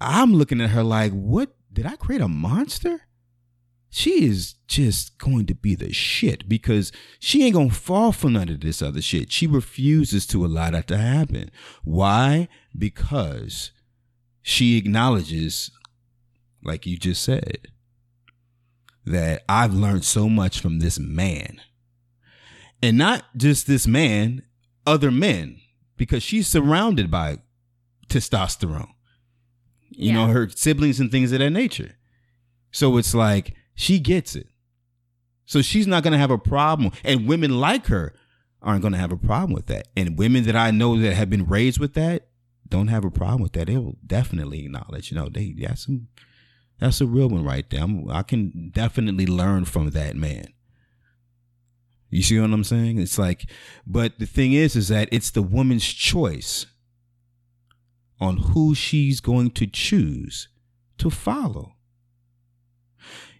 I'm 0.00 0.34
looking 0.34 0.60
at 0.60 0.70
her 0.70 0.82
like, 0.82 1.12
what 1.12 1.54
did 1.72 1.86
I 1.86 1.96
create 1.96 2.22
a 2.22 2.28
monster? 2.28 3.02
She 3.96 4.26
is 4.26 4.56
just 4.68 5.16
going 5.16 5.46
to 5.46 5.54
be 5.54 5.74
the 5.74 5.90
shit 5.90 6.46
because 6.50 6.92
she 7.18 7.44
ain't 7.44 7.54
gonna 7.54 7.70
fall 7.70 8.12
for 8.12 8.28
none 8.28 8.50
of 8.50 8.60
this 8.60 8.82
other 8.82 9.00
shit. 9.00 9.32
She 9.32 9.46
refuses 9.46 10.26
to 10.26 10.44
allow 10.44 10.68
that 10.72 10.86
to 10.88 10.98
happen. 10.98 11.50
Why? 11.82 12.48
Because 12.76 13.70
she 14.42 14.76
acknowledges, 14.76 15.70
like 16.62 16.84
you 16.84 16.98
just 16.98 17.22
said, 17.22 17.68
that 19.06 19.44
I've 19.48 19.72
learned 19.72 20.04
so 20.04 20.28
much 20.28 20.60
from 20.60 20.80
this 20.80 20.98
man. 20.98 21.62
And 22.82 22.98
not 22.98 23.24
just 23.34 23.66
this 23.66 23.86
man, 23.86 24.42
other 24.86 25.10
men, 25.10 25.58
because 25.96 26.22
she's 26.22 26.48
surrounded 26.48 27.10
by 27.10 27.38
testosterone. 28.08 28.90
You 29.88 30.12
know, 30.12 30.26
her 30.26 30.50
siblings 30.50 31.00
and 31.00 31.10
things 31.10 31.32
of 31.32 31.38
that 31.38 31.48
nature. 31.48 31.92
So 32.70 32.98
it's 32.98 33.14
like 33.14 33.55
she 33.76 34.00
gets 34.00 34.34
it. 34.34 34.48
So 35.44 35.62
she's 35.62 35.86
not 35.86 36.02
going 36.02 36.12
to 36.12 36.18
have 36.18 36.32
a 36.32 36.38
problem. 36.38 36.90
And 37.04 37.28
women 37.28 37.60
like 37.60 37.86
her 37.86 38.12
aren't 38.60 38.82
going 38.82 38.94
to 38.94 38.98
have 38.98 39.12
a 39.12 39.16
problem 39.16 39.52
with 39.52 39.66
that. 39.66 39.86
And 39.96 40.18
women 40.18 40.42
that 40.44 40.56
I 40.56 40.72
know 40.72 40.98
that 40.98 41.14
have 41.14 41.30
been 41.30 41.46
raised 41.46 41.78
with 41.78 41.94
that 41.94 42.26
don't 42.68 42.88
have 42.88 43.04
a 43.04 43.10
problem 43.10 43.42
with 43.42 43.52
that. 43.52 43.68
They 43.68 43.76
will 43.76 43.96
definitely 44.04 44.64
acknowledge, 44.64 45.12
you 45.12 45.16
know, 45.16 45.28
they 45.28 45.54
that's 45.56 45.86
some 45.86 46.08
that's 46.80 47.00
a 47.00 47.06
real 47.06 47.28
one 47.28 47.44
right 47.44 47.68
there. 47.70 47.82
I'm, 47.82 48.10
I 48.10 48.22
can 48.22 48.70
definitely 48.74 49.26
learn 49.26 49.66
from 49.66 49.90
that 49.90 50.16
man. 50.16 50.48
You 52.10 52.22
see 52.22 52.38
what 52.38 52.50
I'm 52.50 52.64
saying? 52.64 52.98
It's 52.98 53.18
like, 53.18 53.48
but 53.86 54.18
the 54.18 54.26
thing 54.26 54.52
is, 54.52 54.76
is 54.76 54.88
that 54.88 55.08
it's 55.10 55.30
the 55.30 55.42
woman's 55.42 55.86
choice 55.86 56.66
on 58.20 58.36
who 58.38 58.74
she's 58.74 59.20
going 59.20 59.50
to 59.52 59.66
choose 59.66 60.48
to 60.98 61.10
follow. 61.10 61.75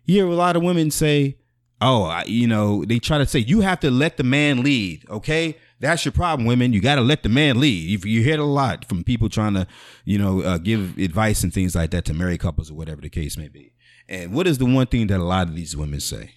You 0.06 0.14
hear 0.14 0.26
a 0.26 0.34
lot 0.34 0.56
of 0.56 0.62
women 0.62 0.90
say, 0.90 1.36
"Oh, 1.80 2.04
I, 2.04 2.24
you 2.24 2.46
know," 2.46 2.84
they 2.84 2.98
try 2.98 3.18
to 3.18 3.26
say 3.26 3.40
you 3.40 3.60
have 3.60 3.80
to 3.80 3.90
let 3.90 4.16
the 4.16 4.24
man 4.24 4.62
lead. 4.62 5.04
Okay, 5.10 5.58
that's 5.80 6.04
your 6.04 6.12
problem, 6.12 6.46
women. 6.46 6.72
You 6.72 6.80
got 6.80 6.94
to 6.94 7.02
let 7.02 7.22
the 7.22 7.28
man 7.28 7.60
lead. 7.60 7.88
You, 7.88 7.98
you 8.10 8.22
hear 8.22 8.34
it 8.34 8.40
a 8.40 8.44
lot 8.44 8.88
from 8.88 9.04
people 9.04 9.28
trying 9.28 9.54
to, 9.54 9.66
you 10.04 10.18
know, 10.18 10.42
uh, 10.42 10.58
give 10.58 10.96
advice 10.96 11.42
and 11.42 11.52
things 11.52 11.74
like 11.74 11.90
that 11.90 12.04
to 12.06 12.14
married 12.14 12.40
couples 12.40 12.70
or 12.70 12.74
whatever 12.74 13.02
the 13.02 13.10
case 13.10 13.36
may 13.36 13.48
be. 13.48 13.72
And 14.08 14.32
what 14.32 14.46
is 14.46 14.58
the 14.58 14.64
one 14.64 14.86
thing 14.86 15.08
that 15.08 15.20
a 15.20 15.24
lot 15.24 15.48
of 15.48 15.56
these 15.56 15.76
women 15.76 16.00
say? 16.00 16.32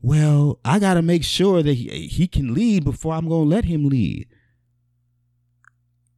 Well, 0.00 0.60
I 0.64 0.78
got 0.78 0.94
to 0.94 1.02
make 1.02 1.24
sure 1.24 1.62
that 1.62 1.74
he, 1.74 2.06
he 2.06 2.26
can 2.26 2.54
lead 2.54 2.84
before 2.84 3.14
I'm 3.14 3.28
going 3.28 3.50
to 3.50 3.54
let 3.54 3.64
him 3.66 3.88
lead. 3.88 4.28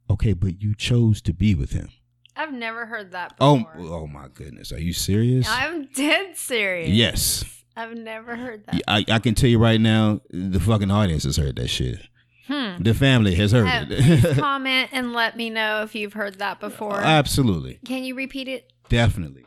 Okay, 0.09 0.33
but 0.33 0.61
you 0.61 0.75
chose 0.75 1.21
to 1.23 1.33
be 1.33 1.55
with 1.55 1.71
him. 1.71 1.89
I've 2.35 2.53
never 2.53 2.85
heard 2.85 3.11
that 3.11 3.33
Oh, 3.39 3.57
before. 3.57 3.73
oh 3.77 4.07
my 4.07 4.27
goodness. 4.33 4.71
Are 4.71 4.79
you 4.79 4.93
serious? 4.93 5.47
I'm 5.49 5.85
dead 5.93 6.35
serious. 6.37 6.89
Yes. 6.89 7.45
I've 7.75 7.95
never 7.97 8.35
heard 8.35 8.65
that. 8.67 8.81
I, 8.87 9.05
I 9.09 9.19
can 9.19 9.35
tell 9.35 9.49
you 9.49 9.59
right 9.59 9.79
now, 9.81 10.21
the 10.29 10.59
fucking 10.59 10.91
audience 10.91 11.23
has 11.23 11.37
heard 11.37 11.55
that 11.57 11.67
shit. 11.69 11.99
Hmm. 12.47 12.81
The 12.83 12.93
family 12.93 13.35
has 13.35 13.51
heard 13.51 13.67
Uh, 13.67 13.85
it. 13.89 14.37
comment 14.39 14.89
and 14.91 15.13
let 15.13 15.37
me 15.37 15.49
know 15.49 15.83
if 15.83 15.95
you've 15.95 16.13
heard 16.13 16.39
that 16.39 16.59
before. 16.59 16.99
Absolutely. 16.99 17.79
Can 17.85 18.03
you 18.03 18.15
repeat 18.15 18.47
it? 18.47 18.71
Definitely. 18.89 19.45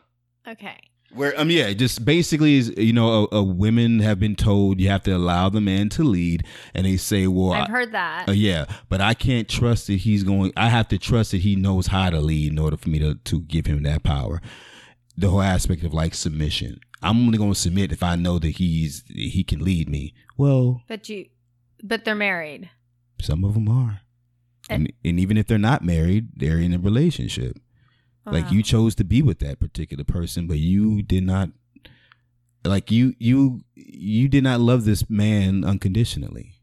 Okay. 0.48 0.78
Where 1.16 1.38
um 1.40 1.50
yeah, 1.50 1.72
just 1.72 2.04
basically 2.04 2.56
is 2.56 2.72
you 2.76 2.92
know, 2.92 3.28
a, 3.32 3.36
a 3.36 3.42
women 3.42 4.00
have 4.00 4.20
been 4.20 4.36
told 4.36 4.80
you 4.80 4.88
have 4.90 5.02
to 5.04 5.12
allow 5.12 5.48
the 5.48 5.60
man 5.60 5.88
to 5.90 6.04
lead, 6.04 6.44
and 6.74 6.86
they 6.86 6.96
say, 6.96 7.26
well, 7.26 7.52
I've 7.52 7.68
I- 7.68 7.72
heard 7.72 7.92
that. 7.92 8.28
Uh, 8.28 8.32
yeah, 8.32 8.66
but 8.88 9.00
I 9.00 9.14
can't 9.14 9.48
trust 9.48 9.86
that 9.88 9.94
he's 9.98 10.22
going. 10.22 10.52
I 10.56 10.68
have 10.68 10.88
to 10.88 10.98
trust 10.98 11.30
that 11.32 11.38
he 11.40 11.56
knows 11.56 11.88
how 11.88 12.10
to 12.10 12.20
lead 12.20 12.52
in 12.52 12.58
order 12.58 12.76
for 12.76 12.88
me 12.90 12.98
to 13.00 13.14
to 13.14 13.40
give 13.42 13.66
him 13.66 13.82
that 13.84 14.02
power. 14.02 14.40
The 15.16 15.30
whole 15.30 15.42
aspect 15.42 15.82
of 15.82 15.94
like 15.94 16.14
submission. 16.14 16.78
I'm 17.02 17.18
only 17.26 17.38
going 17.38 17.52
to 17.52 17.58
submit 17.58 17.92
if 17.92 18.02
I 18.02 18.16
know 18.16 18.38
that 18.38 18.50
he's 18.56 19.02
he 19.08 19.42
can 19.44 19.64
lead 19.64 19.88
me. 19.88 20.14
Well, 20.36 20.82
but 20.88 21.08
you, 21.08 21.26
but 21.82 22.04
they're 22.04 22.14
married. 22.14 22.68
some 23.20 23.44
of 23.44 23.54
them 23.54 23.68
are, 23.68 24.00
and, 24.68 24.92
and 25.04 25.18
even 25.20 25.36
if 25.38 25.46
they're 25.46 25.56
not 25.58 25.82
married, 25.84 26.28
they're 26.36 26.58
in 26.58 26.74
a 26.74 26.78
relationship. 26.78 27.58
Like 28.26 28.46
uh-huh. 28.46 28.54
you 28.54 28.62
chose 28.62 28.96
to 28.96 29.04
be 29.04 29.22
with 29.22 29.38
that 29.38 29.60
particular 29.60 30.02
person, 30.02 30.48
but 30.48 30.58
you 30.58 31.02
did 31.02 31.24
not. 31.24 31.50
Like 32.64 32.90
you, 32.90 33.14
you, 33.20 33.60
you 33.76 34.28
did 34.28 34.42
not 34.42 34.60
love 34.60 34.84
this 34.84 35.08
man 35.08 35.64
unconditionally. 35.64 36.54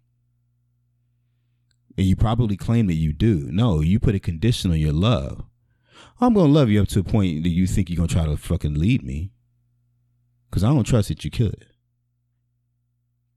And 1.98 2.06
you 2.06 2.18
probably 2.18 2.58
claim 2.58 2.88
that 2.88 2.96
you 2.96 3.14
do. 3.14 3.48
No, 3.52 3.80
you 3.80 4.00
put 4.00 4.16
a 4.16 4.20
condition 4.20 4.72
on 4.72 4.80
your 4.80 4.92
love. 4.92 5.44
I'm 6.20 6.34
gonna 6.34 6.52
love 6.52 6.70
you 6.70 6.82
up 6.82 6.90
to 6.90 7.00
a 7.00 7.04
point 7.04 7.44
that 7.44 7.50
you 7.50 7.66
think 7.66 7.90
you're 7.90 7.98
gonna 7.98 8.08
try 8.08 8.26
to 8.26 8.36
fucking 8.36 8.76
lead 8.76 9.04
me. 9.04 9.32
Cause 10.52 10.64
I 10.64 10.68
don't 10.68 10.84
trust 10.84 11.08
that 11.08 11.24
you 11.24 11.32
could. 11.32 11.66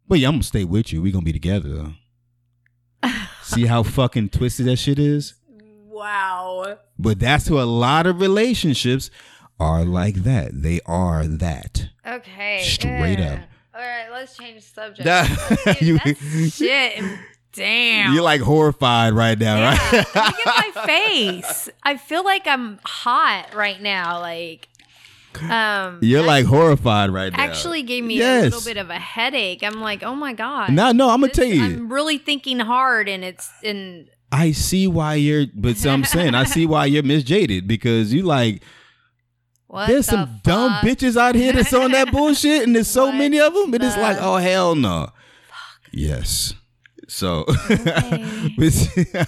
But 0.09 0.19
yeah, 0.19 0.29
I'm 0.29 0.35
gonna 0.35 0.43
stay 0.43 0.65
with 0.65 0.93
you. 0.93 1.01
we 1.01 1.13
gonna 1.13 1.25
be 1.25 1.33
together 1.33 1.69
though. 1.69 3.11
See 3.43 3.67
how 3.67 3.83
fucking 3.83 4.31
twisted 4.31 4.67
that 4.67 4.77
shit 4.77 4.99
is? 4.99 5.35
Wow. 6.07 6.79
But 6.99 7.19
that's 7.19 7.49
who 7.49 7.59
a 7.61 7.65
lot 7.65 8.07
of 8.07 8.21
relationships 8.21 9.11
are 9.59 9.85
like 9.85 10.17
that. 10.23 10.63
They 10.63 10.81
are 10.87 11.27
that. 11.27 11.89
Okay. 12.07 12.63
Straight 12.63 13.19
yeah. 13.19 13.33
up. 13.35 13.41
All 13.75 13.81
right, 13.83 14.09
let's 14.13 14.37
change 14.37 14.63
the 14.63 14.69
subject. 14.69 15.05
That- 15.05 15.77
Dude, 15.81 15.83
you- 15.83 15.99
that's 16.05 16.55
shit. 16.57 17.03
Damn. 17.53 18.13
You're 18.15 18.23
like 18.23 18.41
horrified 18.43 19.15
right 19.15 19.39
now, 19.39 19.57
yeah. 19.59 19.71
right? 19.71 19.93
Look 20.15 20.17
at 20.17 20.75
my 20.75 20.87
face. 20.87 21.69
I 21.83 21.97
feel 21.97 22.23
like 22.23 22.47
I'm 22.47 22.79
hot 22.85 23.55
right 23.55 23.81
now. 23.81 24.21
Like, 24.21 24.69
um, 25.51 25.99
You're 26.03 26.23
like 26.23 26.45
horrified 26.47 27.11
right 27.11 27.33
now. 27.33 27.43
actually 27.43 27.83
gave 27.83 28.05
me 28.05 28.21
a 28.21 28.43
little 28.43 28.61
bit 28.63 28.77
of 28.77 28.91
a 28.91 28.99
headache. 28.99 29.63
I'm 29.63 29.81
like, 29.81 30.03
oh 30.03 30.15
my 30.15 30.33
god. 30.35 30.71
No, 30.71 30.93
no, 30.93 31.09
I'm 31.11 31.21
gonna 31.21 31.29
This- 31.29 31.37
tell 31.37 31.47
you. 31.47 31.65
I'm 31.65 31.93
really 31.93 32.19
thinking 32.19 32.59
hard, 32.61 33.09
and 33.09 33.25
it's 33.25 33.51
and 33.65 34.09
I 34.39 34.53
see 34.53 34.87
why 34.87 35.15
you're, 35.15 35.47
but 35.55 35.77
so 35.77 35.91
I'm 35.91 36.05
saying 36.05 36.35
I 36.35 36.45
see 36.45 36.67
why 36.67 36.87
you're 36.87 37.03
Miss 37.03 37.23
Jaded 37.25 37.67
because 37.67 38.13
you 38.13 38.23
like 38.23 38.63
what 39.69 39.89
there's 39.89 40.07
the 40.07 40.13
some 40.13 40.41
dumb 40.45 40.73
bitches 40.85 41.17
out 41.17 41.35
here 41.35 41.53
that's 41.53 41.73
on 41.73 41.91
that 41.93 42.11
bullshit, 42.17 42.63
and 42.65 42.75
there's 42.75 42.89
so 42.89 43.07
What 43.07 43.15
many 43.17 43.41
of 43.41 43.55
them. 43.55 43.73
and 43.73 43.75
It 43.75 43.83
is 43.83 43.97
like, 43.97 44.19
oh 44.21 44.37
hell 44.37 44.75
no. 44.75 45.09
Yes. 45.93 46.55
So 47.09 47.45
Okay. 47.71 48.55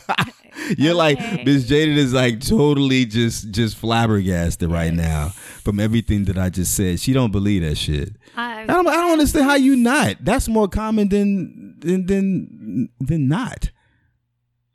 You're 0.76 0.94
like 0.94 1.18
Okay. 1.18 1.42
Miss 1.44 1.66
Jaded 1.66 1.96
is 1.96 2.12
like 2.12 2.40
totally 2.40 3.04
just 3.06 3.50
just 3.52 3.76
flabbergasted 3.76 4.68
right 4.70 4.92
now 4.92 5.28
from 5.62 5.78
everything 5.80 6.24
that 6.24 6.36
I 6.36 6.50
just 6.50 6.74
said. 6.74 6.98
She 7.00 7.12
don't 7.12 7.30
believe 7.30 7.62
that 7.62 7.76
shit. 7.76 8.10
I, 8.36 8.62
I 8.62 8.66
don't 8.66 8.86
I 8.88 8.94
don't 8.96 9.12
understand 9.12 9.46
how 9.46 9.54
you 9.54 9.76
not. 9.76 10.16
That's 10.20 10.48
more 10.48 10.68
common 10.68 11.08
than 11.08 11.76
than 11.78 12.06
than 12.06 12.88
than 13.00 13.28
not. 13.28 13.70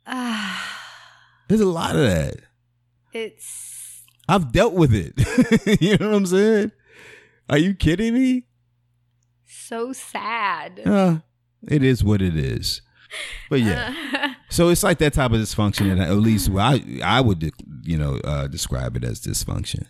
There's 1.48 1.60
a 1.60 1.66
lot 1.66 1.96
of 1.96 2.02
that. 2.02 2.36
it's 3.12 4.02
I've 4.28 4.52
dealt 4.52 4.74
with 4.74 4.94
it. 4.94 5.80
you 5.80 5.98
know 5.98 6.10
what 6.10 6.16
I'm 6.16 6.26
saying? 6.26 6.72
Are 7.50 7.58
you 7.58 7.74
kidding 7.74 8.14
me? 8.14 8.44
so 9.64 9.92
sad. 9.92 10.80
Uh, 10.86 11.18
it 11.66 11.82
is 11.82 12.04
what 12.04 12.22
it 12.22 12.36
is. 12.36 12.82
But 13.48 13.60
yeah, 13.60 14.34
so 14.50 14.68
it's 14.68 14.82
like 14.82 14.98
that 14.98 15.14
type 15.14 15.30
of 15.30 15.38
dysfunction, 15.38 15.90
and 15.90 16.00
at 16.00 16.16
least 16.16 16.50
I 16.54 17.00
I 17.02 17.20
would 17.20 17.52
you 17.82 17.96
know 17.96 18.16
uh, 18.24 18.48
describe 18.48 18.96
it 18.96 19.04
as 19.04 19.20
dysfunction. 19.20 19.86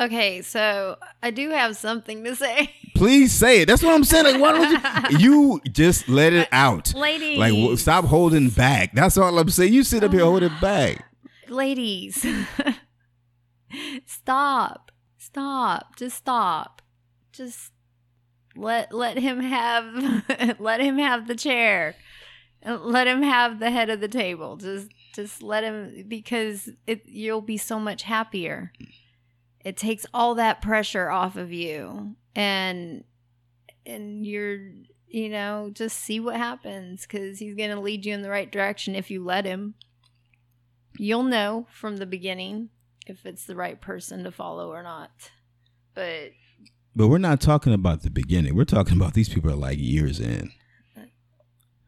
Okay, 0.00 0.42
so 0.42 0.96
I 1.22 1.30
do 1.30 1.50
have 1.50 1.76
something 1.76 2.24
to 2.24 2.34
say, 2.34 2.74
Please 2.96 3.32
say 3.32 3.62
it. 3.62 3.66
That's 3.66 3.82
what 3.82 3.94
I'm 3.94 4.04
saying. 4.04 4.24
Like, 4.24 4.40
why 4.40 4.52
don't 4.52 5.10
you? 5.12 5.18
You 5.18 5.60
just 5.72 6.08
let 6.08 6.32
it 6.34 6.48
out. 6.52 6.92
ladies. 6.94 7.38
Like, 7.38 7.52
w- 7.52 7.76
stop 7.76 8.04
holding 8.04 8.48
back. 8.50 8.92
That's 8.94 9.16
all 9.16 9.38
I'm 9.38 9.48
saying. 9.48 9.72
You 9.72 9.82
sit 9.84 10.04
up 10.04 10.12
here 10.12 10.24
holding 10.24 10.52
back. 10.60 11.04
ladies 11.48 12.24
stop 14.06 14.90
stop 15.18 15.96
just 15.96 16.16
stop 16.16 16.82
just 17.32 17.72
let 18.56 18.92
let 18.92 19.16
him 19.18 19.40
have 19.40 20.24
let 20.58 20.80
him 20.80 20.98
have 20.98 21.26
the 21.28 21.34
chair 21.36 21.94
let 22.66 23.06
him 23.06 23.22
have 23.22 23.58
the 23.60 23.70
head 23.70 23.88
of 23.90 24.00
the 24.00 24.08
table 24.08 24.56
just 24.56 24.88
just 25.14 25.42
let 25.42 25.62
him 25.64 26.04
because 26.08 26.68
it 26.86 27.02
you'll 27.06 27.40
be 27.40 27.56
so 27.56 27.78
much 27.78 28.02
happier 28.02 28.72
it 29.64 29.76
takes 29.76 30.06
all 30.14 30.34
that 30.36 30.62
pressure 30.62 31.10
off 31.10 31.36
of 31.36 31.52
you 31.52 32.16
and 32.34 33.04
and 33.86 34.26
you're 34.26 34.58
you 35.10 35.28
know, 35.28 35.70
just 35.72 35.98
see 35.98 36.20
what 36.20 36.36
happens 36.36 37.02
because 37.02 37.40
he's 37.40 37.56
going 37.56 37.70
to 37.70 37.80
lead 37.80 38.06
you 38.06 38.14
in 38.14 38.22
the 38.22 38.30
right 38.30 38.50
direction 38.50 38.94
if 38.94 39.10
you 39.10 39.24
let 39.24 39.44
him. 39.44 39.74
You'll 40.96 41.24
know 41.24 41.66
from 41.72 41.96
the 41.96 42.06
beginning 42.06 42.70
if 43.06 43.26
it's 43.26 43.44
the 43.44 43.56
right 43.56 43.80
person 43.80 44.22
to 44.24 44.30
follow 44.30 44.70
or 44.70 44.82
not. 44.82 45.10
But 45.94 46.30
But 46.94 47.08
we're 47.08 47.18
not 47.18 47.40
talking 47.40 47.72
about 47.72 48.02
the 48.02 48.10
beginning. 48.10 48.54
We're 48.54 48.64
talking 48.64 48.96
about 48.96 49.14
these 49.14 49.28
people 49.28 49.50
are 49.50 49.56
like 49.56 49.78
years 49.78 50.20
in, 50.20 50.52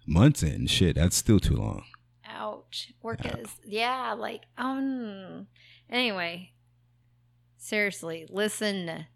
months 0.06 0.42
in. 0.42 0.66
Shit, 0.66 0.96
that's 0.96 1.16
still 1.16 1.38
too 1.38 1.56
long. 1.56 1.84
ouch, 2.26 2.92
work 3.02 3.24
is 3.24 3.50
Yeah, 3.64 4.14
like 4.14 4.42
um. 4.58 5.46
Anyway, 5.88 6.51
seriously, 7.62 8.26
listen. 8.28 9.06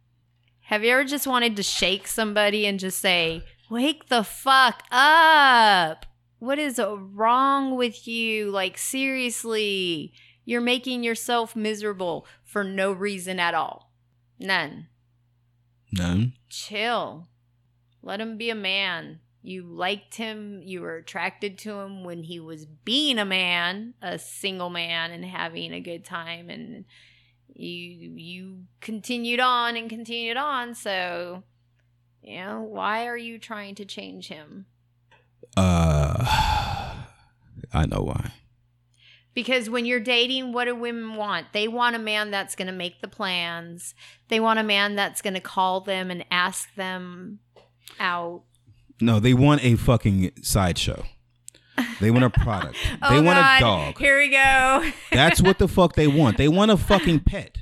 Have 0.62 0.84
you 0.84 0.90
ever 0.90 1.04
just 1.04 1.26
wanted 1.26 1.56
to 1.56 1.62
shake 1.62 2.06
somebody 2.06 2.66
and 2.66 2.78
just 2.78 2.98
say, 2.98 3.42
"Wake 3.70 4.08
the 4.08 4.24
fuck 4.24 4.82
up"? 4.90 6.06
What 6.38 6.58
is 6.58 6.80
wrong 6.80 7.76
with 7.76 8.06
you? 8.06 8.50
Like 8.50 8.78
seriously, 8.78 10.12
you're 10.44 10.60
making 10.60 11.02
yourself 11.02 11.56
miserable 11.56 12.26
for 12.44 12.62
no 12.64 12.92
reason 12.92 13.40
at 13.40 13.54
all. 13.54 13.92
None. 14.38 14.88
None. 15.92 16.34
Chill. 16.48 17.28
Let 18.02 18.20
him 18.20 18.36
be 18.36 18.50
a 18.50 18.54
man. 18.54 19.20
You 19.42 19.62
liked 19.62 20.16
him, 20.16 20.60
you 20.64 20.80
were 20.80 20.96
attracted 20.96 21.56
to 21.58 21.78
him 21.78 22.02
when 22.02 22.24
he 22.24 22.40
was 22.40 22.66
being 22.66 23.18
a 23.18 23.24
man, 23.24 23.94
a 24.02 24.18
single 24.18 24.70
man 24.70 25.12
and 25.12 25.24
having 25.24 25.72
a 25.72 25.80
good 25.80 26.04
time 26.04 26.50
and 26.50 26.84
you 27.58 28.12
you 28.16 28.64
continued 28.80 29.40
on 29.40 29.76
and 29.76 29.88
continued 29.88 30.36
on, 30.36 30.74
so 30.74 31.42
you 32.22 32.38
know, 32.44 32.60
why 32.62 33.06
are 33.06 33.16
you 33.16 33.38
trying 33.38 33.74
to 33.76 33.84
change 33.84 34.28
him? 34.28 34.66
Uh, 35.56 36.14
I 37.72 37.86
know 37.86 38.02
why. 38.02 38.32
Because 39.32 39.68
when 39.68 39.84
you're 39.84 40.00
dating, 40.00 40.52
what 40.52 40.64
do 40.64 40.74
women 40.74 41.14
want? 41.14 41.48
They 41.52 41.68
want 41.68 41.94
a 41.94 41.98
man 41.98 42.30
that's 42.30 42.56
going 42.56 42.68
to 42.68 42.72
make 42.72 43.00
the 43.02 43.08
plans. 43.08 43.94
They 44.28 44.40
want 44.40 44.58
a 44.58 44.62
man 44.62 44.96
that's 44.96 45.20
going 45.20 45.34
to 45.34 45.40
call 45.40 45.82
them 45.82 46.10
and 46.10 46.24
ask 46.30 46.74
them 46.74 47.40
out. 48.00 48.44
No, 48.98 49.20
they 49.20 49.34
want 49.34 49.62
a 49.62 49.76
fucking 49.76 50.32
sideshow. 50.42 51.04
They 52.00 52.10
want 52.10 52.24
a 52.24 52.30
product. 52.30 52.76
they 53.00 53.18
Oh, 53.18 53.22
want 53.22 53.38
God. 53.38 53.56
a 53.56 53.60
dog. 53.60 53.98
Here 53.98 54.18
we 54.18 54.28
go. 54.30 54.90
That's 55.12 55.40
what 55.42 55.58
the 55.58 55.68
fuck 55.68 55.94
they 55.94 56.06
want. 56.06 56.36
They 56.38 56.48
want 56.48 56.70
a 56.70 56.76
fucking 56.76 57.20
pet. 57.20 57.58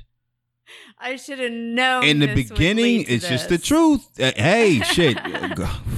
I 0.99 1.17
should 1.17 1.39
have 1.39 1.53
known. 1.53 2.05
In 2.05 2.19
the 2.21 2.27
this 2.27 2.49
beginning, 2.49 3.05
it's 3.09 3.29
just 3.29 3.49
the 3.49 3.59
truth. 3.59 4.09
Uh, 4.19 4.33
hey, 4.37 4.81
shit, 4.85 5.19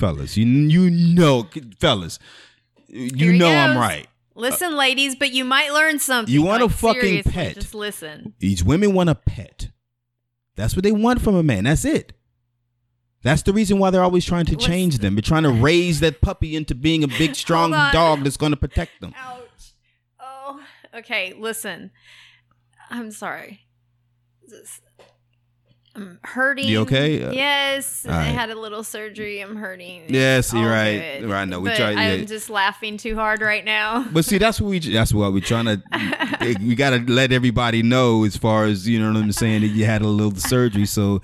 fellas, 0.01 0.37
you 0.37 0.45
you 0.47 0.91
know, 0.91 1.49
fellas, 1.79 2.19
you 2.89 3.33
know 3.33 3.49
I'm 3.49 3.77
right. 3.79 4.09
Listen, 4.35 4.77
ladies, 4.77 5.15
but 5.15 5.33
you 5.33 5.45
might 5.45 5.73
learn 5.73 5.99
something. 5.99 6.33
You 6.33 6.43
want 6.43 6.63
a 6.63 6.69
fucking 6.69 7.23
pet. 7.25 7.55
Just 7.55 7.75
listen. 7.75 8.35
These 8.39 8.65
women 8.65 8.95
want 8.95 9.09
a 9.09 9.15
pet. 9.15 9.69
That's 10.57 10.75
what 10.75 10.83
they 10.83 10.93
want 10.93 11.23
from 11.23 11.35
a 11.37 11.43
man. 11.43 11.65
That's 11.65 11.85
it. 11.85 12.13
That's 13.27 13.43
the 13.43 13.53
reason 13.53 13.79
why 13.81 13.91
they're 13.91 14.03
always 14.05 14.25
trying 14.25 14.47
to 14.47 14.53
What's- 14.55 14.65
change 14.65 14.99
them. 14.99 15.17
They're 15.17 15.23
trying 15.23 15.43
to 15.43 15.51
raise 15.51 15.99
that 16.01 16.21
puppy 16.21 16.55
into 16.55 16.75
being 16.77 17.03
a 17.03 17.09
big, 17.09 17.35
strong 17.45 17.73
dog 17.73 18.23
that's 18.23 18.37
going 18.37 18.53
to 18.53 18.57
protect 18.57 19.01
them. 19.01 19.13
Ouch. 19.19 19.73
Oh. 20.21 20.61
Okay, 20.95 21.35
listen. 21.39 21.91
I'm 22.89 23.11
sorry. 23.11 23.63
This- 24.47 24.81
I'm 25.97 26.19
hurting. 26.25 26.69
You 26.69 26.81
okay? 26.83 27.23
Uh, 27.23 27.33
yes. 27.33 28.05
I 28.07 28.25
had 28.25 28.51
a 28.51 28.55
little 28.55 28.85
surgery. 28.85 29.41
I'm 29.41 29.57
hurting. 29.57 30.03
Yes, 30.09 30.53
you're 30.53 30.69
right. 30.69 31.21
good. 31.21 31.31
Right, 31.31 31.49
no, 31.49 31.59
we 31.61 31.71
try- 31.75 31.93
yeah. 31.93 32.01
I'm 32.13 32.27
just 32.27 32.51
laughing 32.51 32.99
too 32.99 33.15
hard 33.15 33.41
right 33.41 33.65
now. 33.65 34.07
But 34.13 34.27
see, 34.27 34.37
that's 34.37 34.61
what 34.61 34.69
we. 34.69 34.79
That's 34.79 35.15
what 35.15 35.33
we're 35.33 35.41
trying 35.41 35.65
to. 35.65 35.83
we 36.61 36.75
got 36.77 36.91
to 36.91 36.99
let 37.11 37.33
everybody 37.33 37.83
know, 37.83 38.25
as 38.25 38.37
far 38.37 38.67
as 38.67 38.87
you 38.87 39.01
know 39.01 39.11
what 39.11 39.17
I'm 39.23 39.33
saying, 39.33 39.63
that 39.63 39.69
you 39.69 39.87
had 39.87 40.03
a 40.03 40.07
little 40.07 40.35
surgery, 40.39 40.85
so 40.85 41.23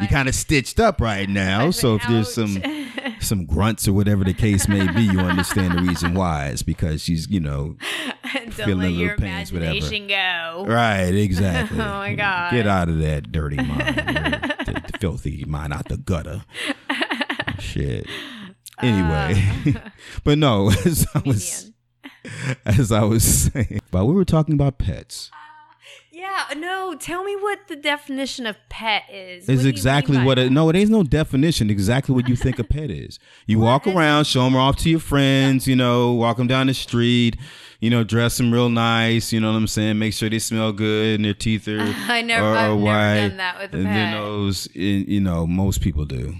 you 0.00 0.08
kind 0.08 0.28
of 0.28 0.34
stitched 0.34 0.80
up 0.80 1.00
right 1.00 1.28
now. 1.28 1.70
So 1.70 1.96
if 1.96 2.02
there's 2.08 2.32
some 2.32 2.62
some 3.20 3.46
grunts 3.46 3.86
or 3.88 3.92
whatever 3.92 4.24
the 4.24 4.34
case 4.34 4.68
may 4.68 4.86
be, 4.92 5.02
you 5.02 5.20
understand 5.20 5.78
the 5.78 5.82
reason 5.82 6.14
why. 6.14 6.46
It's 6.48 6.62
because 6.62 7.02
she's, 7.02 7.28
you 7.30 7.40
know, 7.40 7.76
Don't 8.34 8.52
feeling 8.52 8.96
let 8.96 9.00
little 9.00 9.16
pains, 9.16 9.52
whatever. 9.52 9.70
imagination 9.72 10.08
go. 10.08 10.64
right, 10.68 11.14
exactly. 11.14 11.80
Oh 11.80 11.84
my 11.84 12.14
God. 12.14 12.50
Get 12.52 12.66
out 12.66 12.88
of 12.88 12.98
that 13.00 13.30
dirty 13.32 13.56
mind, 13.56 13.96
the, 13.96 14.82
the 14.92 14.98
filthy 14.98 15.44
mind 15.46 15.72
out 15.72 15.88
the 15.88 15.96
gutter. 15.96 16.44
Shit. 17.58 18.06
Um. 18.78 18.88
Anyway, 18.88 19.74
but 20.24 20.36
no, 20.38 20.70
as 20.84 21.06
I 21.14 21.18
was 21.24 21.70
as 22.64 22.90
I 22.90 23.04
was 23.04 23.22
saying, 23.24 23.80
but 23.90 24.04
we 24.06 24.14
were 24.14 24.24
talking 24.24 24.54
about 24.54 24.78
pets. 24.78 25.30
Yeah, 26.34 26.54
no, 26.58 26.96
tell 26.98 27.22
me 27.22 27.36
what 27.36 27.68
the 27.68 27.76
definition 27.76 28.46
of 28.46 28.56
pet 28.68 29.04
is. 29.12 29.48
Is 29.48 29.64
exactly 29.64 30.18
what 30.18 30.38
it. 30.38 30.50
No, 30.50 30.68
it 30.68 30.76
ain't 30.76 30.90
no 30.90 31.02
definition. 31.02 31.70
Exactly 31.70 32.14
what 32.14 32.28
you 32.28 32.34
think 32.36 32.58
a 32.58 32.64
pet 32.64 32.90
is. 33.04 33.18
You 33.46 33.60
walk 33.60 33.86
around, 33.86 34.24
show 34.24 34.42
them 34.44 34.56
off 34.56 34.76
to 34.78 34.90
your 34.90 35.00
friends. 35.00 35.66
You 35.68 35.76
know, 35.76 36.12
walk 36.12 36.38
them 36.38 36.46
down 36.46 36.66
the 36.66 36.74
street. 36.74 37.36
You 37.80 37.90
know, 37.90 38.02
dress 38.02 38.38
them 38.38 38.52
real 38.52 38.68
nice. 38.68 39.32
You 39.32 39.40
know 39.40 39.52
what 39.52 39.58
I'm 39.58 39.66
saying? 39.68 39.98
Make 39.98 40.14
sure 40.14 40.28
they 40.30 40.38
smell 40.38 40.72
good 40.72 41.16
and 41.16 41.24
their 41.24 41.34
teeth 41.34 41.68
are 41.68 41.80
I 42.08 42.22
never- 42.22 42.44
are, 42.46 42.56
I've 42.56 42.70
are 42.72 43.14
never 43.14 43.28
done 43.28 43.36
that 43.38 43.60
with 43.60 43.74
a 43.74 43.76
and 43.78 43.86
pet. 43.86 44.14
those, 44.14 44.68
i- 44.74 44.78
you 44.78 45.20
know, 45.20 45.46
most 45.46 45.80
people 45.82 46.04
do. 46.04 46.34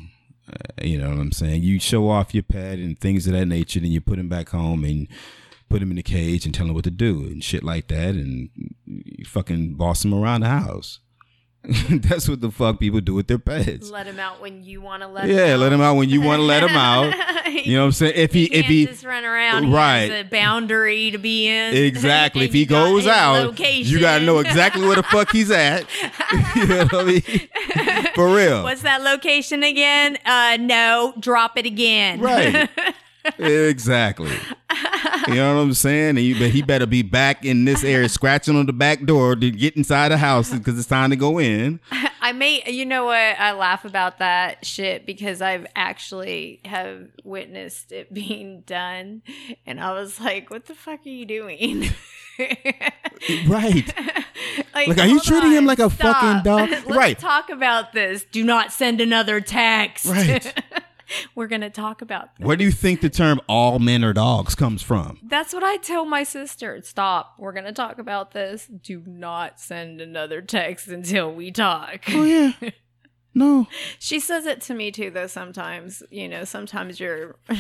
Uh, 0.50 0.56
you 0.84 0.98
know 0.98 1.10
what 1.10 1.18
I'm 1.18 1.32
saying? 1.32 1.62
You 1.62 1.78
show 1.78 2.08
off 2.08 2.34
your 2.34 2.42
pet 2.42 2.78
and 2.78 2.98
things 2.98 3.26
of 3.26 3.32
that 3.34 3.46
nature, 3.46 3.78
and 3.80 3.88
you 3.88 4.00
put 4.00 4.18
him 4.18 4.28
back 4.28 4.50
home 4.50 4.84
and 4.84 5.08
put 5.70 5.80
him 5.82 5.90
in 5.90 5.96
the 5.96 6.02
cage 6.02 6.44
and 6.44 6.54
tell 6.54 6.66
him 6.66 6.74
what 6.74 6.84
to 6.84 6.90
do 6.90 7.20
and 7.24 7.42
shit 7.42 7.64
like 7.64 7.88
that, 7.88 8.10
and 8.14 8.50
you 9.24 9.30
fucking 9.30 9.74
boss 9.74 10.04
him 10.04 10.14
around 10.14 10.42
the 10.42 10.48
house. 10.48 11.00
That's 11.90 12.28
what 12.28 12.42
the 12.42 12.50
fuck 12.50 12.78
people 12.78 13.00
do 13.00 13.14
with 13.14 13.26
their 13.26 13.38
pets. 13.38 13.90
Let 13.90 14.06
him 14.06 14.20
out 14.20 14.38
when 14.42 14.62
you 14.62 14.82
want 14.82 15.02
to 15.02 15.08
let 15.08 15.24
him 15.30 15.34
Yeah, 15.36 15.54
out. 15.54 15.60
let 15.60 15.72
him 15.72 15.80
out 15.80 15.96
when 15.96 16.10
you 16.10 16.20
want 16.20 16.40
to 16.40 16.44
let 16.44 16.62
him 16.62 16.68
out. 16.76 17.14
You 17.48 17.76
know 17.76 17.80
what 17.80 17.86
I'm 17.86 17.92
saying? 17.92 18.12
If 18.16 18.34
he, 18.34 18.46
he 18.46 18.54
if 18.54 18.66
he, 18.66 18.86
just 18.86 19.02
run 19.04 19.24
around. 19.24 19.72
Right. 19.72 20.10
He 20.10 20.16
a 20.20 20.24
boundary 20.24 21.10
to 21.10 21.16
be 21.16 21.48
in. 21.48 21.74
exactly, 21.86 22.44
if 22.44 22.52
he 22.52 22.66
goes 22.66 23.06
out, 23.06 23.46
location. 23.46 23.90
you 23.90 23.98
gotta 23.98 24.22
know 24.26 24.40
exactly 24.40 24.86
where 24.86 24.96
the 24.96 25.02
fuck 25.04 25.32
he's 25.32 25.50
at. 25.50 25.86
you 26.54 26.66
know 26.66 26.84
what 26.84 26.94
I 26.94 27.04
mean? 27.04 28.12
For 28.14 28.34
real, 28.34 28.62
What's 28.62 28.82
that 28.82 29.00
location 29.00 29.62
again? 29.62 30.18
Uh, 30.26 30.58
no, 30.60 31.14
drop 31.18 31.56
it 31.56 31.64
again. 31.64 32.20
Right. 32.20 32.68
exactly. 33.38 34.32
You 35.28 35.34
know 35.36 35.54
what 35.56 35.60
I'm 35.62 35.74
saying? 35.74 36.10
And 36.10 36.20
you, 36.20 36.38
but 36.38 36.50
he 36.50 36.62
better 36.62 36.86
be 36.86 37.02
back 37.02 37.44
in 37.44 37.64
this 37.64 37.82
area, 37.84 38.08
scratching 38.08 38.56
on 38.56 38.66
the 38.66 38.72
back 38.72 39.04
door 39.04 39.34
to 39.36 39.50
get 39.50 39.76
inside 39.76 40.10
the 40.10 40.18
house 40.18 40.50
because 40.52 40.78
it's 40.78 40.88
time 40.88 41.10
to 41.10 41.16
go 41.16 41.38
in. 41.38 41.80
I 42.20 42.32
may, 42.32 42.62
you 42.70 42.86
know 42.86 43.04
what? 43.04 43.16
I 43.16 43.52
laugh 43.52 43.84
about 43.84 44.18
that 44.18 44.64
shit 44.64 45.04
because 45.06 45.42
I've 45.42 45.66
actually 45.76 46.60
have 46.64 47.06
witnessed 47.22 47.92
it 47.92 48.12
being 48.14 48.62
done, 48.66 49.22
and 49.66 49.80
I 49.80 49.92
was 49.92 50.20
like, 50.20 50.50
"What 50.50 50.66
the 50.66 50.74
fuck 50.74 51.00
are 51.04 51.08
you 51.08 51.26
doing?" 51.26 51.88
Right. 53.46 53.86
like, 54.74 54.88
Like, 54.88 54.98
are 54.98 55.06
you 55.06 55.20
treating 55.20 55.52
him 55.52 55.66
like 55.66 55.78
a 55.78 55.88
stop. 55.88 56.16
fucking 56.16 56.42
dog? 56.42 56.68
Let's 56.70 56.86
Right. 56.90 57.18
talk 57.18 57.48
about 57.48 57.92
this. 57.92 58.24
Do 58.24 58.42
not 58.44 58.72
send 58.72 59.00
another 59.00 59.40
text. 59.40 60.06
Right. 60.06 60.52
We're 61.34 61.46
gonna 61.48 61.70
talk 61.70 62.02
about 62.02 62.36
this. 62.36 62.46
Where 62.46 62.56
do 62.56 62.64
you 62.64 62.70
think 62.70 63.00
the 63.00 63.10
term 63.10 63.40
"all 63.48 63.78
men 63.78 64.04
are 64.04 64.12
dogs" 64.12 64.54
comes 64.54 64.82
from? 64.82 65.18
That's 65.22 65.52
what 65.52 65.62
I 65.62 65.76
tell 65.78 66.04
my 66.04 66.22
sister. 66.24 66.80
Stop. 66.82 67.34
We're 67.38 67.52
gonna 67.52 67.72
talk 67.72 67.98
about 67.98 68.32
this. 68.32 68.66
Do 68.66 69.02
not 69.06 69.60
send 69.60 70.00
another 70.00 70.42
text 70.42 70.88
until 70.88 71.32
we 71.32 71.50
talk. 71.50 72.04
Oh 72.08 72.24
yeah. 72.24 72.52
No. 73.36 73.66
She 73.98 74.20
says 74.20 74.46
it 74.46 74.60
to 74.60 74.74
me 74.74 74.92
too, 74.92 75.10
though. 75.10 75.26
Sometimes, 75.26 76.04
you 76.08 76.28
know, 76.28 76.44
sometimes 76.44 77.00
your 77.00 77.34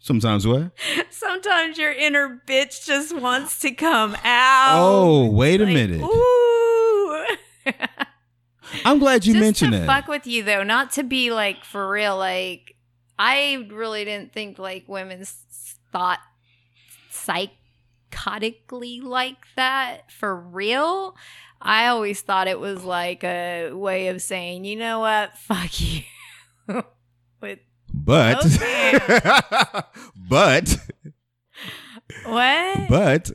Sometimes 0.00 0.44
what? 0.44 0.72
sometimes 1.10 1.78
your 1.78 1.92
inner 1.92 2.42
bitch 2.48 2.84
just 2.84 3.16
wants 3.16 3.60
to 3.60 3.70
come 3.72 4.16
out. 4.24 4.76
Oh, 4.78 5.30
wait 5.30 5.60
a 5.60 5.64
Like, 5.64 5.74
minute. 5.74 6.00
Ooh. 6.02 7.26
I'm 8.84 8.98
glad 8.98 9.24
you 9.26 9.34
just 9.34 9.42
mentioned 9.42 9.72
to 9.72 9.78
that. 9.80 9.86
fuck 9.86 10.08
with 10.08 10.26
you 10.26 10.42
though, 10.42 10.62
not 10.62 10.92
to 10.92 11.02
be 11.02 11.30
like 11.32 11.64
for 11.64 11.88
real. 11.88 12.16
Like 12.16 12.76
I 13.18 13.66
really 13.70 14.04
didn't 14.04 14.32
think 14.32 14.58
like 14.58 14.84
women 14.88 15.24
thought 15.92 16.20
psychotically 17.12 19.02
like 19.02 19.38
that 19.56 20.10
for 20.10 20.34
real. 20.34 21.16
I 21.60 21.86
always 21.86 22.20
thought 22.20 22.48
it 22.48 22.60
was 22.60 22.84
like 22.84 23.24
a 23.24 23.72
way 23.72 24.08
of 24.08 24.20
saying, 24.20 24.64
you 24.64 24.76
know 24.76 25.00
what, 25.00 25.36
fuck 25.38 25.80
you. 25.80 26.02
With 27.40 27.60
but, 27.92 28.42
but, 30.28 30.78
what? 32.26 32.86
but, 32.88 33.30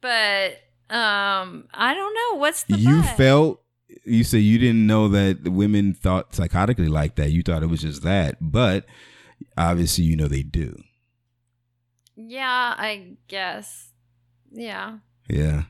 But 0.00 0.52
um, 0.94 1.68
I 1.74 1.94
don't 1.94 2.14
know. 2.14 2.38
What's 2.38 2.62
the 2.64 2.76
you 2.78 3.02
but? 3.02 3.16
felt 3.16 3.60
you 4.04 4.24
say 4.24 4.38
you 4.38 4.58
didn't 4.58 4.86
know 4.86 5.08
that 5.08 5.48
women 5.48 5.94
thought 5.94 6.32
psychotically 6.32 6.88
like 6.88 7.16
that. 7.16 7.30
You 7.30 7.42
thought 7.42 7.62
it 7.62 7.66
was 7.66 7.82
just 7.82 8.02
that, 8.02 8.36
but 8.40 8.84
obviously 9.56 10.04
you 10.04 10.16
know 10.16 10.28
they 10.28 10.42
do. 10.42 10.76
Yeah, 12.16 12.74
I 12.76 13.16
guess. 13.28 13.90
Yeah. 14.50 14.98
Yeah. 15.28 15.64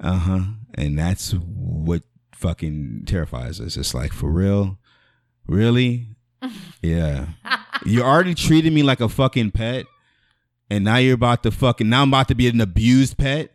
Uh 0.00 0.18
huh. 0.18 0.40
And 0.74 0.98
that's 0.98 1.32
what 1.32 2.02
fucking 2.34 3.04
terrifies 3.06 3.60
us. 3.60 3.76
It's 3.76 3.94
like 3.94 4.12
for 4.12 4.30
real, 4.30 4.78
really. 5.46 6.08
Yeah. 6.80 7.30
You 7.84 8.02
already 8.02 8.34
treated 8.34 8.72
me 8.72 8.84
like 8.84 9.00
a 9.00 9.08
fucking 9.08 9.50
pet, 9.50 9.86
and 10.70 10.84
now 10.84 10.98
you're 10.98 11.14
about 11.14 11.42
to 11.42 11.50
fucking. 11.50 11.88
Now 11.88 12.02
I'm 12.02 12.08
about 12.10 12.28
to 12.28 12.36
be 12.36 12.46
an 12.46 12.60
abused 12.60 13.18
pet. 13.18 13.50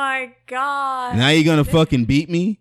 Oh 0.00 0.02
my 0.02 0.32
god. 0.46 1.16
Now 1.18 1.28
you're 1.28 1.44
gonna 1.44 1.62
fucking 1.64 2.06
beat 2.06 2.30
me. 2.30 2.58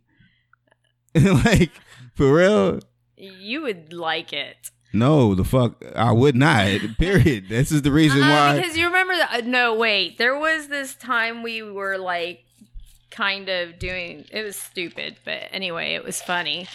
like 1.15 1.71
for 2.15 2.33
real. 2.35 2.79
You 3.15 3.61
would 3.61 3.93
like 3.93 4.33
it. 4.33 4.57
No, 4.91 5.35
the 5.35 5.45
fuck, 5.45 5.81
I 5.95 6.11
would 6.11 6.35
not. 6.35 6.67
Period. 6.99 7.47
This 7.47 7.71
is 7.71 7.83
the 7.83 7.91
reason 7.93 8.21
Uh, 8.23 8.29
why. 8.29 8.55
because 8.57 8.75
you 8.75 8.87
remember 8.87 9.15
that? 9.15 9.45
No, 9.45 9.73
wait. 9.75 10.17
There 10.17 10.37
was 10.37 10.67
this 10.67 10.95
time 10.95 11.41
we 11.41 11.61
were 11.63 11.97
like 11.97 12.43
kind 13.09 13.47
of 13.47 13.79
doing. 13.79 14.25
It 14.31 14.43
was 14.43 14.57
stupid, 14.57 15.15
but 15.23 15.43
anyway, 15.51 15.93
it 15.93 16.03
was 16.03 16.21
funny. 16.21 16.67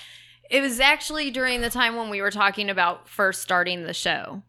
It 0.51 0.63
was 0.63 0.81
actually 0.81 1.31
during 1.31 1.61
the 1.61 1.71
time 1.71 1.97
when 1.97 2.09
we 2.09 2.23
were 2.23 2.31
talking 2.31 2.71
about 2.71 3.07
first 3.09 3.43
starting 3.43 3.83
the 3.85 3.95
show, 3.95 4.43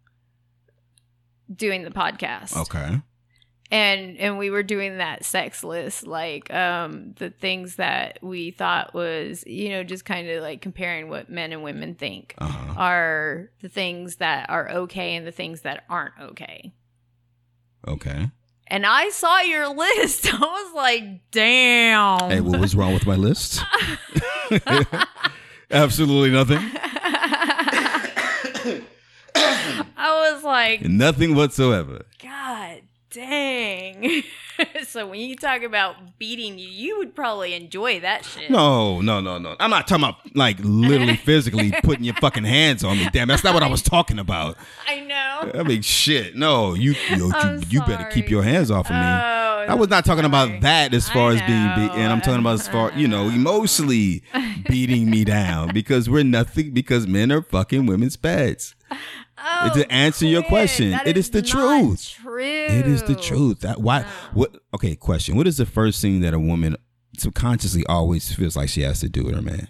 doing 1.54 1.84
the 1.84 1.92
podcast. 1.92 2.56
Okay. 2.56 3.02
And 3.72 4.18
and 4.18 4.38
we 4.38 4.50
were 4.52 4.62
doing 4.64 4.98
that 5.00 5.26
sex 5.26 5.64
list 5.64 6.06
like 6.06 6.54
um 6.54 7.14
the 7.18 7.30
things 7.32 7.78
that 7.78 8.20
we 8.22 8.52
thought 8.52 8.94
was 8.94 9.44
you 9.48 9.70
know 9.70 9.84
just 9.84 10.06
kind 10.06 10.30
of 10.30 10.44
like 10.44 10.62
comparing 10.62 11.10
what 11.10 11.30
men 11.30 11.52
and 11.52 11.64
women 11.64 11.96
think 11.96 12.36
Uh 12.38 12.48
huh. 12.48 12.74
are 12.78 13.50
the 13.62 13.70
things 13.70 14.18
that 14.18 14.50
are 14.50 14.70
okay 14.70 15.16
and 15.16 15.26
the 15.26 15.32
things 15.32 15.62
that 15.62 15.84
aren't 15.90 16.14
okay 16.22 16.74
Okay. 17.88 18.30
and 18.68 18.86
i 18.86 19.10
saw 19.10 19.40
your 19.42 19.68
list 19.70 20.28
i 20.34 20.38
was 20.38 20.74
like 20.76 21.04
damn 21.32 22.30
Hey, 22.30 22.42
what 22.42 22.60
was 22.60 22.76
wrong 22.76 22.94
with 22.94 23.06
my 23.08 23.16
list? 23.16 23.62
Absolutely 25.72 26.30
nothing. 26.30 26.60
i 29.98 30.32
was 30.34 30.44
like 30.44 30.82
Nothing 30.82 31.36
whatsoever. 31.36 32.06
god 32.22 32.82
dang 33.16 34.24
so 34.84 35.08
when 35.08 35.22
you 35.22 35.36
talk 35.38 35.64
about 35.64 35.96
beating 36.20 36.60
you 36.60 36.68
you 36.68 36.98
would 36.98 37.16
probably 37.16 37.54
enjoy 37.54 38.00
that 38.00 38.26
shit 38.26 38.52
No, 38.52 39.00
no, 39.00 39.22
no, 39.22 39.38
no. 39.38 39.56
I'm 39.60 39.70
not 39.70 39.88
talking 39.88 40.04
about 40.04 40.36
like 40.36 40.58
literally 40.60 41.16
physically 41.30 41.72
putting 41.84 42.04
your 42.04 42.16
fucking 42.16 42.44
hands 42.44 42.84
on 42.84 42.98
me. 42.98 43.08
Damn, 43.14 43.30
that's 43.30 43.44
not 43.44 43.54
what 43.54 43.64
I 43.64 43.68
was 43.68 43.82
talking 43.82 44.20
about. 44.20 44.58
i 44.88 45.00
know 45.00 45.52
I 45.54 45.64
mean, 45.64 45.82
shit. 45.82 46.36
No, 46.36 46.74
you 46.74 46.96
you, 47.10 47.32
you, 47.32 47.62
you 47.70 47.80
better 47.82 48.10
keep 48.12 48.30
your 48.30 48.44
hands 48.44 48.70
off 48.70 48.88
of 48.88 48.96
me. 48.96 48.98
Oh, 48.98 49.66
I 49.68 49.74
was 49.76 49.90
not 49.90 50.06
talking 50.06 50.24
sorry. 50.24 50.28
about 50.28 50.50
oh, 50.52 50.60
that 50.62 50.94
as 50.94 51.10
far 51.10 51.32
as 51.32 51.42
being 51.42 51.70
beat, 51.76 51.92
and 51.98 52.12
I'm 52.12 52.22
talking 52.22 52.40
about 52.40 52.56
as 52.56 52.68
far, 52.68 52.92
you 52.94 53.08
know, 53.08 53.30
emotionally 53.30 54.24
beating 54.68 55.10
me 55.10 55.24
down 55.24 55.74
because 55.74 56.10
we're 56.10 56.24
nothing 56.24 56.72
because 56.72 57.08
men 57.08 57.32
are 57.32 57.42
fucking 57.42 57.86
women's 57.86 58.18
pets. 58.18 58.76
Oh, 59.48 59.70
to 59.76 59.92
answer 59.92 60.26
your 60.26 60.42
question, 60.42 60.92
That 60.92 61.08
it 61.08 61.18
is 61.18 61.30
the 61.30 61.42
not 61.42 61.48
truth. 61.50 62.10
True. 62.10 62.42
It 62.42 62.88
is 62.88 63.04
the 63.04 63.16
truth. 63.16 63.60
That 63.60 63.80
why 63.80 64.06
what 64.34 64.56
okay, 64.74 64.96
question. 64.96 65.36
What 65.36 65.46
is 65.46 65.58
the 65.58 65.68
first 65.68 66.02
thing 66.02 66.22
that 66.22 66.34
a 66.34 66.40
woman 66.40 66.76
subconsciously 67.18 67.86
always 67.86 68.34
feels 68.34 68.56
like 68.56 68.70
she 68.70 68.82
has 68.82 69.00
to 69.02 69.10
do 69.10 69.24
with 69.24 69.36
her 69.36 69.42
man? 69.44 69.68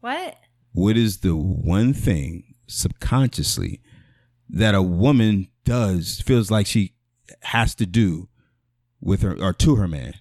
What? 0.00 0.36
What 0.72 0.96
is 0.96 1.20
the 1.20 1.34
one 1.34 1.94
thing 1.94 2.54
subconsciously 2.66 3.80
that 4.50 4.74
a 4.74 4.82
woman 4.82 5.48
does 5.64 6.20
feels 6.20 6.50
like 6.50 6.66
she 6.66 6.92
has 7.42 7.74
to 7.76 7.86
do 7.86 8.28
with 9.00 9.22
her 9.22 9.34
or 9.40 9.52
to 9.54 9.76
her 9.76 9.88
man? 9.88 10.14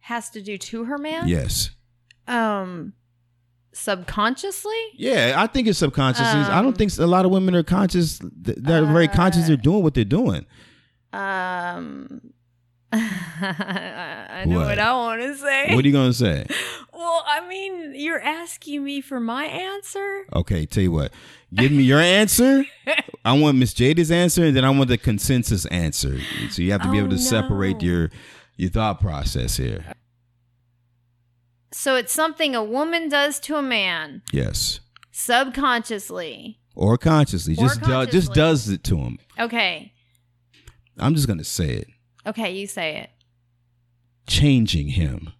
Has 0.00 0.30
to 0.30 0.42
do 0.42 0.58
to 0.58 0.84
her 0.84 0.98
man? 0.98 1.28
Yes. 1.28 1.70
Um, 2.26 2.94
subconsciously. 3.72 4.76
Yeah, 4.94 5.34
I 5.36 5.46
think 5.46 5.68
it's 5.68 5.78
subconscious. 5.78 6.26
I 6.26 6.58
Um, 6.58 6.64
don't 6.64 6.76
think 6.78 6.96
a 6.98 7.06
lot 7.06 7.24
of 7.24 7.30
women 7.30 7.54
are 7.54 7.62
conscious. 7.62 8.18
They're 8.22 8.84
very 8.84 9.08
conscious. 9.08 9.46
They're 9.46 9.56
doing 9.56 9.82
what 9.82 9.94
they're 9.94 10.04
doing. 10.04 10.46
Um. 11.12 12.20
I 12.94 14.44
know 14.46 14.58
What? 14.58 14.66
what, 14.66 14.78
I 14.78 14.92
want 14.92 15.22
to 15.22 15.34
say. 15.36 15.74
What 15.74 15.82
are 15.82 15.88
you 15.88 15.94
gonna 15.94 16.12
say? 16.12 16.44
well, 16.92 17.24
I 17.26 17.46
mean, 17.48 17.94
you're 17.94 18.20
asking 18.20 18.84
me 18.84 19.00
for 19.00 19.18
my 19.18 19.44
answer. 19.46 20.24
Okay, 20.34 20.66
tell 20.66 20.82
you 20.82 20.92
what. 20.92 21.10
Give 21.54 21.72
me 21.72 21.84
your 21.84 22.00
answer. 22.00 22.64
I 23.24 23.32
want 23.38 23.56
Miss 23.56 23.72
Jaded's 23.72 24.10
answer, 24.10 24.44
and 24.44 24.54
then 24.56 24.64
I 24.66 24.70
want 24.70 24.88
the 24.88 24.98
consensus 24.98 25.64
answer. 25.66 26.18
So 26.50 26.60
you 26.60 26.72
have 26.72 26.82
to 26.82 26.90
be 26.90 26.98
Oh, 26.98 27.04
able 27.04 27.10
to 27.10 27.18
separate 27.18 27.82
your 27.82 28.10
your 28.56 28.68
thought 28.70 29.00
process 29.00 29.56
here. 29.56 29.84
So 31.72 31.96
it's 31.96 32.12
something 32.12 32.54
a 32.54 32.62
woman 32.62 33.08
does 33.08 33.40
to 33.40 33.56
a 33.56 33.62
man 33.62 34.22
Yes, 34.32 34.80
subconsciously. 35.10 36.58
or 36.74 36.98
consciously, 36.98 37.54
Or 37.58 37.68
just 37.68 37.82
do, 37.82 38.06
just 38.06 38.34
does 38.34 38.68
it 38.68 38.84
to 38.84 38.98
him. 38.98 39.18
Okay. 39.38 39.92
I'm 40.98 41.14
just 41.14 41.26
gonna 41.26 41.44
say 41.44 41.70
it. 41.70 41.88
Okay, 42.26 42.52
you 42.52 42.66
say 42.66 42.98
it. 42.98 43.10
Changing 44.26 44.88
him 44.88 45.32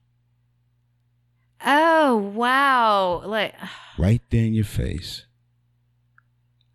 Oh 1.65 2.17
wow! 2.17 3.23
Like 3.25 3.55
right 3.99 4.21
there 4.31 4.45
in 4.45 4.55
your 4.55 4.65
face. 4.65 5.27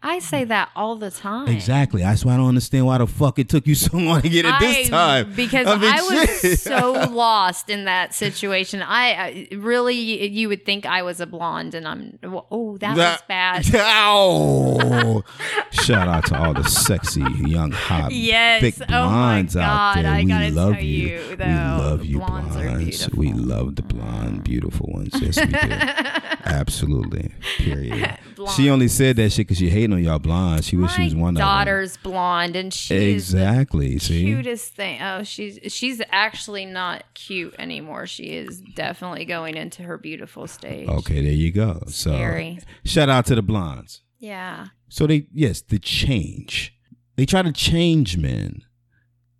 I 0.08 0.20
say 0.20 0.44
that 0.46 0.70
all 0.76 0.96
the 0.96 1.12
time. 1.12 1.48
Exactly. 1.50 2.02
That's 2.02 2.24
why 2.24 2.34
I 2.34 2.38
don't 2.38 2.48
understand 2.48 2.86
why 2.86 2.98
the 3.00 3.08
fuck 3.08 3.40
it 3.40 3.50
took 3.50 3.68
you 3.68 3.76
so 3.76 3.98
long 3.98 4.22
to 4.22 4.30
get 4.30 4.46
it 4.46 4.56
this 4.60 4.90
time. 4.90 5.34
because 5.36 5.68
I 5.68 5.76
mean, 5.76 5.92
I 5.94 6.02
was 6.02 6.62
so 6.62 6.92
lost 7.12 7.70
in 7.70 7.86
that 7.86 8.14
situation. 8.16 8.82
I, 8.82 9.14
I 9.52 9.56
really, 9.56 9.96
you 10.28 10.48
would 10.50 10.66
think 10.66 10.86
I 10.86 11.02
was 11.04 11.20
a 11.20 11.26
blonde, 11.26 11.76
and 11.76 11.88
I'm. 11.88 12.20
Oh, 12.24 12.78
that, 12.78 12.96
was 12.98 13.22
bad. 13.28 13.66
Ow. 13.76 15.24
Shout 15.72 16.08
out 16.08 16.26
to 16.28 16.38
all 16.42 16.54
the 16.54 16.64
sexy 16.64 17.22
young 17.46 17.72
hot 17.72 18.12
Yes. 18.12 18.62
thick 18.62 18.76
Oh 18.90 19.06
my 19.06 19.08
blondes 19.08 19.58
out 19.58 19.96
God. 19.96 20.06
there. 20.06 20.12
I 20.14 20.18
we 20.22 20.26
gotta 20.26 20.50
love 20.52 20.74
tell 20.76 20.84
you. 20.84 21.08
you, 21.08 21.36
we 21.38 21.46
love 21.46 22.06
you, 22.06 22.18
blondes 22.20 22.56
blondes. 22.56 23.10
We 23.12 23.34
love 23.34 23.76
the 23.76 23.82
blonde, 23.84 24.44
beautiful 24.44 24.88
ones. 24.92 25.10
Yes, 25.22 25.38
we 25.40 25.48
do. 25.48 25.58
Absolutely. 26.46 27.32
Period. 27.58 28.18
Blonde. 28.36 28.52
She 28.56 28.70
only 28.70 28.88
said 28.88 29.16
that 29.18 29.32
shit 29.32 29.48
because 29.48 29.58
she 29.58 29.70
hated 29.70 29.94
on 29.94 29.97
y'all 30.04 30.20
blondes. 30.20 30.68
She 30.68 30.76
wish 30.78 30.92
she 30.94 31.00
My 31.00 31.04
was 31.06 31.16
one 31.16 31.30
of 31.30 31.36
the 31.36 31.40
daughter's 31.42 31.98
blonde, 31.98 32.56
and 32.56 32.74
she 32.74 32.96
of 32.96 33.02
is 33.02 33.32
the 33.32 33.38
Exactly. 33.40 34.00
See. 34.00 34.24
cutest 34.24 34.74
thing. 34.76 35.02
Oh, 35.02 35.24
she's 35.24 35.60
she's 35.72 36.02
actually 36.12 36.66
not 36.66 37.04
cute 37.14 37.56
anymore. 37.60 38.08
She 38.08 38.24
is 38.36 38.62
definitely 38.62 39.26
going 39.26 39.56
into 39.56 39.84
her 39.84 39.98
beautiful 39.98 40.48
stage. 40.48 40.88
Okay, 40.90 41.22
there 41.22 41.32
you 41.34 41.52
go. 41.52 41.82
So 41.88 42.12
Scary. 42.12 42.60
shout 42.86 43.10
out 43.10 43.26
to 43.28 43.36
the 43.36 43.42
blondes. 43.42 44.02
Yeah. 44.20 44.68
So 44.90 45.06
they 45.08 45.28
yes, 45.34 45.62
the 45.62 45.80
change. 45.80 46.74
They 47.16 47.26
try 47.26 47.42
to 47.42 47.52
change 47.52 48.18
men. 48.18 48.64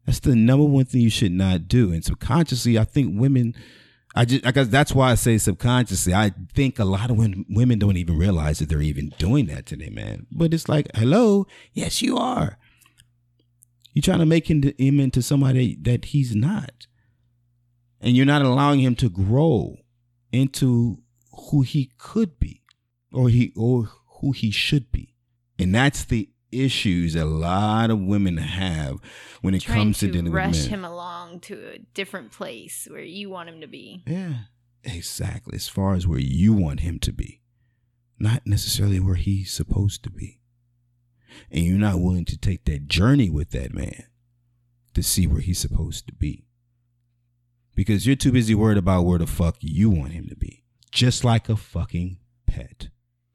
That's 0.06 0.20
the 0.20 0.36
number 0.36 0.66
one 0.66 0.86
thing 0.86 1.02
you 1.02 1.10
should 1.10 1.32
not 1.32 1.68
do. 1.68 1.92
And 1.92 2.04
subconsciously, 2.04 2.78
I 2.80 2.84
think 2.86 3.20
women. 3.20 3.56
I 4.18 4.26
just 4.26 4.48
I 4.48 4.52
guess 4.52 4.68
that's 4.70 4.96
why 4.96 5.12
I 5.12 5.16
say 5.16 5.38
subconsciously. 5.38 6.12
I 6.12 6.32
think 6.56 6.80
a 6.80 6.86
lot 6.86 7.12
of 7.12 7.18
women 7.18 7.46
women 7.50 7.78
don't 7.78 7.98
even 7.98 8.18
realize 8.18 8.58
that 8.58 8.68
they're 8.68 8.82
even 8.82 9.14
doing 9.20 9.46
that 9.46 9.68
to 9.68 9.76
their 9.76 9.92
man. 9.92 10.26
But 10.32 10.56
it's 10.56 10.68
like, 10.68 10.88
hello, 10.96 11.46
yes, 11.72 12.02
you 12.02 12.18
are. 12.18 12.58
You're 13.94 14.02
trying 14.02 14.18
to 14.20 14.26
make 14.26 14.50
him, 14.50 14.64
him 14.80 15.00
into 15.00 15.22
somebody 15.22 15.78
that 15.82 16.06
he's 16.06 16.36
not, 16.36 16.88
and 18.02 18.18
you're 18.18 18.26
not 18.26 18.42
allowing 18.42 18.80
him 18.80 18.96
to 18.96 19.10
grow 19.10 19.78
into 20.32 20.98
who 21.52 21.62
he 21.62 21.92
could 22.00 22.40
be, 22.40 22.64
or 23.14 23.30
he 23.30 23.54
or 23.56 23.90
who 24.20 24.32
he 24.32 24.50
should 24.50 24.92
be. 24.92 25.14
And 25.60 25.76
that's 25.76 26.04
the 26.04 26.28
issues 26.52 27.16
a 27.16 27.26
lot 27.26 27.90
of 27.90 28.00
women 28.00 28.38
have 28.38 29.00
when 29.42 29.54
it 29.54 29.62
Trying 29.62 29.80
comes 29.80 30.00
to, 30.00 30.08
to 30.08 30.12
dealing 30.14 30.32
rush 30.32 30.54
with 30.54 30.62
men. 30.72 30.80
him 30.80 30.86
along 30.86 31.40
to 31.42 31.72
a 31.76 31.80
different 31.94 32.32
place 32.32 32.88
where 32.90 33.02
you 33.02 33.30
want 33.30 33.50
him 33.50 33.62
to 33.62 33.68
be. 33.68 34.04
Yeah, 34.08 34.34
exactly. 34.84 35.56
As 35.56 35.68
far 35.68 35.96
as 35.96 36.08
where 36.08 36.20
you 36.20 36.54
want 36.54 36.82
him 36.82 37.00
to 37.00 37.12
be, 37.12 37.42
not 38.20 38.44
necessarily 38.46 39.00
where 39.00 39.16
he's 39.16 39.52
supposed 39.52 40.04
to 40.04 40.10
be. 40.10 40.40
And 41.52 41.64
you're 41.66 41.78
not 41.78 42.00
willing 42.00 42.26
to 42.26 42.38
take 42.38 42.66
that 42.66 42.88
journey 42.88 43.30
with 43.30 43.52
that 43.52 43.74
man 43.74 44.06
to 44.94 45.04
see 45.04 45.28
where 45.28 45.42
he's 45.42 45.60
supposed 45.60 46.08
to 46.08 46.14
be. 46.14 46.46
Because 47.76 48.08
you're 48.08 48.16
too 48.16 48.32
busy 48.32 48.56
worried 48.56 48.80
about 48.80 49.04
where 49.04 49.20
the 49.20 49.28
fuck 49.28 49.58
you 49.60 49.90
want 49.92 50.14
him 50.14 50.28
to 50.30 50.36
be. 50.36 50.64
Just 50.92 51.24
like 51.24 51.48
a 51.48 51.56
fucking 51.56 52.18
pet. 52.48 52.88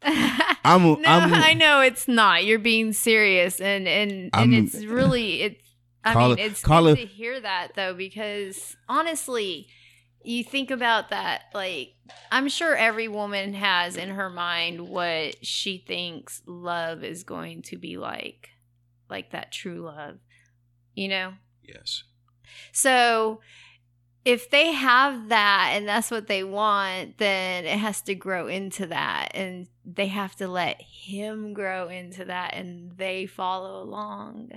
I'm, 0.64 0.82
no, 0.82 1.02
I'm, 1.06 1.34
I 1.34 1.54
know 1.54 1.80
it's 1.80 2.06
not. 2.08 2.44
You're 2.44 2.58
being 2.58 2.92
serious, 2.92 3.60
and 3.60 3.86
and 3.88 4.30
I'm- 4.32 4.52
and 4.52 4.66
it's 4.68 4.84
really 4.84 5.42
it's. 5.42 5.68
I 6.04 6.14
mean, 6.16 6.32
it- 6.38 6.38
it's 6.50 6.62
good 6.62 6.86
it- 6.86 6.96
to 6.96 7.06
hear 7.06 7.40
that 7.40 7.68
though, 7.76 7.94
because 7.94 8.76
honestly, 8.88 9.68
you 10.24 10.44
think 10.44 10.70
about 10.70 11.10
that 11.10 11.42
like 11.52 11.94
i'm 12.30 12.48
sure 12.48 12.76
every 12.76 13.08
woman 13.08 13.54
has 13.54 13.96
in 13.96 14.08
her 14.10 14.30
mind 14.30 14.80
what 14.88 15.34
she 15.44 15.78
thinks 15.84 16.42
love 16.46 17.02
is 17.02 17.24
going 17.24 17.60
to 17.62 17.76
be 17.76 17.96
like 17.96 18.50
like 19.10 19.32
that 19.32 19.50
true 19.50 19.80
love 19.80 20.18
you 20.94 21.08
know 21.08 21.32
Yes. 21.64 22.04
so 22.70 23.40
if 24.24 24.50
they 24.50 24.72
have 24.72 25.28
that 25.30 25.70
and 25.74 25.88
that's 25.88 26.10
what 26.10 26.28
they 26.28 26.44
want 26.44 27.18
then 27.18 27.64
it 27.64 27.78
has 27.78 28.00
to 28.02 28.14
grow 28.14 28.46
into 28.46 28.86
that 28.86 29.30
and 29.34 29.66
they 29.84 30.06
have 30.06 30.36
to 30.36 30.46
let 30.46 30.80
him 30.80 31.52
grow 31.52 31.88
into 31.88 32.24
that 32.24 32.54
and 32.54 32.96
they 32.96 33.26
follow 33.26 33.82
along 33.82 34.50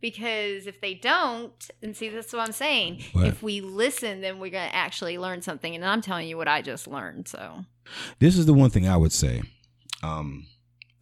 because 0.00 0.66
if 0.66 0.80
they 0.80 0.94
don't 0.94 1.70
and 1.82 1.96
see 1.96 2.08
that's 2.08 2.32
what 2.32 2.46
i'm 2.46 2.52
saying 2.52 3.02
What? 3.12 3.26
if 3.26 3.42
we 3.42 3.60
listen 3.60 4.20
then 4.20 4.38
we're 4.40 4.50
going 4.50 4.68
to 4.68 4.74
actually 4.74 5.18
learn 5.18 5.40
something 5.42 5.74
and 5.74 5.84
i'm 5.84 6.00
telling 6.02 6.28
you 6.28 6.36
what 6.36 6.48
i 6.48 6.60
just 6.62 6.86
learned 6.88 7.28
so 7.28 7.64
This 8.18 8.36
is 8.36 8.46
the 8.46 8.54
one 8.54 8.70
thing 8.70 8.88
I 8.88 8.96
would 8.96 9.12
say. 9.12 9.42
Um 10.02 10.46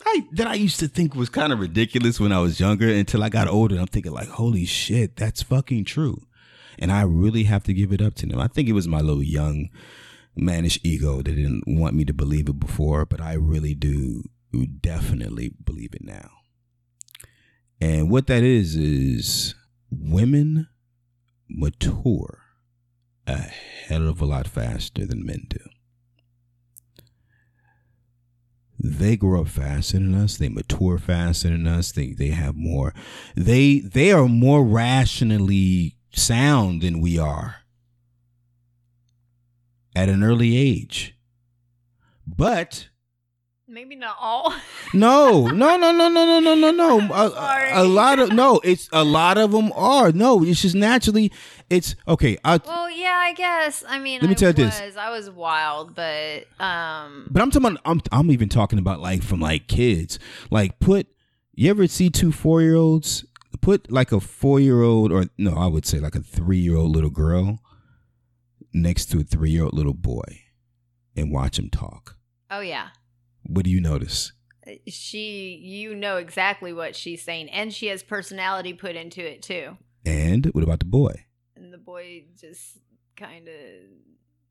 I 0.04 0.26
that 0.32 0.46
I 0.46 0.54
used 0.54 0.78
to 0.80 0.88
think 0.88 1.14
was 1.14 1.30
kind 1.30 1.50
of 1.50 1.58
ridiculous 1.60 2.20
when 2.20 2.30
I 2.30 2.40
was 2.40 2.60
younger 2.60 2.88
until 2.90 3.24
I 3.24 3.30
got 3.30 3.48
older. 3.48 3.76
I'm 3.78 3.86
thinking 3.86 4.12
like, 4.12 4.28
holy 4.28 4.66
shit, 4.66 5.16
that's 5.16 5.42
fucking 5.42 5.86
true. 5.86 6.26
And 6.78 6.92
I 6.92 7.02
really 7.02 7.44
have 7.44 7.64
to 7.64 7.74
give 7.74 7.92
it 7.92 8.02
up 8.02 8.14
to 8.16 8.26
them. 8.26 8.40
I 8.40 8.48
think 8.48 8.68
it 8.68 8.72
was 8.72 8.88
my 8.88 9.00
little 9.00 9.22
young 9.22 9.68
mannish 10.36 10.78
ego 10.82 11.22
that 11.22 11.24
didn't 11.24 11.64
want 11.66 11.94
me 11.94 12.04
to 12.04 12.12
believe 12.12 12.48
it 12.48 12.58
before, 12.58 13.06
but 13.06 13.20
I 13.20 13.34
really 13.34 13.74
do 13.74 14.24
definitely 14.80 15.52
believe 15.64 15.94
it 15.94 16.04
now. 16.04 16.30
And 17.80 18.10
what 18.10 18.26
that 18.28 18.42
is 18.42 18.76
is 18.76 19.54
women 19.90 20.68
mature 21.48 22.40
a 23.26 23.36
hell 23.36 24.08
of 24.08 24.20
a 24.20 24.26
lot 24.26 24.46
faster 24.46 25.06
than 25.06 25.24
men 25.24 25.46
do. 25.48 25.58
They 28.78 29.16
grow 29.16 29.42
up 29.42 29.48
faster 29.48 29.98
than 29.98 30.14
us. 30.14 30.36
They 30.36 30.50
mature 30.50 30.98
faster 30.98 31.48
than 31.48 31.66
us. 31.66 31.92
They 31.92 32.12
they 32.12 32.28
have 32.28 32.54
more. 32.54 32.92
They 33.34 33.78
they 33.78 34.12
are 34.12 34.28
more 34.28 34.64
rationally 34.64 35.93
sound 36.14 36.82
than 36.82 37.00
we 37.00 37.18
are 37.18 37.56
at 39.94 40.08
an 40.08 40.22
early 40.22 40.56
age. 40.56 41.16
But 42.26 42.88
maybe 43.68 43.96
not 43.96 44.16
all 44.20 44.54
no, 44.94 45.46
no, 45.46 45.76
no, 45.76 45.92
no, 45.92 46.08
no, 46.08 46.24
no, 46.24 46.40
no, 46.40 46.54
no, 46.54 46.70
no. 46.70 47.00
A, 47.14 47.82
a, 47.82 47.84
lot 47.84 48.18
of 48.18 48.32
no. 48.32 48.60
It's 48.64 48.88
a 48.92 49.04
lot 49.04 49.36
of 49.38 49.52
them 49.52 49.72
are 49.74 50.12
no. 50.12 50.42
It's 50.44 50.62
just 50.62 50.74
naturally. 50.74 51.32
It's 51.70 51.94
okay. 52.06 52.36
I, 52.44 52.60
well 52.64 52.90
yeah 52.90 53.16
i 53.16 53.32
guess 53.32 53.82
i 53.88 53.98
mean 53.98 54.20
Let 54.20 54.28
me 54.28 54.32
I 54.32 54.34
tell 54.34 54.52
you 54.52 54.64
was, 54.66 54.78
this. 54.78 54.96
i 54.96 55.10
was 55.10 55.30
wild 55.30 55.94
but 55.94 56.46
um 56.60 57.26
But 57.30 57.42
I'm 57.42 57.50
talking 57.50 57.70
about, 57.70 57.80
I'm 57.84 58.00
I'm 58.12 58.30
even 58.30 58.48
talking 58.48 58.78
about 58.78 59.00
like 59.00 59.22
from 59.22 59.40
like 59.40 59.66
kids. 59.66 60.18
Like 60.50 60.78
put 60.78 61.06
you 61.54 61.70
ever 61.70 61.86
see 61.86 62.10
two 62.10 62.32
four 62.32 62.62
year 62.62 62.76
olds? 62.76 63.24
Put 63.64 63.90
like 63.90 64.12
a 64.12 64.20
four 64.20 64.60
year 64.60 64.82
old 64.82 65.10
or 65.10 65.24
no, 65.38 65.54
I 65.56 65.66
would 65.66 65.86
say 65.86 65.98
like 65.98 66.14
a 66.14 66.20
three 66.20 66.58
year 66.58 66.76
old 66.76 66.92
little 66.94 67.08
girl 67.10 67.60
next 68.72 69.06
to 69.06 69.20
a 69.20 69.22
three 69.22 69.50
year 69.50 69.64
old 69.64 69.72
little 69.74 69.94
boy 69.94 70.42
and 71.16 71.32
watch 71.32 71.56
them 71.56 71.70
talk. 71.70 72.16
oh 72.50 72.60
yeah 72.60 72.88
What 73.44 73.64
do 73.64 73.70
you 73.70 73.80
notice? 73.80 74.32
Uh, 74.66 74.72
she 74.88 75.58
you 75.62 75.94
know 75.94 76.16
exactly 76.18 76.72
what 76.72 76.94
she's 76.94 77.22
saying 77.22 77.48
and 77.50 77.72
she 77.72 77.86
has 77.86 78.02
personality 78.02 78.72
put 78.74 78.96
into 78.96 79.24
it 79.24 79.40
too 79.42 79.76
And 80.04 80.44
what 80.46 80.64
about 80.64 80.80
the 80.80 80.84
boy? 80.86 81.24
and 81.56 81.72
the 81.72 81.78
boy 81.78 82.24
just 82.38 82.78
kind 83.16 83.48
of 83.48 83.54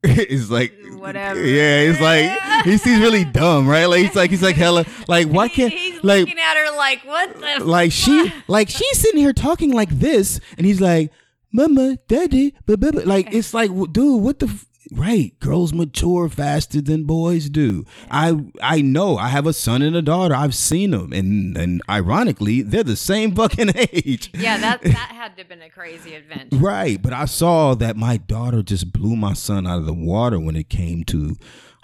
it's 0.30 0.50
like 0.50 0.74
Whatever. 1.04 1.44
Yeah, 1.44 1.80
it's 1.80 2.00
like 2.00 2.64
he 2.64 2.78
seems 2.78 3.00
really 3.00 3.24
dumb, 3.24 3.68
right? 3.68 3.84
Like 3.84 4.06
he's 4.06 4.14
like 4.14 4.30
he's 4.30 4.42
like 4.42 4.56
hella 4.56 4.86
like 5.06 5.28
why 5.28 5.48
can't 5.56 5.70
he's 5.70 6.02
like 6.02 6.20
looking 6.20 6.38
at 6.38 6.56
her 6.56 6.74
like 6.76 7.04
what 7.04 7.34
the 7.38 7.64
like 7.64 7.92
she 7.92 8.32
like 8.48 8.70
she's 8.70 8.98
sitting 8.98 9.20
here 9.20 9.34
talking 9.34 9.70
like 9.72 9.90
this 9.90 10.40
and 10.56 10.66
he's 10.66 10.80
like 10.80 11.12
mama 11.52 11.98
daddy 12.08 12.54
blah, 12.64 12.76
blah, 12.76 12.90
blah." 12.92 13.02
like 13.04 13.34
it's 13.34 13.52
like 13.52 13.70
dude 13.92 14.22
what 14.22 14.38
the 14.38 14.46
f-? 14.46 14.66
Right. 14.92 15.38
Girls 15.40 15.72
mature 15.72 16.28
faster 16.28 16.80
than 16.80 17.04
boys 17.04 17.48
do. 17.48 17.84
I 18.10 18.44
i 18.62 18.80
know. 18.80 19.16
I 19.16 19.28
have 19.28 19.46
a 19.46 19.52
son 19.52 19.82
and 19.82 19.96
a 19.96 20.02
daughter. 20.02 20.34
I've 20.34 20.54
seen 20.54 20.90
them 20.92 21.12
and 21.12 21.56
and 21.56 21.82
ironically 21.88 22.62
they're 22.62 22.82
the 22.82 22.96
same 22.96 23.34
fucking 23.34 23.72
age. 23.92 24.30
Yeah 24.34 24.58
that 24.58 24.82
that 24.82 25.10
had 25.12 25.36
to 25.36 25.42
have 25.42 25.48
been 25.48 25.62
a 25.62 25.70
crazy 25.70 26.14
adventure. 26.14 26.56
Right, 26.56 27.00
but 27.00 27.12
I 27.12 27.24
saw 27.24 27.74
that 27.74 27.96
my 27.96 28.16
daughter 28.16 28.62
just 28.62 28.92
blew 28.92 29.16
my 29.16 29.32
son 29.32 29.66
out 29.66 29.78
of 29.78 29.86
the 29.86 29.94
water 29.94 30.38
when 30.40 30.56
it 30.56 30.68
came 30.68 31.04
to 31.04 31.36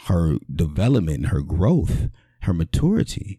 her 0.06 0.36
development, 0.54 1.26
her 1.26 1.42
growth, 1.42 2.08
her 2.42 2.52
maturity. 2.54 3.38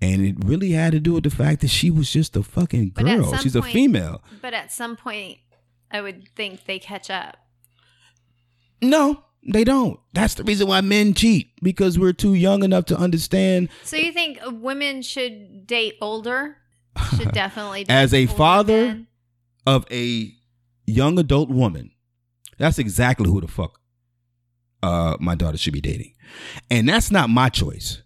And 0.00 0.20
it 0.22 0.36
really 0.44 0.72
had 0.72 0.92
to 0.92 1.00
do 1.00 1.14
with 1.14 1.24
the 1.24 1.30
fact 1.30 1.62
that 1.62 1.68
she 1.68 1.90
was 1.90 2.10
just 2.10 2.36
a 2.36 2.42
fucking 2.42 2.90
girl. 2.90 3.34
She's 3.38 3.56
a 3.56 3.62
female. 3.62 4.22
but 4.42 4.52
at 4.54 4.70
some 4.72 4.96
point 4.96 5.38
i 5.90 6.00
would 6.00 6.28
think 6.34 6.64
they 6.64 6.78
catch 6.78 7.08
up 7.10 7.36
No, 8.90 9.22
they 9.46 9.64
don't. 9.64 9.98
That's 10.12 10.34
the 10.34 10.44
reason 10.44 10.68
why 10.68 10.80
men 10.80 11.14
cheat 11.14 11.50
because 11.62 11.98
we're 11.98 12.12
too 12.12 12.34
young 12.34 12.62
enough 12.62 12.86
to 12.86 12.96
understand. 12.96 13.68
so 13.82 13.96
you 13.96 14.12
think 14.12 14.38
women 14.44 15.02
should 15.02 15.66
date 15.66 15.94
older 16.00 16.56
should 17.16 17.32
definitely 17.32 17.84
date 17.84 17.92
As 17.92 18.14
a 18.14 18.26
father, 18.26 18.86
men? 18.86 19.06
Of 19.66 19.86
a 19.90 20.32
young 20.86 21.18
adult 21.18 21.48
woman, 21.48 21.90
that's 22.58 22.78
exactly 22.78 23.28
who 23.28 23.40
the 23.40 23.48
fuck 23.48 23.80
uh, 24.82 25.16
my 25.18 25.34
daughter 25.34 25.56
should 25.56 25.72
be 25.72 25.80
dating. 25.80 26.12
And 26.70 26.86
that's 26.88 27.10
not 27.10 27.30
my 27.30 27.48
choice. 27.48 28.02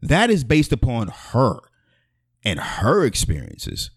That 0.00 0.30
is 0.30 0.44
based 0.44 0.72
upon 0.72 1.08
her 1.08 1.58
and 2.44 2.60
her 2.60 3.04
experiences. 3.04 3.90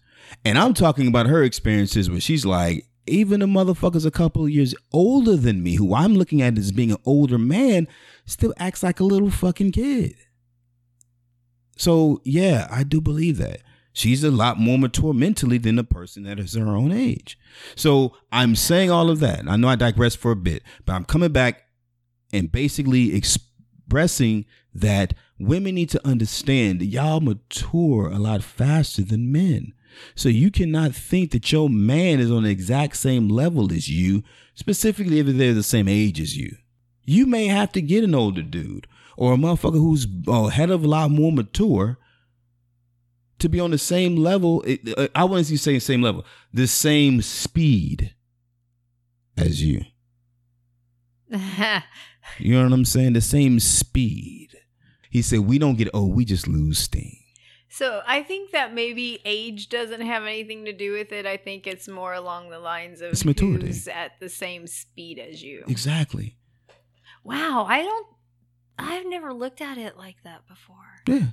And 0.44 0.58
I'm 0.58 0.74
talking 0.74 1.06
about 1.06 1.26
her 1.26 1.44
experiences 1.44 2.10
where 2.10 2.20
she's 2.20 2.44
like, 2.44 2.87
even 3.08 3.42
a 3.42 3.46
motherfucker's 3.46 4.04
a 4.04 4.10
couple 4.10 4.44
of 4.44 4.50
years 4.50 4.74
older 4.92 5.36
than 5.36 5.62
me, 5.62 5.76
who 5.76 5.94
I'm 5.94 6.14
looking 6.14 6.42
at 6.42 6.58
as 6.58 6.72
being 6.72 6.92
an 6.92 6.98
older 7.04 7.38
man, 7.38 7.88
still 8.24 8.54
acts 8.58 8.82
like 8.82 9.00
a 9.00 9.04
little 9.04 9.30
fucking 9.30 9.72
kid. 9.72 10.14
So, 11.76 12.20
yeah, 12.24 12.66
I 12.70 12.82
do 12.82 13.00
believe 13.00 13.38
that. 13.38 13.60
She's 13.92 14.22
a 14.22 14.30
lot 14.30 14.58
more 14.58 14.78
mature 14.78 15.14
mentally 15.14 15.58
than 15.58 15.76
the 15.76 15.84
person 15.84 16.22
that 16.24 16.38
is 16.38 16.54
her 16.54 16.68
own 16.68 16.92
age. 16.92 17.38
So, 17.74 18.16
I'm 18.30 18.54
saying 18.56 18.90
all 18.90 19.10
of 19.10 19.20
that. 19.20 19.48
I 19.48 19.56
know 19.56 19.68
I 19.68 19.76
digress 19.76 20.14
for 20.14 20.30
a 20.30 20.36
bit, 20.36 20.62
but 20.84 20.92
I'm 20.92 21.04
coming 21.04 21.32
back 21.32 21.64
and 22.32 22.52
basically 22.52 23.14
expressing 23.14 24.44
that 24.74 25.14
women 25.38 25.76
need 25.76 25.90
to 25.90 26.06
understand 26.06 26.82
y'all 26.82 27.20
mature 27.20 28.08
a 28.10 28.18
lot 28.18 28.42
faster 28.42 29.02
than 29.02 29.32
men. 29.32 29.72
So 30.14 30.28
you 30.28 30.50
cannot 30.50 30.94
think 30.94 31.30
that 31.32 31.50
your 31.52 31.68
man 31.68 32.20
is 32.20 32.30
on 32.30 32.44
the 32.44 32.50
exact 32.50 32.96
same 32.96 33.28
level 33.28 33.72
as 33.72 33.88
you, 33.88 34.22
specifically 34.54 35.18
if 35.18 35.26
they're 35.26 35.54
the 35.54 35.62
same 35.62 35.88
age 35.88 36.20
as 36.20 36.36
you. 36.36 36.56
You 37.04 37.26
may 37.26 37.46
have 37.46 37.72
to 37.72 37.80
get 37.80 38.04
an 38.04 38.14
older 38.14 38.42
dude 38.42 38.86
or 39.16 39.32
a 39.32 39.36
motherfucker 39.36 39.72
who's 39.74 40.06
a 40.26 40.50
head 40.50 40.70
of 40.70 40.84
a 40.84 40.88
lot 40.88 41.10
more 41.10 41.32
mature 41.32 41.98
to 43.38 43.48
be 43.48 43.60
on 43.60 43.70
the 43.70 43.78
same 43.78 44.16
level. 44.16 44.64
uh, 44.96 45.08
I 45.14 45.24
wouldn't 45.24 45.46
say 45.46 45.78
same 45.78 46.02
level, 46.02 46.24
the 46.52 46.66
same 46.66 47.22
speed 47.22 48.14
as 49.36 49.62
you. 49.62 49.82
You 52.38 52.54
know 52.54 52.64
what 52.64 52.72
I'm 52.72 52.84
saying? 52.84 53.14
The 53.14 53.20
same 53.20 53.58
speed. 53.60 54.50
He 55.10 55.22
said, 55.22 55.40
We 55.40 55.58
don't 55.58 55.76
get 55.78 55.88
old, 55.94 56.14
we 56.14 56.24
just 56.24 56.46
lose 56.46 56.78
steam. 56.78 57.17
So 57.70 58.00
I 58.06 58.22
think 58.22 58.52
that 58.52 58.72
maybe 58.74 59.20
age 59.24 59.68
doesn't 59.68 60.00
have 60.00 60.22
anything 60.24 60.64
to 60.64 60.72
do 60.72 60.92
with 60.92 61.12
it. 61.12 61.26
I 61.26 61.36
think 61.36 61.66
it's 61.66 61.86
more 61.86 62.14
along 62.14 62.48
the 62.50 62.58
lines 62.58 63.00
of 63.02 63.12
It's 63.12 63.24
maturity. 63.24 63.66
who's 63.66 63.86
at 63.88 64.12
the 64.20 64.28
same 64.28 64.66
speed 64.66 65.18
as 65.18 65.42
you. 65.42 65.64
Exactly. 65.68 66.36
Wow, 67.24 67.66
I 67.68 67.82
don't. 67.82 68.06
I've 68.78 69.06
never 69.06 69.34
looked 69.34 69.60
at 69.60 69.76
it 69.76 69.98
like 69.98 70.16
that 70.24 70.46
before. 70.48 70.76
Yeah. 71.06 71.26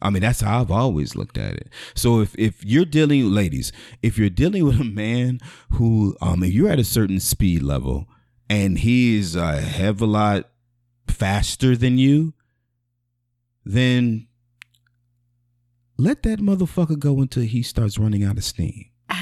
I 0.00 0.10
mean, 0.10 0.22
that's 0.22 0.40
how 0.40 0.60
I've 0.60 0.70
always 0.70 1.14
looked 1.16 1.36
at 1.38 1.54
it. 1.54 1.68
So 1.94 2.20
if 2.20 2.34
if 2.38 2.64
you're 2.64 2.84
dealing, 2.84 3.30
ladies, 3.30 3.72
if 4.02 4.16
you're 4.18 4.30
dealing 4.30 4.64
with 4.66 4.80
a 4.80 4.84
man 4.84 5.38
who, 5.70 6.16
um, 6.20 6.42
if 6.42 6.52
you're 6.52 6.70
at 6.70 6.78
a 6.78 6.84
certain 6.84 7.20
speed 7.20 7.62
level 7.62 8.06
and 8.48 8.78
he 8.78 9.18
is 9.18 9.34
a 9.36 9.60
heck 9.60 9.90
of 9.90 10.00
a 10.02 10.06
lot 10.06 10.50
faster 11.08 11.76
than 11.76 11.98
you, 11.98 12.34
then 13.64 14.28
let 15.96 16.22
that 16.24 16.40
motherfucker 16.40 16.98
go 16.98 17.20
until 17.20 17.44
he 17.44 17.62
starts 17.62 17.98
running 17.98 18.24
out 18.24 18.36
of 18.36 18.44
steam. 18.44 18.86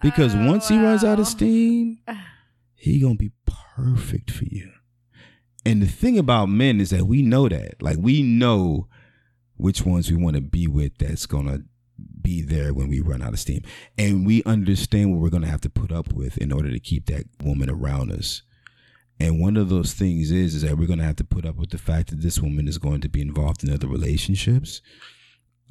Because 0.00 0.34
Oh, 0.34 0.46
once 0.46 0.68
he 0.68 0.78
runs 0.78 1.04
out 1.04 1.18
of 1.18 1.26
steam, 1.26 1.98
he 2.74 3.00
gonna 3.00 3.16
be 3.16 3.32
perfect 3.46 4.30
for 4.30 4.44
you. 4.44 4.70
And 5.66 5.82
the 5.82 5.86
thing 5.86 6.18
about 6.18 6.48
men 6.48 6.80
is 6.80 6.90
that 6.90 7.06
we 7.06 7.22
know 7.22 7.48
that. 7.48 7.82
Like 7.82 7.98
we 7.98 8.22
know 8.22 8.88
which 9.56 9.84
ones 9.84 10.10
we 10.10 10.16
want 10.16 10.36
to 10.36 10.42
be 10.42 10.68
with 10.68 10.96
that's 10.98 11.26
gonna 11.26 11.62
be 12.22 12.42
there 12.42 12.72
when 12.72 12.88
we 12.88 13.00
run 13.00 13.22
out 13.22 13.32
of 13.32 13.40
steam. 13.40 13.62
And 13.96 14.24
we 14.24 14.42
understand 14.44 15.10
what 15.12 15.20
we're 15.20 15.30
to 15.30 15.48
have 15.48 15.60
to 15.62 15.70
put 15.70 15.90
up 15.90 16.12
with 16.12 16.38
in 16.38 16.52
order 16.52 16.70
to 16.70 16.78
keep 16.78 17.06
that 17.06 17.24
woman 17.42 17.68
around 17.68 18.12
us. 18.12 18.42
And 19.20 19.40
one 19.40 19.56
of 19.56 19.68
those 19.68 19.94
things 19.94 20.30
is 20.30 20.54
is 20.54 20.62
that 20.62 20.78
we're 20.78 20.86
going 20.86 21.00
to 21.00 21.04
have 21.04 21.16
to 21.16 21.24
put 21.24 21.44
up 21.44 21.56
with 21.56 21.70
the 21.70 21.78
fact 21.78 22.10
that 22.10 22.20
this 22.20 22.38
woman 22.38 22.68
is 22.68 22.78
going 22.78 23.00
to 23.00 23.08
be 23.08 23.20
involved 23.20 23.64
in 23.64 23.72
other 23.72 23.88
relationships. 23.88 24.80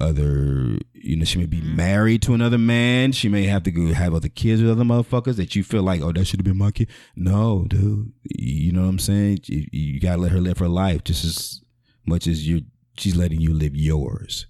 Other, 0.00 0.78
you 0.92 1.16
know, 1.16 1.24
she 1.24 1.38
may 1.38 1.46
be 1.46 1.60
mm-hmm. 1.60 1.74
married 1.74 2.22
to 2.22 2.34
another 2.34 2.58
man. 2.58 3.10
She 3.10 3.28
may 3.28 3.46
have 3.46 3.64
to 3.64 3.72
go 3.72 3.92
have 3.92 4.14
other 4.14 4.28
kids 4.28 4.62
with 4.62 4.70
other 4.70 4.84
motherfuckers 4.84 5.36
that 5.36 5.56
you 5.56 5.64
feel 5.64 5.82
like, 5.82 6.02
oh, 6.02 6.12
that 6.12 6.24
should 6.24 6.38
have 6.38 6.44
been 6.44 6.58
my 6.58 6.70
kid. 6.70 6.88
No, 7.16 7.64
dude, 7.66 8.12
you 8.22 8.70
know 8.70 8.82
what 8.82 8.90
I'm 8.90 8.98
saying? 9.00 9.40
You, 9.46 9.66
you 9.72 10.00
gotta 10.00 10.20
let 10.20 10.30
her 10.30 10.40
live 10.40 10.58
her 10.58 10.68
life 10.68 11.02
just 11.02 11.24
as 11.24 11.60
much 12.06 12.28
as 12.28 12.46
you 12.46 12.62
she's 12.96 13.16
letting 13.16 13.40
you 13.40 13.52
live 13.52 13.74
yours. 13.74 14.46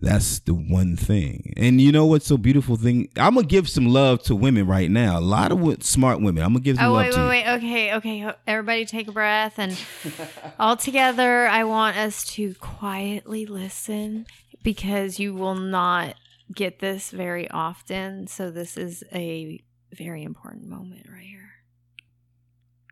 That's 0.00 0.38
the 0.38 0.54
one 0.54 0.96
thing. 0.96 1.52
And 1.56 1.80
you 1.80 1.90
know 1.90 2.06
what's 2.06 2.26
so 2.26 2.36
beautiful 2.36 2.76
thing? 2.76 3.08
I'm 3.16 3.34
gonna 3.34 3.46
give 3.46 3.68
some 3.68 3.88
love 3.88 4.22
to 4.24 4.36
women 4.36 4.66
right 4.66 4.88
now. 4.90 5.18
A 5.18 5.20
lot 5.20 5.50
of 5.50 5.58
wo- 5.58 5.76
smart 5.80 6.20
women. 6.20 6.44
I'm 6.44 6.50
gonna 6.52 6.60
give 6.60 6.76
some 6.76 6.86
Oh 6.86 6.92
love 6.92 7.06
wait, 7.06 7.12
to 7.14 7.18
wait, 7.20 7.28
wait. 7.46 7.54
Okay, 7.56 7.94
okay. 7.94 8.32
Everybody, 8.46 8.84
take 8.84 9.08
a 9.08 9.12
breath, 9.12 9.58
and 9.58 9.76
all 10.60 10.76
together, 10.76 11.48
I 11.48 11.64
want 11.64 11.96
us 11.96 12.24
to 12.34 12.54
quietly 12.54 13.44
listen 13.44 14.26
because 14.62 15.18
you 15.18 15.34
will 15.34 15.56
not 15.56 16.14
get 16.54 16.78
this 16.78 17.10
very 17.10 17.50
often. 17.50 18.28
So 18.28 18.52
this 18.52 18.76
is 18.76 19.02
a 19.12 19.60
very 19.92 20.22
important 20.22 20.68
moment 20.68 21.06
right 21.12 21.26
here. 21.26 21.50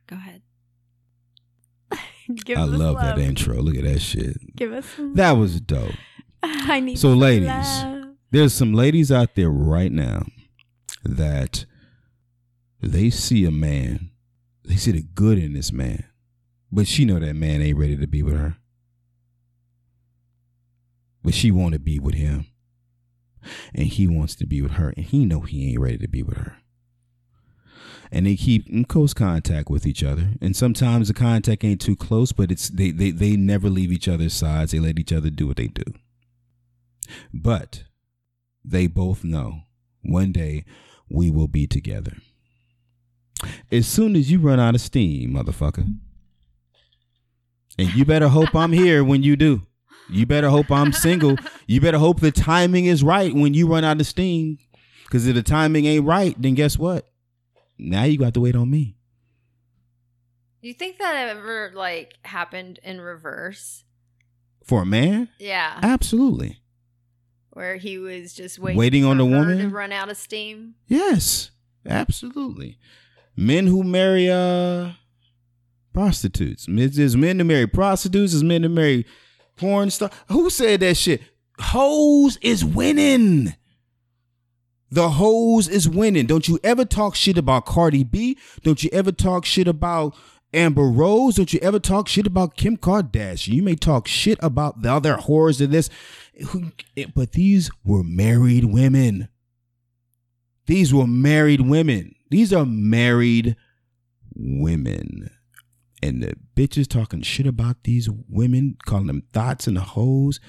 Go 0.09 0.17
ahead. 0.17 0.43
Give 2.45 2.59
I 2.59 2.63
us 2.63 2.71
love 2.71 2.97
that 3.01 3.19
intro. 3.21 3.57
Look 3.63 3.77
at 3.77 3.85
that 3.85 4.01
shit. 4.01 4.57
Give 4.57 4.73
us 4.73 4.87
some. 4.97 5.15
That 5.15 5.33
was 5.33 5.61
dope. 5.61 5.95
I 6.69 6.81
need 6.81 6.99
So, 6.99 7.13
ladies, 7.13 7.49
love. 7.49 8.09
There's 8.31 8.53
some 8.53 8.73
ladies 8.73 9.11
out 9.11 9.35
there 9.35 9.51
right 9.51 9.91
now 9.91 10.27
that 11.05 11.65
they 12.81 13.11
see 13.11 13.45
a 13.45 13.51
man, 13.51 14.11
they 14.65 14.77
see 14.77 14.93
the 14.93 15.03
good 15.03 15.39
in 15.39 15.55
this 15.55 15.73
man, 15.73 16.05
but 16.71 16.87
she 16.87 17.05
know 17.05 17.19
that 17.19 17.35
man 17.35 17.63
ain't 17.63 17.79
ready 17.79 17.97
to 17.97 18.07
be 18.07 18.23
with 18.23 18.37
her. 18.37 18.57
But 21.23 21.35
she 21.35 21.51
want 21.51 21.73
to 21.73 21.81
be 21.81 21.99
with 21.99 22.15
him. 22.15 22.47
And 23.75 23.87
he 23.87 24.07
wants 24.07 24.35
to 24.37 24.47
be 24.47 24.61
with 24.61 24.73
her, 24.73 24.93
and 24.97 25.07
he 25.07 25.25
know 25.25 25.41
he 25.41 25.71
ain't 25.71 25.81
ready 25.81 25.99
to 25.99 26.09
be 26.09 26.23
with 26.23 26.37
her. 26.37 26.57
And 28.11 28.27
they 28.27 28.37
keep 28.37 28.69
in 28.69 28.85
close 28.85 29.15
contact 29.15 29.69
with 29.71 29.87
each 29.87 30.03
other. 30.05 30.31
And 30.41 30.55
sometimes 30.55 31.09
the 31.09 31.15
contact 31.15 31.65
ain't 31.65 31.81
too 31.81 31.97
close, 31.97 32.33
but 32.33 32.51
it's 32.51 32.69
they 32.69 32.91
they, 32.91 33.11
they 33.11 33.37
never 33.37 33.69
leave 33.69 33.93
each 33.93 34.09
other's 34.09 34.35
sides. 34.35 34.73
They 34.73 34.79
let 34.79 34.99
each 34.99 35.13
other 35.13 35.31
do 35.31 35.47
what 35.47 35.57
they 35.57 35.69
do. 35.69 35.85
But 37.33 37.85
they 38.65 38.87
both 38.87 39.25
know 39.25 39.63
one 40.03 40.33
day 40.33 40.65
we 41.09 41.31
will 41.31 41.49
be 41.49 41.67
together. 41.67 42.17
As 43.71 43.87
soon 43.87 44.17
as 44.17 44.31
you 44.31 44.39
run 44.39 44.59
out 44.61 44.75
of 44.75 44.81
steam, 44.81 45.35
motherfucker. 45.35 45.87
And 47.79 47.95
you 47.95 48.05
better 48.05 48.29
hope 48.29 48.55
I'm 48.55 48.73
here 48.73 49.05
when 49.05 49.23
you 49.23 49.37
do. 49.37 49.63
You 50.09 50.25
better 50.25 50.49
hope 50.49 50.71
I'm 50.71 50.93
single. 50.93 51.37
You 51.67 51.81
better 51.81 51.99
hope 51.99 52.21
the 52.21 52.33
timing 52.33 52.87
is 52.87 53.03
right 53.03 53.35
when 53.35 53.55
you 53.55 53.69
run 53.69 53.85
out 53.85 54.01
of 54.01 54.07
steam. 54.07 54.59
Because 55.05 55.27
if 55.27 55.35
the 55.35 55.43
timing 55.43 55.85
ain't 55.85 56.05
right, 56.05 56.41
then 56.41 56.55
guess 56.55 56.79
what? 56.79 57.09
Now 57.79 58.05
you 58.05 58.19
got 58.19 58.35
to 58.35 58.41
wait 58.41 58.57
on 58.57 58.71
me. 58.71 58.97
Do 60.63 60.69
you 60.69 60.75
think 60.75 60.99
that 60.99 61.15
ever 61.37 61.73
like 61.75 62.15
happened 62.23 62.81
in 62.83 63.01
reverse? 63.01 63.85
For 64.65 64.83
a 64.83 64.87
man? 64.87 65.29
Yeah, 65.39 65.79
Absolutely. 65.83 66.59
Where 67.57 67.77
he 67.77 67.97
was 67.97 68.35
just 68.35 68.59
waiting, 68.59 68.79
Waiting 68.79 69.05
on 69.07 69.17
the 69.17 69.25
woman? 69.25 69.57
to 69.59 69.69
run 69.71 69.91
out 69.91 70.11
of 70.11 70.17
steam. 70.19 70.75
Yes, 70.89 71.51
absolutely. 71.87 72.79
Men 73.35 73.67
who 73.67 73.83
marry 73.83 74.31
uh 74.31 74.91
prostitutes. 75.95 76.67
There's 76.69 77.17
men 77.17 77.39
to 77.39 77.45
marry 77.45 77.67
prostitutes. 77.67 78.33
There's 78.33 78.45
men 78.45 78.61
to 78.61 78.69
marry 78.69 79.07
porn 79.57 79.91
star. 79.91 80.11
Who 80.29 80.51
said 80.51 80.81
that 80.81 80.99
shit? 80.99 81.23
Hoes 81.59 82.39
is 82.43 82.63
winning. 82.63 83.55
The 84.91 85.09
hoes 85.09 85.67
is 85.67 85.89
winning. 85.89 86.27
Don't 86.27 86.49
you 86.49 86.59
ever 86.63 86.85
talk 86.85 87.15
shit 87.15 87.39
about 87.39 87.65
Cardi 87.65 88.05
B. 88.05 88.37
Don't 88.65 88.85
you 88.85 88.91
ever 88.93 89.13
talk 89.13 89.47
shit 89.47 89.67
about 89.67 90.15
Amber 90.53 90.85
Rose. 90.89 91.37
Don't 91.37 91.53
you 91.53 91.59
ever 91.61 91.79
talk 91.79 92.09
shit 92.09 92.27
about 92.27 92.57
Kim 92.57 92.77
Kardashian. 92.77 93.55
You 93.55 93.63
may 93.63 93.75
talk 93.75 94.07
shit 94.07 94.39
about 94.43 94.83
the 94.83 94.93
other 94.93 95.17
whores 95.17 95.61
of 95.61 95.71
this. 95.71 95.91
Who- 96.49 96.73
But 97.15 97.33
these 97.33 97.71
were 97.85 98.05
married 98.05 98.65
women. 98.67 99.29
These 100.67 100.93
were 100.93 101.07
married 101.07 101.63
women. 101.63 102.15
These 102.31 102.53
are 102.53 102.67
married 102.67 103.57
women. 104.35 105.31
And 106.03 106.23
the 106.23 106.35
bitches 106.55 106.87
talking 106.89 107.23
shit 107.23 107.47
about 107.47 107.85
these 107.85 108.09
women, 108.11 108.77
calling 108.85 109.07
them 109.07 109.23
thoughts 109.33 109.67
and 109.67 109.77
the 109.77 109.81
hoes, 109.81 110.41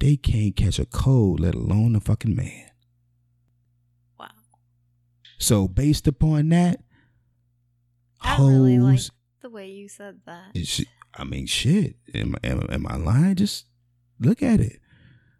they 0.00 0.16
can't 0.16 0.54
catch 0.56 0.78
a 0.78 0.84
cold, 0.86 1.40
let 1.40 1.54
alone 1.54 1.96
a 1.96 2.00
fucking 2.00 2.34
man. 2.36 2.70
Wow. 4.18 4.28
So 5.38 5.66
based 5.68 6.06
upon 6.06 6.50
that, 6.50 6.80
I 8.20 8.34
hoes 8.34 8.50
really 8.50 8.78
like 8.78 9.00
the 9.40 9.50
way 9.50 9.70
you 9.70 9.88
said 9.88 10.20
that. 10.26 10.56
I 11.14 11.24
mean 11.24 11.46
shit. 11.46 11.96
Am, 12.14 12.34
am, 12.44 12.66
am 12.70 12.86
I 12.86 12.96
lying? 12.96 13.36
Just 13.36 13.66
look 14.20 14.42
at 14.42 14.60
it. 14.60 14.80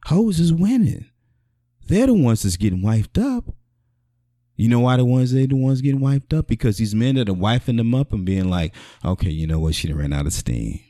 Hoes 0.07 0.41
is 0.41 0.53
winning. 0.53 1.11
They're 1.87 2.07
the 2.07 2.15
ones 2.15 2.43
that's 2.43 2.57
getting 2.57 2.83
wiped 2.83 3.19
up. 3.19 3.55
You 4.57 4.69
know 4.69 4.81
why 4.81 4.97
the 4.97 5.05
ones 5.05 5.33
they 5.33 5.47
the 5.47 5.57
ones 5.57 5.81
getting 5.81 6.01
wiped 6.01 6.33
up? 6.33 6.47
Because 6.47 6.77
these 6.77 6.95
men 6.95 7.17
that 7.17 7.29
are 7.29 7.35
wiping 7.35 7.77
them 7.77 7.95
up 7.95 8.13
and 8.13 8.25
being 8.25 8.49
like, 8.49 8.75
okay, 9.05 9.31
you 9.31 9.47
know 9.47 9.59
what? 9.59 9.75
She 9.75 9.89
done 9.89 9.97
ran 9.99 10.13
out 10.13 10.27
of 10.27 10.33
steam. 10.33 10.81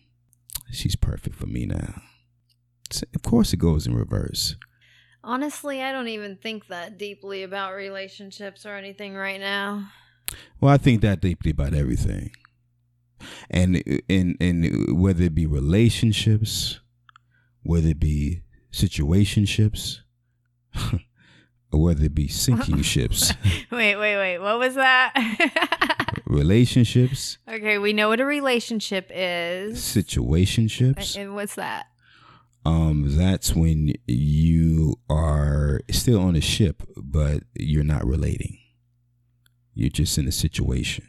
She's 0.70 0.96
perfect 0.96 1.36
for 1.36 1.46
me 1.46 1.66
now. 1.66 2.02
So, 2.90 3.06
of 3.14 3.22
course, 3.22 3.52
it 3.52 3.58
goes 3.58 3.86
in 3.86 3.94
reverse. 3.94 4.56
Honestly, 5.24 5.82
I 5.82 5.92
don't 5.92 6.08
even 6.08 6.36
think 6.36 6.66
that 6.66 6.98
deeply 6.98 7.42
about 7.42 7.74
relationships 7.74 8.66
or 8.66 8.76
anything 8.76 9.14
right 9.14 9.40
now. 9.40 9.88
Well, 10.60 10.72
I 10.72 10.78
think 10.78 11.00
that 11.02 11.20
deeply 11.20 11.52
about 11.52 11.74
everything, 11.74 12.32
and 13.50 13.82
and 14.08 14.36
and 14.40 15.00
whether 15.00 15.24
it 15.24 15.34
be 15.34 15.46
relationships, 15.46 16.80
whether 17.62 17.88
it 17.88 18.00
be 18.00 18.42
situationships, 18.72 19.98
or 21.72 21.82
whether 21.82 22.04
it 22.04 22.14
be 22.14 22.28
sinking 22.28 22.82
ships, 22.82 23.32
wait, 23.70 23.96
wait, 23.96 24.16
wait. 24.16 24.38
What 24.38 24.58
was 24.58 24.74
that? 24.74 25.12
relationships, 26.26 27.38
okay, 27.48 27.78
we 27.78 27.92
know 27.92 28.08
what 28.08 28.20
a 28.20 28.24
relationship 28.24 29.10
is. 29.14 29.78
situationships. 29.78 31.16
And 31.16 31.34
what's 31.34 31.54
that? 31.56 31.86
Um, 32.64 33.16
that's 33.16 33.54
when 33.54 33.92
you 34.06 34.96
are 35.10 35.80
still 35.90 36.20
on 36.20 36.36
a 36.36 36.40
ship, 36.40 36.82
but 36.96 37.42
you're 37.54 37.82
not 37.84 38.06
relating. 38.06 38.58
You're 39.74 39.90
just 39.90 40.16
in 40.16 40.28
a 40.28 40.32
situation. 40.32 41.08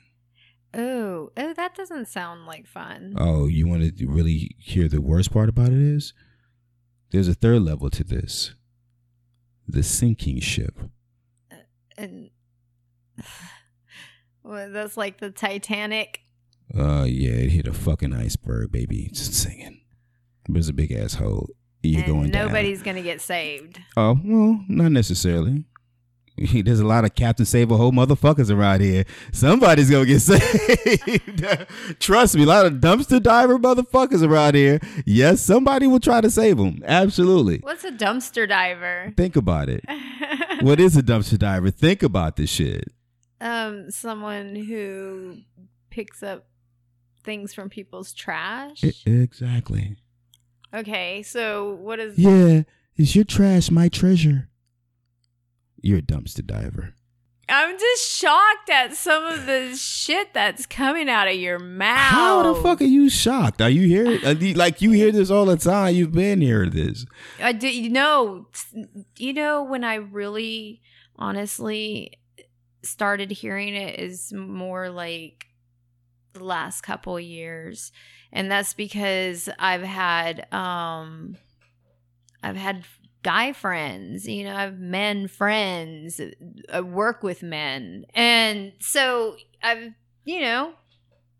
Oh, 0.73 1.31
oh, 1.37 1.53
that 1.53 1.75
doesn't 1.75 2.07
sound 2.07 2.47
like 2.47 2.65
fun. 2.65 3.13
Oh, 3.17 3.45
you 3.45 3.67
want 3.67 3.97
to 3.97 4.07
really 4.07 4.55
hear 4.57 4.87
the 4.87 5.01
worst 5.01 5.31
part 5.31 5.47
about 5.47 5.67
it 5.67 5.73
is 5.77 6.13
there's 7.13 7.27
a 7.27 7.35
third 7.35 7.61
level 7.61 7.89
to 7.91 8.03
this. 8.03 8.55
The 9.67 9.83
sinking 9.83 10.41
ship. 10.41 10.77
And 11.95 12.31
well, 14.43 14.69
that's 14.71 14.97
like 14.97 15.19
the 15.19 15.29
Titanic. 15.29 16.21
Uh 16.75 17.05
yeah, 17.07 17.33
it 17.33 17.51
hit 17.51 17.67
a 17.67 17.73
fucking 17.73 18.13
iceberg, 18.13 18.71
baby. 18.71 19.09
Just 19.13 19.35
singing. 19.35 19.81
There's 20.49 20.67
a 20.67 20.73
big 20.73 20.91
ass 20.91 21.13
hole. 21.13 21.49
You're 21.83 21.99
and 21.99 22.07
going 22.07 22.31
down. 22.31 22.47
nobody's 22.47 22.81
gonna 22.81 23.03
get 23.03 23.21
saved. 23.21 23.79
Oh, 23.95 24.19
well, 24.23 24.65
not 24.67 24.91
necessarily. 24.91 25.65
There's 26.53 26.79
a 26.79 26.85
lot 26.85 27.05
of 27.05 27.13
Captain 27.15 27.45
Save 27.45 27.69
a 27.71 27.77
Hole 27.77 27.91
motherfuckers 27.91 28.49
around 28.49 28.81
here. 28.81 29.05
Somebody's 29.31 29.89
gonna 29.89 30.05
get 30.05 30.19
saved. 30.21 31.45
Trust 31.99 32.35
me, 32.35 32.43
a 32.43 32.47
lot 32.47 32.65
of 32.65 32.73
dumpster 32.75 33.21
diver 33.21 33.59
motherfuckers 33.59 34.27
around 34.27 34.55
here. 34.55 34.79
Yes, 35.05 35.41
somebody 35.41 35.85
will 35.87 35.99
try 35.99 36.21
to 36.21 36.29
save 36.31 36.57
them. 36.57 36.81
Absolutely. 36.85 37.59
What's 37.59 37.83
a 37.83 37.91
dumpster 37.91 38.47
diver? 38.47 39.13
Think 39.17 39.35
about 39.35 39.69
it. 39.69 39.83
What 40.61 40.79
is 40.79 40.95
a 40.95 41.03
dumpster 41.03 41.37
diver? 41.37 41.71
Think 41.71 42.03
about 42.03 42.35
this 42.37 42.49
shit. 42.49 42.85
um, 43.41 43.89
someone 43.91 44.55
who 44.55 45.39
picks 45.89 46.23
up 46.23 46.45
things 47.23 47.53
from 47.53 47.69
people's 47.69 48.13
trash. 48.13 48.81
Exactly. 49.05 49.97
okay, 50.73 51.21
so 51.23 51.73
what 51.73 51.99
is? 51.99 52.17
Yeah, 52.17 52.61
is 52.95 53.15
your 53.15 53.25
trash 53.25 53.71
my 53.71 53.89
treasure? 53.89 54.47
You're 55.83 55.99
a 55.99 56.01
dumpster 56.01 56.43
diver. 56.45 56.95
I'm 57.49 57.77
just 57.77 58.09
shocked 58.09 58.69
at 58.71 58.95
some 58.95 59.25
of 59.25 59.45
the 59.45 59.75
shit 59.75 60.33
that's 60.33 60.65
coming 60.65 61.09
out 61.09 61.27
of 61.27 61.35
your 61.35 61.59
mouth. 61.59 61.97
How 61.99 62.53
the 62.53 62.61
fuck 62.61 62.81
are 62.81 62.85
you 62.85 63.09
shocked? 63.09 63.61
Are 63.61 63.69
you 63.69 63.85
here? 63.85 64.25
are 64.25 64.31
you- 64.31 64.53
Like 64.53 64.81
you 64.81 64.91
hear 64.91 65.11
this 65.11 65.29
all 65.29 65.45
the 65.45 65.57
time. 65.57 65.93
You've 65.93 66.13
been 66.13 66.39
hearing 66.39 66.69
this. 66.71 67.05
I 67.41 67.51
did. 67.51 67.75
you 67.75 67.89
know, 67.89 68.47
you 69.19 69.33
know 69.33 69.61
when 69.63 69.83
I 69.83 69.95
really, 69.95 70.81
honestly, 71.17 72.13
started 72.81 73.29
hearing 73.29 73.75
it 73.75 73.99
is 73.99 74.31
more 74.31 74.89
like 74.89 75.47
the 76.31 76.45
last 76.45 76.79
couple 76.81 77.19
years, 77.19 77.91
and 78.31 78.49
that's 78.49 78.73
because 78.73 79.49
I've 79.59 79.83
had, 79.83 80.51
um, 80.53 81.35
I've 82.41 82.55
had 82.55 82.85
guy 83.23 83.53
friends, 83.53 84.27
you 84.27 84.43
know, 84.43 84.55
I've 84.55 84.77
men 84.79 85.27
friends, 85.27 86.21
I 86.71 86.81
work 86.81 87.23
with 87.23 87.41
men, 87.41 88.05
and 88.13 88.73
so 88.79 89.37
I've, 89.63 89.93
you 90.25 90.41
know, 90.41 90.73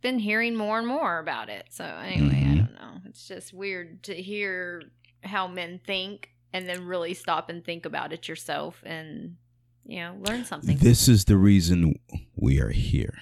been 0.01 0.19
hearing 0.19 0.55
more 0.55 0.79
and 0.79 0.87
more 0.87 1.19
about 1.19 1.49
it. 1.49 1.67
So 1.69 1.83
anyway, 1.85 2.43
I 2.43 2.55
Mhm. 2.55 2.57
don't 2.57 2.73
know. 2.73 3.01
It's 3.05 3.27
just 3.27 3.53
weird 3.53 4.03
to 4.03 4.13
hear 4.15 4.83
how 5.23 5.47
men 5.47 5.79
think 5.85 6.29
and 6.51 6.67
then 6.67 6.85
really 6.85 7.13
stop 7.13 7.49
and 7.49 7.63
think 7.63 7.85
about 7.85 8.11
it 8.13 8.27
yourself 8.27 8.81
and 8.85 9.37
you 9.85 9.97
know 9.99 10.15
learn 10.21 10.43
something 10.45 10.77
This 10.77 11.07
is 11.07 11.25
the 11.25 11.37
reason 11.37 11.95
we 12.35 12.59
are 12.59 12.69
here 12.71 13.17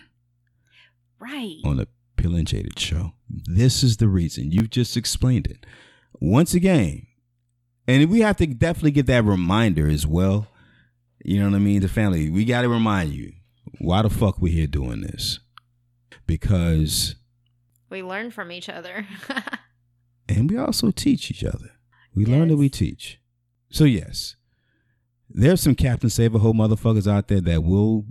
right 1.20 1.57
on 1.64 1.78
the 1.78 1.88
Pill 2.16 2.36
and 2.36 2.47
Jaded 2.47 2.78
show. 2.80 3.14
This 3.30 3.84
is 3.84 3.97
the 3.97 4.07
reason. 4.07 4.51
You've 4.51 4.70
just 4.70 4.95
explained 4.97 5.47
it. 5.47 5.66
Once 6.20 6.53
again, 6.53 7.07
and 7.88 8.09
we 8.09 8.21
have 8.21 8.38
to 8.38 8.47
definitely 8.47 8.91
get 8.91 9.07
that 9.07 9.23
reminder 9.23 9.88
as 9.88 10.05
well. 10.05 10.47
You 11.23 11.39
know 11.39 11.49
what 11.49 11.55
I 11.55 11.59
mean? 11.59 11.82
The 11.82 11.88
family, 11.88 12.29
we 12.29 12.45
got 12.45 12.61
to 12.61 12.69
remind 12.69 13.13
you 13.13 13.34
why 13.79 14.01
the 14.01 14.09
fuck 14.09 14.41
we 14.41 14.51
here 14.51 14.67
doing 14.67 15.01
this. 15.01 15.39
Because, 16.25 17.15
we 17.89 18.01
learn 18.01 18.32
from 18.32 18.51
each 18.51 18.69
other 18.69 19.05
and 20.29 20.49
we 20.49 20.57
also 20.57 20.91
teach 20.91 21.29
each 21.29 21.43
other. 21.43 21.71
We 22.15 22.25
learn 22.25 22.47
that 22.49 22.57
we 22.57 22.69
teach. 22.69 23.19
So, 23.69 23.84
yes, 23.84 24.36
there's 25.29 25.61
some 25.61 25.75
Captain 25.75 26.09
Save 26.09 26.36
a 26.36 26.39
Hole 26.39 26.53
motherfuckers 26.53 27.09
out 27.09 27.27
there 27.27 27.41
that 27.41 27.63
will 27.63 28.05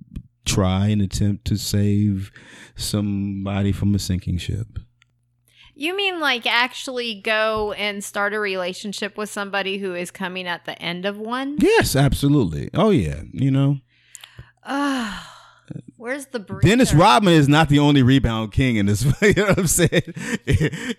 try 0.45 0.89
and 0.89 1.03
attempt 1.03 1.45
to 1.47 1.57
save 1.57 2.31
somebody 2.77 3.73
from 3.73 3.95
a 3.95 3.99
sinking 3.99 4.39
ship. 4.39 4.79
You 5.81 5.97
mean 5.97 6.21
like 6.21 6.47
actually 6.47 7.15
go 7.21 7.73
and 7.73 8.05
start 8.05 8.35
a 8.35 8.39
relationship 8.39 9.17
with 9.17 9.31
somebody 9.31 9.79
who 9.79 9.95
is 9.95 10.11
coming 10.11 10.47
at 10.47 10.65
the 10.67 10.81
end 10.81 11.07
of 11.07 11.17
one 11.19 11.57
Yes, 11.59 11.97
absolutely. 11.97 12.69
Oh 12.75 12.91
yeah, 12.91 13.23
you 13.33 13.51
know. 13.51 13.79
Where's 15.97 16.27
the 16.27 16.39
breather? 16.41 16.67
Dennis 16.67 16.95
Rodman 16.95 17.35
is 17.35 17.47
not 17.49 17.69
the 17.69 17.79
only 17.79 18.03
rebound 18.03 18.53
king 18.53 18.77
in 18.77 18.87
this. 18.87 19.05
You 19.23 19.35
know 19.35 19.45
what 19.49 19.59
I'm 19.59 19.67
saying? 19.67 20.15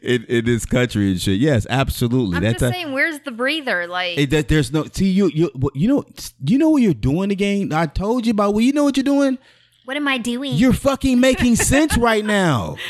In, 0.01 0.23
in 0.25 0.45
this 0.45 0.65
country 0.65 1.11
and 1.11 1.19
shit. 1.21 1.39
Yes, 1.39 1.65
absolutely. 1.69 2.37
i'm 2.37 2.43
That's 2.43 2.59
just 2.61 2.71
a- 2.71 2.73
saying 2.73 2.93
where's 2.93 3.19
the 3.21 3.31
breather 3.31 3.87
like 3.87 4.17
it- 4.17 4.29
that 4.29 4.47
there's 4.47 4.71
no 4.71 4.85
see 4.91 5.09
you 5.09 5.27
you 5.33 5.51
you 5.73 5.87
know 5.87 6.05
you 6.45 6.57
know 6.57 6.69
what 6.69 6.81
you're 6.83 6.93
doing 6.93 7.31
again. 7.31 7.73
I 7.73 7.87
told 7.87 8.25
you 8.25 8.31
about. 8.31 8.53
Well, 8.53 8.61
you 8.61 8.73
know 8.73 8.83
what 8.83 8.95
you're 8.95 9.03
doing. 9.03 9.37
what 9.85 9.97
am 9.97 10.07
i 10.07 10.17
doing 10.17 10.53
You're 10.53 10.73
fucking 10.73 11.19
making 11.19 11.55
sense 11.55 11.97
right 11.97 12.23
now. 12.25 12.77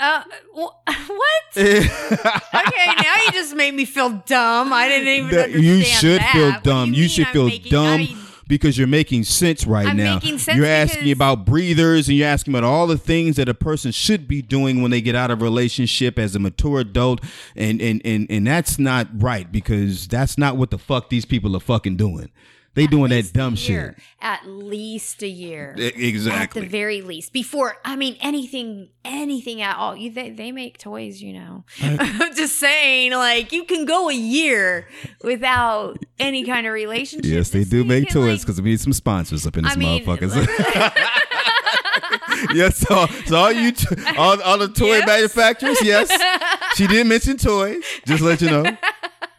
uh 0.00 0.22
wh- 0.54 0.74
what 1.08 1.56
okay 1.56 2.86
now 3.02 3.16
you 3.26 3.32
just 3.32 3.54
made 3.54 3.74
me 3.74 3.84
feel 3.84 4.10
dumb 4.26 4.72
i 4.72 4.88
didn't 4.88 5.08
even 5.08 5.30
That- 5.30 5.44
understand 5.46 5.64
you 5.64 5.82
should 5.84 6.20
that. 6.20 6.32
feel 6.32 6.60
dumb. 6.62 6.92
You, 6.94 7.00
mean 7.02 7.08
should 7.08 7.26
I'm 7.26 7.32
feel 7.32 7.46
making- 7.46 7.70
dumb 7.72 8.00
I- 8.00 8.16
because 8.46 8.76
you're 8.76 8.86
making 8.86 9.24
sense 9.24 9.66
right 9.66 9.86
I'm 9.86 9.96
now. 9.96 10.18
sense 10.20 10.48
you're 10.48 10.66
asking 10.66 11.10
about 11.10 11.46
breathers 11.46 12.08
and 12.08 12.18
you're 12.18 12.28
asking 12.28 12.52
about 12.54 12.62
all 12.64 12.86
the 12.86 12.98
things 12.98 13.36
that 13.36 13.48
a 13.48 13.54
person 13.54 13.90
should 13.90 14.28
be 14.28 14.42
doing 14.42 14.82
when 14.82 14.90
they 14.90 15.00
get 15.00 15.14
out 15.14 15.30
of 15.30 15.40
a 15.40 15.44
relationship 15.44 16.18
as 16.18 16.36
a 16.36 16.38
mature 16.38 16.80
adult, 16.80 17.22
and 17.56 17.80
and 17.80 18.02
and 18.04 18.26
and 18.28 18.46
that's 18.46 18.78
not 18.78 19.08
right 19.14 19.50
because 19.50 20.06
that's 20.08 20.36
not 20.36 20.58
what 20.58 20.70
the 20.70 20.76
fuck 20.76 21.08
these 21.08 21.24
people 21.24 21.56
are 21.56 21.60
fucking 21.60 21.96
doing. 21.96 22.30
They 22.74 22.88
doing 22.88 23.10
that 23.10 23.32
dumb 23.32 23.54
year. 23.56 23.94
shit. 23.96 24.04
At 24.20 24.46
least 24.48 25.22
a 25.22 25.28
year. 25.28 25.76
Exactly. 25.78 26.62
At 26.62 26.64
the 26.64 26.68
very 26.70 27.02
least. 27.02 27.32
Before, 27.32 27.76
I 27.84 27.94
mean, 27.94 28.16
anything, 28.20 28.88
anything 29.04 29.62
at 29.62 29.76
all. 29.76 29.94
You, 29.96 30.10
they, 30.10 30.30
they 30.30 30.50
make 30.50 30.78
toys, 30.78 31.22
you 31.22 31.34
know. 31.34 31.64
I'm 31.82 32.34
just 32.34 32.58
saying, 32.58 33.12
like, 33.12 33.52
you 33.52 33.62
can 33.64 33.84
go 33.84 34.08
a 34.10 34.14
year 34.14 34.88
without 35.22 35.98
any 36.18 36.44
kind 36.44 36.66
of 36.66 36.72
relationship. 36.72 37.30
Yes, 37.30 37.50
they 37.50 37.62
do 37.64 37.84
make 37.84 38.06
can, 38.08 38.14
toys 38.14 38.26
like- 38.26 38.40
because 38.40 38.60
we 38.60 38.70
need 38.70 38.80
some 38.80 38.92
sponsors 38.92 39.46
up 39.46 39.56
in 39.56 39.62
this 39.64 39.74
I 39.74 39.76
mean, 39.76 40.04
motherfuckers. 40.04 40.34
yes, 42.54 42.78
so, 42.78 43.06
so 43.26 43.36
all 43.36 43.52
you, 43.52 43.72
t- 43.72 43.86
all, 44.16 44.40
all 44.42 44.58
the 44.58 44.68
toy 44.68 44.96
Yes. 44.98 45.06
manufacturers, 45.06 45.82
yes. 45.82 46.10
She 46.74 46.88
did 46.88 47.06
mention 47.06 47.36
toys. 47.36 47.84
Just 48.04 48.20
let 48.20 48.40
you 48.40 48.50
know. 48.50 48.64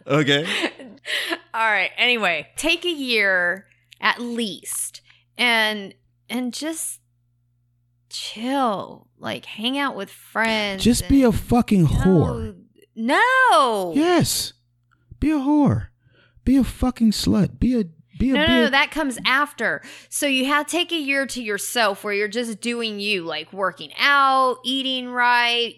Okay. 0.07 0.47
All 1.55 1.71
right. 1.71 1.91
Anyway, 1.95 2.47
take 2.57 2.83
a 2.83 2.91
year 2.91 3.67
at 4.01 4.19
least 4.19 4.99
and 5.37 5.93
and 6.29 6.53
just 6.53 6.99
chill. 8.09 9.07
Like 9.17 9.45
hang 9.45 9.77
out 9.77 9.95
with 9.95 10.09
friends. 10.09 10.83
Just 10.83 11.07
be 11.07 11.23
a 11.23 11.31
fucking 11.31 11.87
whore. 11.87 12.57
No. 12.93 13.21
No. 13.51 13.93
Yes. 13.95 14.51
Be 15.21 15.31
a 15.31 15.35
whore. 15.35 15.87
Be 16.43 16.57
a 16.57 16.63
fucking 16.65 17.11
slut. 17.11 17.57
Be 17.57 17.79
a 17.79 17.85
be 18.17 18.31
No, 18.31 18.45
no, 18.45 18.63
no, 18.63 18.69
that 18.69 18.91
comes 18.91 19.17
after. 19.25 19.81
So 20.09 20.27
you 20.27 20.45
have 20.45 20.67
to 20.67 20.71
take 20.71 20.91
a 20.91 20.97
year 20.97 21.25
to 21.27 21.41
yourself 21.41 22.03
where 22.03 22.13
you're 22.13 22.27
just 22.27 22.61
doing 22.61 22.99
you, 22.99 23.23
like 23.23 23.51
working 23.51 23.91
out, 23.99 24.57
eating 24.63 25.09
right, 25.09 25.75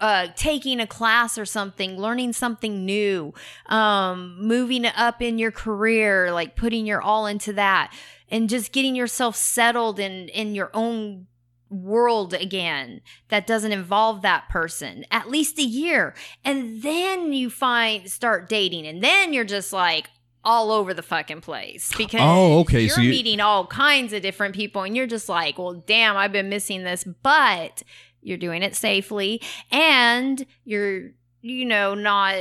uh, 0.00 0.28
taking 0.36 0.80
a 0.80 0.86
class 0.86 1.38
or 1.38 1.44
something, 1.44 1.96
learning 1.96 2.32
something 2.32 2.84
new, 2.84 3.32
um, 3.66 4.36
moving 4.40 4.86
up 4.86 5.22
in 5.22 5.38
your 5.38 5.52
career, 5.52 6.32
like 6.32 6.56
putting 6.56 6.86
your 6.86 7.00
all 7.00 7.26
into 7.26 7.52
that, 7.52 7.92
and 8.30 8.48
just 8.48 8.72
getting 8.72 8.94
yourself 8.94 9.36
settled 9.36 9.98
in 9.98 10.28
in 10.28 10.54
your 10.54 10.70
own 10.74 11.26
world 11.70 12.32
again 12.32 13.00
that 13.28 13.46
doesn't 13.46 13.72
involve 13.72 14.22
that 14.22 14.48
person 14.48 15.04
at 15.10 15.28
least 15.28 15.58
a 15.58 15.62
year 15.62 16.14
and 16.42 16.82
then 16.82 17.32
you 17.34 17.50
find 17.50 18.10
start 18.10 18.48
dating 18.48 18.86
and 18.86 19.04
then 19.04 19.34
you're 19.34 19.44
just 19.44 19.70
like 19.70 20.08
all 20.48 20.70
over 20.72 20.94
the 20.94 21.02
fucking 21.02 21.42
place 21.42 21.90
because 21.96 22.20
Oh, 22.22 22.60
okay, 22.60 22.80
you're 22.80 22.90
so 22.96 23.00
you- 23.02 23.10
meeting 23.10 23.40
all 23.40 23.66
kinds 23.66 24.12
of 24.14 24.22
different 24.22 24.54
people 24.54 24.82
and 24.82 24.96
you're 24.96 25.06
just 25.06 25.28
like 25.28 25.58
well 25.58 25.74
damn 25.74 26.16
i've 26.16 26.32
been 26.32 26.48
missing 26.48 26.84
this 26.84 27.04
but 27.22 27.82
you're 28.22 28.38
doing 28.38 28.62
it 28.62 28.74
safely 28.74 29.42
and 29.70 30.46
you're 30.64 31.10
you 31.42 31.64
know 31.66 31.94
not 31.94 32.36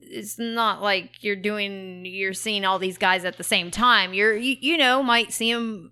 it's 0.00 0.38
not 0.38 0.80
like 0.82 1.22
you're 1.24 1.34
doing 1.34 2.06
you're 2.06 2.32
seeing 2.32 2.64
all 2.64 2.78
these 2.78 2.96
guys 2.96 3.24
at 3.24 3.38
the 3.38 3.42
same 3.44 3.72
time. 3.72 4.14
You're 4.14 4.36
you, 4.36 4.56
you 4.60 4.76
know 4.76 5.02
might 5.02 5.32
see 5.32 5.52
them 5.52 5.90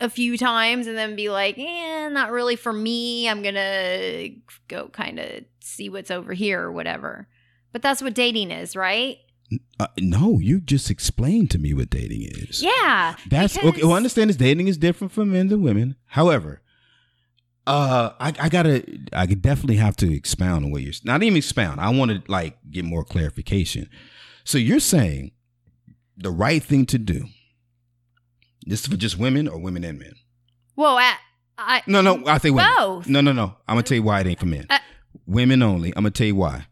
a 0.00 0.08
few 0.08 0.38
times 0.38 0.86
and 0.86 0.96
then 0.96 1.16
be 1.16 1.28
like 1.28 1.58
eh 1.58 2.08
not 2.08 2.30
really 2.30 2.54
for 2.54 2.72
me. 2.72 3.28
I'm 3.28 3.42
gonna 3.42 4.28
go 4.68 4.88
kind 4.90 5.18
of 5.18 5.44
see 5.60 5.88
what's 5.88 6.12
over 6.12 6.34
here 6.34 6.62
or 6.62 6.70
whatever. 6.70 7.26
But 7.72 7.82
that's 7.82 8.00
what 8.00 8.14
dating 8.14 8.52
is 8.52 8.76
right 8.76 9.18
Uh, 9.78 9.86
no, 9.98 10.40
you 10.40 10.60
just 10.60 10.90
explained 10.90 11.50
to 11.52 11.58
me 11.58 11.72
what 11.72 11.88
dating 11.90 12.22
is. 12.22 12.62
yeah 12.62 13.14
That's 13.30 13.56
okay. 13.56 13.82
Well, 13.82 13.92
I 13.92 13.96
understand 13.96 14.30
this 14.30 14.36
dating 14.36 14.66
is 14.68 14.76
different 14.76 15.12
for 15.12 15.24
men 15.24 15.48
than 15.48 15.62
women. 15.62 15.94
However, 16.06 16.62
uh, 17.66 18.10
I, 18.18 18.32
I 18.40 18.48
gotta, 18.48 18.84
I 19.12 19.26
could 19.26 19.42
definitely 19.42 19.76
have 19.76 19.96
to 19.96 20.12
expound 20.12 20.64
on 20.64 20.70
what 20.72 20.82
you're 20.82 20.92
saying. 20.92 21.02
not 21.04 21.22
even 21.22 21.36
expound. 21.36 21.80
I 21.80 21.90
want 21.90 22.10
to 22.10 22.22
like 22.30 22.58
get 22.70 22.84
more 22.84 23.04
clarification. 23.04 23.88
So 24.44 24.58
you're 24.58 24.80
saying 24.80 25.32
the 26.16 26.30
right 26.30 26.62
thing 26.62 26.86
to 26.86 26.98
do. 26.98 27.26
This 28.66 28.80
is 28.80 28.86
for 28.86 28.96
just 28.96 29.18
women 29.18 29.46
or 29.46 29.58
women 29.58 29.84
and 29.84 29.98
men? 29.98 30.14
well 30.74 30.96
I, 30.98 31.14
I 31.58 31.82
No, 31.86 32.00
no, 32.02 32.22
I 32.26 32.38
think 32.38 32.56
women. 32.56 32.72
both 32.76 33.08
No, 33.08 33.20
no, 33.20 33.32
no. 33.32 33.54
I'm 33.68 33.74
gonna 33.76 33.82
tell 33.84 33.96
you 33.96 34.02
why 34.02 34.20
it 34.20 34.26
ain't 34.26 34.40
for 34.40 34.46
men. 34.46 34.66
Uh, 34.68 34.78
women 35.26 35.62
only. 35.62 35.90
I'm 35.90 36.02
gonna 36.02 36.10
tell 36.10 36.26
you 36.26 36.34
why. 36.36 36.66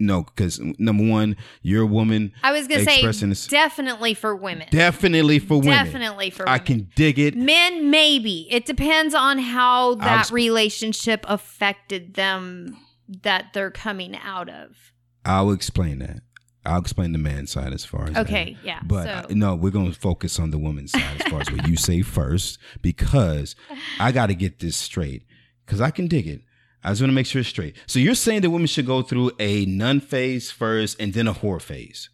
No, 0.00 0.22
because 0.24 0.58
number 0.78 1.06
one, 1.06 1.36
you're 1.62 1.82
a 1.82 1.86
woman. 1.86 2.32
I 2.42 2.52
was 2.52 2.66
gonna 2.66 2.84
say 2.84 3.02
this- 3.02 3.46
definitely 3.46 4.14
for 4.14 4.34
women. 4.34 4.66
Definitely 4.70 5.38
for 5.38 5.58
women. 5.58 5.84
Definitely 5.84 6.30
for 6.30 6.48
I 6.48 6.58
can 6.58 6.88
dig 6.96 7.18
it. 7.18 7.36
Men, 7.36 7.90
maybe. 7.90 8.48
It 8.50 8.64
depends 8.64 9.14
on 9.14 9.38
how 9.38 9.96
that 9.96 10.26
exp- 10.26 10.32
relationship 10.44 11.24
affected 11.28 12.14
them 12.14 12.76
that 13.22 13.52
they're 13.52 13.70
coming 13.70 14.16
out 14.16 14.48
of. 14.48 14.92
I'll 15.24 15.50
explain 15.52 15.98
that. 15.98 16.20
I'll 16.64 16.80
explain 16.80 17.12
the 17.12 17.18
man 17.18 17.46
side 17.46 17.72
as 17.72 17.84
far 17.84 18.04
as 18.04 18.14
that. 18.14 18.26
Okay, 18.26 18.56
yeah. 18.62 18.80
But 18.84 19.04
so, 19.04 19.10
uh, 19.10 19.26
no, 19.30 19.54
we're 19.54 19.70
going 19.70 19.90
to 19.92 19.98
focus 19.98 20.38
on 20.38 20.50
the 20.50 20.58
woman's 20.58 20.92
side 20.92 21.20
as 21.20 21.30
far 21.30 21.40
as 21.40 21.50
what 21.50 21.66
you 21.68 21.76
say 21.76 22.02
first 22.18 22.58
because 22.82 23.56
I 23.98 24.12
got 24.12 24.26
to 24.26 24.34
get 24.34 24.60
this 24.60 24.76
straight 24.76 25.24
because 25.66 25.80
I 25.80 25.90
can 25.90 26.06
dig 26.06 26.26
it. 26.26 26.42
I 26.82 26.90
just 26.90 27.02
want 27.02 27.10
to 27.10 27.14
make 27.14 27.26
sure 27.26 27.40
it's 27.40 27.48
straight. 27.48 27.76
So 27.86 27.98
you're 27.98 28.14
saying 28.14 28.40
that 28.42 28.50
women 28.50 28.66
should 28.66 28.86
go 28.86 29.02
through 29.02 29.32
a 29.38 29.66
nun 29.66 30.00
phase 30.00 30.50
first 30.50 30.98
and 31.00 31.12
then 31.12 31.28
a 31.28 31.34
whore 31.34 31.60
phase. 31.60 32.08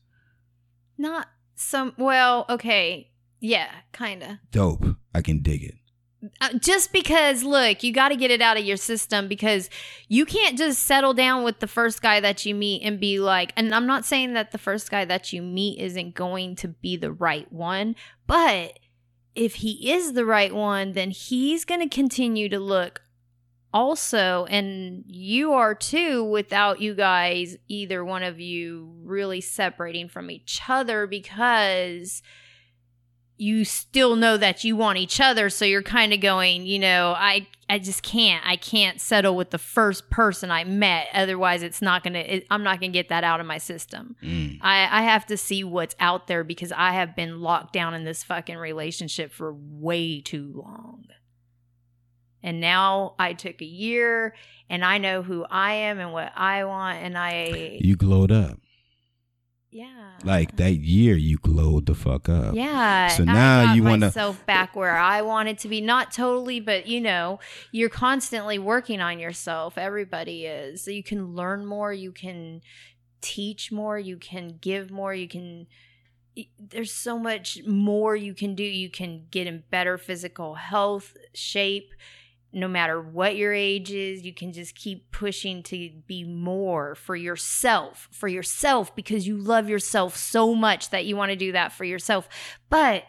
not 0.99 1.29
some. 1.55 1.95
Well, 1.97 2.47
okay. 2.49 3.11
Yeah, 3.41 3.69
kind 3.93 4.23
of. 4.23 4.31
Dope. 4.51 4.85
I 5.15 5.23
can 5.23 5.41
dig 5.43 5.63
it. 5.63 5.75
Uh, 6.41 6.59
just 6.59 6.93
because, 6.93 7.43
look, 7.43 7.83
you 7.83 7.93
got 7.93 8.09
to 8.09 8.17
get 8.17 8.31
it 8.31 8.41
out 8.41 8.57
of 8.57 8.65
your 8.65 8.77
system 8.77 9.29
because 9.29 9.71
you 10.09 10.25
can't 10.27 10.59
just 10.59 10.83
settle 10.83 11.15
down 11.15 11.45
with 11.45 11.61
the 11.61 11.67
first 11.69 12.03
guy 12.03 12.19
that 12.21 12.45
you 12.45 12.55
meet 12.55 12.83
and 12.83 12.99
be 12.99 13.21
like, 13.21 13.53
and 13.57 13.75
I'm 13.75 13.87
not 13.87 14.05
saying 14.05 14.35
that 14.35 14.51
the 14.51 14.59
first 14.59 14.91
guy 14.91 15.05
that 15.05 15.33
you 15.33 15.43
meet 15.43 15.79
isn't 15.79 16.15
going 16.15 16.57
to 16.57 16.69
be 16.69 16.97
the 16.97 17.13
right 17.13 17.51
one, 17.53 17.95
but 18.27 18.79
if 19.35 19.57
he 19.57 19.93
is 19.93 20.15
the 20.15 20.25
right 20.25 20.53
one, 20.53 20.93
then 20.93 21.11
he's 21.11 21.65
going 21.65 21.83
to 21.83 21.95
continue 21.95 22.49
to 22.49 22.59
look 22.59 23.03
also 23.75 24.47
and 24.47 25.05
you 25.07 25.53
are 25.53 25.75
too 25.75 26.25
without 26.25 26.81
you 26.81 26.95
guys 26.95 27.57
either 27.69 28.05
one 28.05 28.23
of 28.23 28.41
you 28.41 28.91
really 29.03 29.41
separating 29.41 30.09
from 30.09 30.31
each 30.31 30.63
other 30.69 31.07
because 31.07 32.23
you 33.39 33.67
still 33.67 34.17
know 34.17 34.39
that 34.39 34.65
you 34.65 34.75
want 34.75 34.97
each 34.99 35.21
other 35.21 35.51
so 35.51 35.65
you're 35.65 35.83
kind 35.83 36.15
of 36.15 36.21
going 36.21 36.65
you 36.65 36.79
know 36.79 37.13
i 37.19 37.47
i 37.69 37.79
just 37.79 38.03
can't 38.03 38.43
i 38.47 38.57
can't 38.57 38.99
settle 38.99 39.37
with 39.37 39.51
the 39.51 39.59
first 39.59 40.09
person 40.09 40.51
i 40.51 40.65
met 40.65 41.07
otherwise 41.13 41.63
it's 41.63 41.83
not 41.83 42.03
gonna 42.03 42.21
it, 42.21 42.47
i'm 42.51 42.63
not 42.63 42.81
gonna 42.81 42.91
get 42.91 43.11
that 43.11 43.25
out 43.25 43.39
of 43.41 43.45
my 43.45 43.59
system 43.59 44.17
Mm. 44.23 44.59
I, 44.63 45.01
I 45.01 45.03
have 45.03 45.27
to 45.27 45.37
see 45.37 45.65
what's 45.65 45.95
out 46.01 46.27
there 46.27 46.45
because 46.45 46.73
I 46.73 46.93
have 46.93 47.15
been 47.15 47.41
locked 47.41 47.73
down 47.73 47.95
in 47.95 48.05
this 48.05 48.23
fucking 48.25 48.57
relationship 48.57 49.33
for 49.33 49.55
way 49.55 50.21
too 50.21 50.53
long. 50.55 51.05
And 52.43 52.61
now 52.61 53.15
I 53.19 53.33
took 53.33 53.61
a 53.61 53.65
year 53.67 54.35
and 54.71 54.85
I 54.85 54.99
know 54.99 55.23
who 55.23 55.45
I 55.51 55.73
am 55.75 55.99
and 55.99 56.13
what 56.13 56.33
I 56.37 56.65
want. 56.65 56.99
And 56.99 57.17
I, 57.19 57.79
You 57.81 57.97
glowed 57.97 58.31
up. 58.31 58.59
yeah. 59.71 60.13
Like 60.25 60.57
that 60.57 60.75
year, 60.77 61.17
you 61.17 61.37
glowed 61.39 61.87
the 61.87 61.95
fuck 61.95 62.29
up. 62.29 62.55
Yeah. 62.55 63.09
So 63.09 63.25
now 63.25 63.75
you 63.75 63.83
wanna- 63.83 64.07
myself 64.07 64.45
back 64.47 64.75
where 64.75 64.97
I 64.97 65.23
wanted 65.23 65.59
to 65.59 65.69
be. 65.69 65.81
Not 65.81 66.13
totally, 66.13 66.61
but 66.61 66.87
you 66.87 67.01
know, 67.01 67.39
you're 67.73 67.91
constantly 67.91 68.59
working 68.59 69.01
on 69.01 69.19
yourself. 69.19 69.77
Everybody 69.77 70.47
is. 70.47 70.87
You 70.87 71.03
can 71.03 71.35
learn 71.35 71.67
more. 71.67 71.93
You 71.93 72.13
can 72.13 72.63
teach 73.21 73.71
more. 73.71 73.99
You 73.99 74.17
can 74.17 74.59
give 74.61 74.91
more. 74.91 75.13
You 75.15 75.29
can. 75.29 75.67
There's 76.59 76.93
so 76.93 77.19
much 77.19 77.59
more 77.67 78.15
you 78.17 78.35
can 78.35 78.55
do. 78.55 78.63
You 78.63 78.91
can 78.91 79.27
get 79.31 79.47
in 79.47 79.65
better 79.71 79.97
physical 79.99 80.55
health, 80.55 81.15
shape. 81.35 81.91
No 82.57 82.69
matter 82.69 82.99
what 83.03 83.37
your 83.37 83.53
age 83.53 83.93
is, 83.93 84.23
you 84.23 84.33
can 84.33 84.51
just 84.55 84.75
keep 84.75 85.13
pushing 85.13 85.63
to 85.65 85.91
be 86.07 86.25
more 86.25 86.95
for 86.95 87.15
yourself, 87.15 88.09
for 88.11 88.29
yourself, 88.29 88.97
because 88.97 89.27
you 89.27 89.37
love 89.37 89.69
yourself 89.69 90.17
so 90.17 90.55
much 90.55 90.89
that 90.89 91.05
you 91.05 91.19
want 91.19 91.33
to 91.33 91.37
do 91.37 91.53
that 91.53 91.71
for 91.71 91.85
yourself. 91.85 92.31
But 92.71 93.05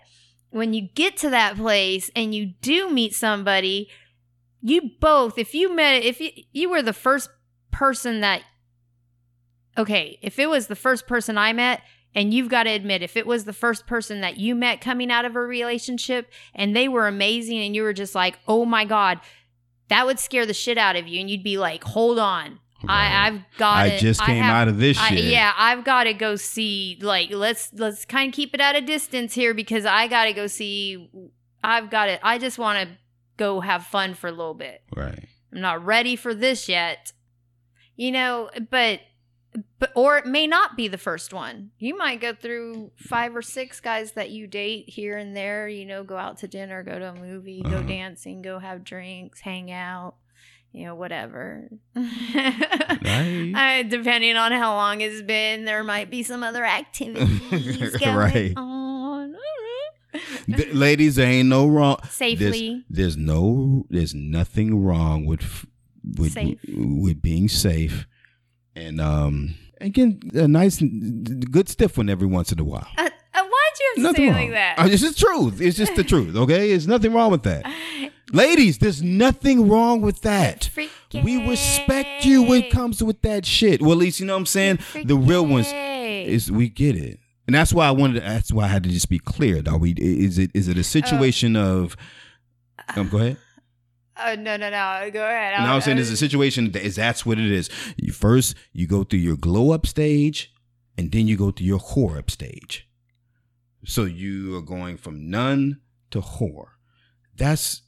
when 0.49 0.73
you 0.73 0.89
get 0.93 1.15
to 1.19 1.29
that 1.29 1.55
place 1.55 2.11
and 2.13 2.35
you 2.35 2.47
do 2.61 2.89
meet 2.89 3.15
somebody, 3.15 3.89
you 4.61 4.91
both, 4.99 5.37
if 5.37 5.55
you 5.55 5.73
met, 5.73 6.03
if 6.03 6.19
you, 6.19 6.31
you 6.51 6.69
were 6.69 6.81
the 6.81 6.91
first 6.91 7.29
person 7.71 8.19
that, 8.19 8.41
okay, 9.77 10.19
if 10.21 10.39
it 10.39 10.49
was 10.49 10.67
the 10.67 10.75
first 10.75 11.07
person 11.07 11.37
I 11.37 11.53
met, 11.53 11.83
and 12.15 12.33
you've 12.33 12.49
got 12.49 12.63
to 12.63 12.69
admit, 12.71 13.01
if 13.03 13.15
it 13.15 13.27
was 13.27 13.45
the 13.45 13.53
first 13.53 13.85
person 13.85 14.21
that 14.21 14.37
you 14.37 14.55
met 14.55 14.81
coming 14.81 15.11
out 15.11 15.25
of 15.25 15.35
a 15.35 15.41
relationship 15.41 16.31
and 16.55 16.75
they 16.75 16.87
were 16.87 17.07
amazing 17.07 17.59
and 17.59 17.75
you 17.75 17.83
were 17.83 17.93
just 17.93 18.15
like, 18.15 18.39
oh 18.47 18.65
my 18.65 18.85
God, 18.85 19.19
that 19.89 20.05
would 20.05 20.19
scare 20.19 20.45
the 20.45 20.53
shit 20.53 20.77
out 20.77 20.95
of 20.95 21.07
you. 21.07 21.19
And 21.19 21.29
you'd 21.29 21.43
be 21.43 21.57
like, 21.57 21.83
hold 21.83 22.17
on. 22.19 22.59
I, 22.87 23.27
I've 23.27 23.41
got 23.57 23.77
I 23.87 23.97
just 23.97 24.21
came 24.21 24.43
have- 24.43 24.53
out 24.53 24.67
of 24.67 24.77
this 24.77 24.99
I- 24.99 25.09
yeah, 25.09 25.51
I've 25.57 25.83
got 25.83 26.03
to 26.03 26.13
go 26.13 26.35
see. 26.35 26.97
Like, 27.01 27.31
let's 27.31 27.71
let's 27.73 28.05
kind 28.05 28.29
of 28.31 28.35
keep 28.35 28.53
it 28.53 28.61
at 28.61 28.75
a 28.75 28.81
distance 28.81 29.33
here 29.33 29.53
because 29.55 29.85
I 29.85 30.07
got 30.07 30.25
to 30.25 30.33
go 30.33 30.45
see. 30.45 31.09
I've 31.63 31.89
got 31.89 32.09
it. 32.09 32.19
I 32.21 32.37
just 32.37 32.59
want 32.59 32.87
to 32.87 32.95
go 33.37 33.61
have 33.61 33.83
fun 33.85 34.13
for 34.13 34.27
a 34.27 34.31
little 34.31 34.53
bit. 34.53 34.83
Right. 34.95 35.25
I'm 35.51 35.61
not 35.61 35.83
ready 35.85 36.15
for 36.15 36.35
this 36.35 36.69
yet. 36.69 37.13
You 37.95 38.11
know, 38.11 38.51
but 38.69 38.99
but 39.79 39.91
or 39.95 40.17
it 40.17 40.25
may 40.25 40.47
not 40.47 40.75
be 40.77 40.87
the 40.87 40.97
first 40.97 41.33
one. 41.33 41.71
You 41.79 41.97
might 41.97 42.21
go 42.21 42.33
through 42.33 42.91
five 42.97 43.35
or 43.35 43.41
six 43.41 43.79
guys 43.79 44.11
that 44.13 44.29
you 44.29 44.47
date 44.47 44.89
here 44.89 45.17
and 45.17 45.35
there, 45.35 45.67
you 45.67 45.85
know, 45.85 46.03
go 46.03 46.17
out 46.17 46.37
to 46.39 46.47
dinner, 46.47 46.83
go 46.83 46.97
to 46.99 47.09
a 47.11 47.15
movie, 47.15 47.61
go 47.61 47.69
Uh-huh. 47.77 47.81
dancing, 47.87 48.41
go 48.41 48.59
have 48.59 48.83
drinks, 48.83 49.39
hang 49.41 49.71
out, 49.71 50.15
you 50.71 50.85
know, 50.85 50.95
whatever. 50.95 51.69
Right. 51.95 53.51
I, 53.55 53.83
depending 53.89 54.35
on 54.35 54.51
how 54.51 54.75
long 54.75 55.01
it's 55.01 55.21
been, 55.21 55.65
there 55.65 55.83
might 55.83 56.09
be 56.09 56.23
some 56.23 56.43
other 56.43 56.65
activities 56.65 57.97
going 57.97 58.15
Right. 58.15 58.53
on. 58.55 59.35
Th- 60.47 60.73
ladies, 60.73 61.15
there 61.15 61.27
ain't 61.29 61.49
no 61.49 61.67
wrong. 61.67 61.97
Safely. 62.09 62.85
There's, 62.89 63.15
there's 63.15 63.17
no. 63.17 63.85
There's 63.89 64.13
nothing 64.15 64.81
wrong 64.83 65.25
with 65.25 65.65
with 66.17 66.31
Safe. 66.33 66.59
with 66.67 67.21
being 67.21 67.49
safe, 67.49 68.07
and 68.77 69.01
um, 69.01 69.55
again, 69.81 70.19
a 70.33 70.47
nice, 70.47 70.79
good 70.81 71.69
stiff 71.69 71.97
one 71.97 72.09
every 72.09 72.27
once 72.27 72.51
in 72.51 72.59
a 72.59 72.63
while. 72.63 72.87
Uh, 72.97 73.09
uh, 73.33 73.43
why'd 73.43 73.51
you 73.97 74.03
have 74.05 74.15
to 74.15 74.21
say 74.21 74.31
like 74.31 74.51
that? 74.51 74.79
Uh, 74.79 74.87
It's 74.89 75.01
just 75.01 75.19
truth. 75.19 75.59
It's 75.61 75.77
just 75.77 75.95
the 75.95 76.03
truth. 76.13 76.35
Okay, 76.35 76.69
there's 76.69 76.87
nothing 76.87 77.13
wrong 77.13 77.31
with 77.31 77.43
that. 77.43 77.65
Ladies, 78.33 78.79
there's 78.79 79.01
nothing 79.01 79.69
wrong 79.69 80.01
with 80.01 80.21
that. 80.23 80.69
We 81.13 81.47
respect 81.47 82.25
you 82.25 82.43
when 82.43 82.63
it 82.63 82.71
comes 82.71 83.01
with 83.01 83.21
that 83.21 83.45
shit. 83.45 83.81
Well, 83.81 83.93
at 83.93 83.97
least 83.97 84.19
you 84.19 84.25
know 84.25 84.33
what 84.33 84.39
I'm 84.39 84.45
saying. 84.45 84.79
The 85.05 85.15
real 85.15 85.45
ones 85.45 85.67
is 85.73 86.51
we 86.51 86.67
get 86.67 86.97
it, 86.97 87.19
and 87.47 87.55
that's 87.55 87.71
why 87.71 87.87
I 87.87 87.91
wanted. 87.91 88.15
To, 88.15 88.19
that's 88.21 88.51
why 88.51 88.65
I 88.65 88.67
had 88.67 88.83
to 88.83 88.89
just 88.89 89.09
be 89.09 89.17
clear. 89.19 89.63
Are 89.67 89.77
we? 89.77 89.93
Is 89.97 90.37
it? 90.37 90.51
Is 90.53 90.67
it 90.67 90.77
a 90.77 90.83
situation 90.83 91.55
of? 91.55 91.95
Um, 92.95 93.07
go 93.09 93.17
ahead. 93.17 93.37
Oh 94.19 94.35
no 94.35 94.57
no 94.57 94.69
no! 94.69 95.09
Go 95.11 95.23
ahead. 95.25 95.53
And 95.53 95.65
I'm 95.65 95.81
saying 95.81 95.97
there's 95.97 96.09
a 96.09 96.17
situation 96.17 96.71
that 96.71 96.83
is 96.83 96.95
that's 96.95 97.25
what 97.25 97.37
it 97.39 97.51
is. 97.51 97.69
You 97.97 98.11
first 98.13 98.55
you 98.73 98.87
go 98.87 99.03
through 99.03 99.19
your 99.19 99.37
glow 99.37 99.71
up 99.71 99.85
stage, 99.85 100.53
and 100.97 101.11
then 101.11 101.27
you 101.27 101.37
go 101.37 101.51
through 101.51 101.67
your 101.67 101.79
whore 101.79 102.17
up 102.17 102.31
stage. 102.31 102.87
So 103.85 104.03
you 104.05 104.55
are 104.57 104.61
going 104.61 104.97
from 104.97 105.29
none 105.29 105.81
to 106.11 106.21
whore. 106.21 106.69
That's 107.35 107.81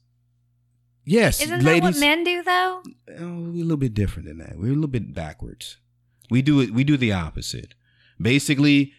yes, 1.03 1.41
Isn't 1.41 1.59
that 1.59 1.65
ladies. 1.65 1.81
what 1.95 1.99
men 1.99 2.23
do 2.23 2.43
though? 2.43 2.83
Oh, 3.17 3.49
we're 3.51 3.61
a 3.61 3.63
little 3.63 3.77
bit 3.77 3.93
different 3.93 4.27
than 4.27 4.37
that. 4.37 4.57
We're 4.57 4.71
a 4.71 4.75
little 4.75 4.87
bit 4.87 5.13
backwards. 5.13 5.77
We 6.29 6.41
do 6.41 6.61
it. 6.61 6.71
We 6.73 6.83
do 6.83 6.97
the 6.97 7.11
opposite. 7.11 7.73
Basically, 8.21 8.93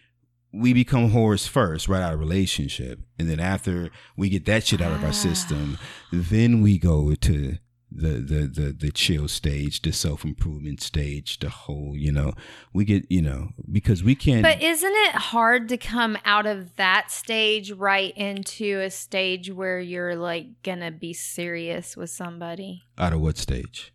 we 0.53 0.73
become 0.73 1.11
whores 1.11 1.47
first, 1.47 1.87
right 1.87 2.01
out 2.01 2.13
of 2.13 2.19
relationship, 2.19 2.99
and 3.17 3.29
then 3.29 3.39
after 3.39 3.89
we 4.17 4.29
get 4.29 4.45
that 4.45 4.65
shit 4.65 4.81
out 4.81 4.91
of 4.91 5.03
our 5.03 5.09
ah. 5.09 5.13
system, 5.13 5.77
then 6.11 6.61
we 6.61 6.77
go 6.77 7.13
to 7.15 7.57
the 7.91 8.07
the 8.13 8.47
the 8.47 8.75
the 8.77 8.91
chill 8.91 9.27
stage, 9.27 9.81
the 9.81 9.91
self 9.91 10.23
improvement 10.23 10.81
stage, 10.81 11.39
the 11.39 11.49
whole. 11.49 11.95
You 11.95 12.11
know, 12.11 12.33
we 12.73 12.85
get 12.85 13.05
you 13.09 13.21
know 13.21 13.49
because 13.71 14.03
we 14.03 14.15
can't. 14.15 14.43
But 14.43 14.61
isn't 14.61 14.93
it 14.93 15.15
hard 15.15 15.69
to 15.69 15.77
come 15.77 16.17
out 16.25 16.45
of 16.45 16.75
that 16.77 17.11
stage 17.11 17.71
right 17.71 18.15
into 18.15 18.79
a 18.79 18.89
stage 18.89 19.51
where 19.51 19.79
you're 19.79 20.15
like 20.15 20.63
gonna 20.63 20.91
be 20.91 21.13
serious 21.13 21.97
with 21.97 22.09
somebody? 22.09 22.83
out 22.97 23.13
of 23.13 23.21
what 23.21 23.37
stage? 23.37 23.93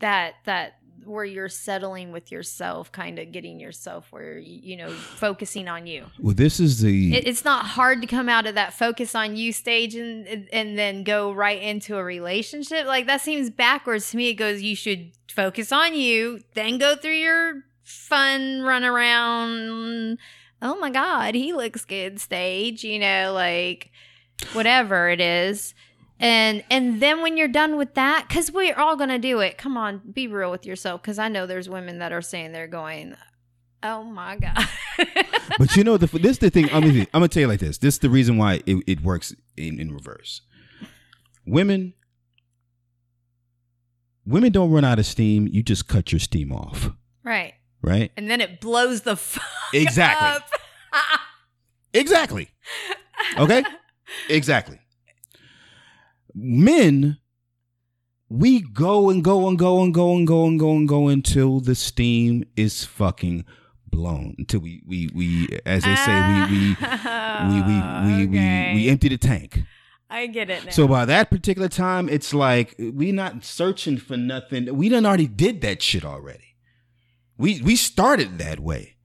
That 0.00 0.34
that 0.44 0.74
where 1.08 1.24
you're 1.24 1.48
settling 1.48 2.12
with 2.12 2.30
yourself, 2.30 2.92
kind 2.92 3.18
of 3.18 3.32
getting 3.32 3.58
yourself 3.58 4.06
where 4.10 4.38
you, 4.38 4.76
know 4.76 4.90
focusing 4.90 5.68
on 5.68 5.86
you. 5.86 6.06
Well, 6.20 6.34
this 6.34 6.60
is 6.60 6.80
the 6.80 7.16
It, 7.16 7.26
it's 7.26 7.44
not 7.44 7.64
hard 7.64 8.00
to 8.00 8.06
come 8.06 8.28
out 8.28 8.46
of 8.46 8.54
that 8.54 8.72
focus 8.74 9.14
on 9.14 9.36
you 9.36 9.52
stage 9.52 9.94
and 9.94 10.48
and 10.52 10.78
then 10.78 11.04
go 11.04 11.32
right 11.32 11.60
into 11.60 11.96
a 11.96 12.04
relationship. 12.04 12.86
Like 12.86 13.06
that 13.06 13.20
seems 13.20 13.50
backwards 13.50 14.10
to 14.10 14.16
me. 14.16 14.28
It 14.28 14.34
goes 14.34 14.62
you 14.62 14.76
should 14.76 15.12
focus 15.30 15.72
on 15.72 15.94
you, 15.94 16.40
then 16.54 16.78
go 16.78 16.96
through 16.96 17.12
your 17.12 17.64
fun 17.82 18.62
run 18.62 18.84
around. 18.84 20.18
Oh 20.60 20.76
my 20.76 20.90
god, 20.90 21.34
he 21.34 21.52
looks 21.52 21.84
good 21.84 22.20
stage, 22.20 22.84
you 22.84 22.98
know, 22.98 23.32
like 23.32 23.90
whatever 24.52 25.08
it 25.08 25.20
is. 25.20 25.74
And 26.20 26.64
and 26.70 27.00
then 27.00 27.22
when 27.22 27.36
you're 27.36 27.48
done 27.48 27.76
with 27.76 27.94
that, 27.94 28.26
because 28.28 28.50
we're 28.50 28.74
all 28.74 28.96
gonna 28.96 29.18
do 29.18 29.40
it. 29.40 29.56
Come 29.56 29.76
on, 29.76 30.02
be 30.12 30.26
real 30.26 30.50
with 30.50 30.66
yourself. 30.66 31.00
Because 31.00 31.18
I 31.18 31.28
know 31.28 31.46
there's 31.46 31.68
women 31.68 31.98
that 32.00 32.12
are 32.12 32.22
saying 32.22 32.52
they're 32.52 32.66
going, 32.66 33.14
"Oh 33.82 34.02
my 34.02 34.36
god." 34.36 34.68
but 35.58 35.76
you 35.76 35.84
know 35.84 35.96
the 35.96 36.06
this 36.18 36.32
is 36.32 36.38
the 36.38 36.50
thing. 36.50 36.64
I'm 36.72 36.82
gonna, 36.82 37.00
I'm 37.00 37.06
gonna 37.12 37.28
tell 37.28 37.42
you 37.42 37.46
like 37.46 37.60
this. 37.60 37.78
This 37.78 37.94
is 37.94 38.00
the 38.00 38.10
reason 38.10 38.36
why 38.36 38.62
it, 38.66 38.82
it 38.86 39.02
works 39.02 39.34
in, 39.56 39.78
in 39.78 39.92
reverse. 39.92 40.40
Women, 41.46 41.94
women 44.26 44.50
don't 44.50 44.70
run 44.70 44.84
out 44.84 44.98
of 44.98 45.06
steam. 45.06 45.46
You 45.46 45.62
just 45.62 45.86
cut 45.86 46.10
your 46.12 46.18
steam 46.18 46.52
off, 46.52 46.90
right. 47.22 47.54
right? 47.80 48.10
And 48.16 48.28
then 48.28 48.40
it 48.40 48.60
blows 48.60 49.02
the 49.02 49.16
fuck 49.16 49.44
Exactly. 49.72 50.28
up. 50.28 50.50
Exactly. 51.94 52.50
Okay. 53.38 53.64
exactly. 54.28 54.78
Men, 56.40 57.18
we 58.28 58.60
go 58.60 59.10
and 59.10 59.24
go 59.24 59.48
and 59.48 59.58
go 59.58 59.82
and 59.82 59.92
go 59.94 60.14
and 60.14 60.26
go 60.26 60.46
and 60.46 60.58
go 60.58 60.70
and 60.76 60.88
go 60.88 61.08
until 61.08 61.60
the 61.60 61.74
steam 61.74 62.44
is 62.56 62.84
fucking 62.84 63.44
blown 63.90 64.34
until 64.38 64.60
we 64.60 64.82
we 64.86 65.08
we 65.14 65.48
as 65.64 65.82
they 65.84 65.96
say 65.96 66.28
we 66.28 66.40
we 66.42 66.58
we 66.58 66.74
we 66.74 66.76
ah, 66.78 68.04
we, 68.06 68.24
Okay. 68.28 68.72
we, 68.74 68.82
we 68.82 68.88
empty 68.88 69.08
the 69.08 69.16
tank. 69.18 69.62
I 70.10 70.26
get 70.26 70.50
it 70.50 70.64
now. 70.66 70.70
So 70.70 70.86
by 70.88 71.04
that 71.06 71.30
particular 71.30 71.68
time, 71.68 72.08
it's 72.08 72.32
like 72.32 72.74
we 72.78 73.12
not 73.12 73.44
searching 73.44 73.98
for 73.98 74.16
nothing. 74.16 74.74
We 74.76 74.88
done 74.88 75.04
already 75.06 75.26
did 75.26 75.60
that 75.62 75.82
shit 75.82 76.04
already. 76.04 76.54
We 77.36 77.62
we 77.62 77.76
started 77.76 78.38
that 78.38 78.60
way. 78.60 78.96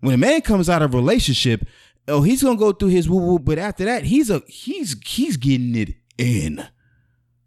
When 0.00 0.14
a 0.14 0.18
man 0.18 0.40
comes 0.42 0.68
out 0.68 0.82
of 0.82 0.94
a 0.94 0.96
relationship, 0.96 1.66
oh, 2.06 2.22
he's 2.22 2.42
gonna 2.42 2.56
go 2.58 2.72
through 2.72 2.90
his 2.90 3.08
woo 3.08 3.18
woo, 3.18 3.38
but 3.38 3.58
after 3.58 3.84
that, 3.84 4.04
he's 4.04 4.30
a 4.30 4.42
he's 4.46 4.96
he's 5.04 5.36
getting 5.36 5.74
it 5.74 5.94
in 6.18 6.66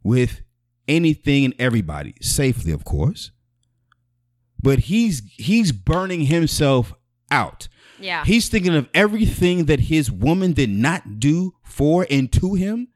with 0.03 0.41
anything 0.87 1.45
and 1.45 1.53
everybody, 1.59 2.15
safely, 2.21 2.71
of 2.71 2.83
course. 2.83 3.31
But 4.61 4.79
he's 4.79 5.21
he's 5.37 5.71
burning 5.71 6.21
himself 6.25 6.93
out. 7.31 7.67
yeah. 7.99 8.25
He's 8.25 8.49
thinking 8.49 8.75
of 8.75 8.89
everything 8.93 9.65
that 9.65 9.81
his 9.81 10.11
woman 10.11 10.53
did 10.53 10.69
not 10.69 11.19
do 11.19 11.53
for 11.63 12.05
and 12.09 12.31
to 12.33 12.55
him. 12.55 12.87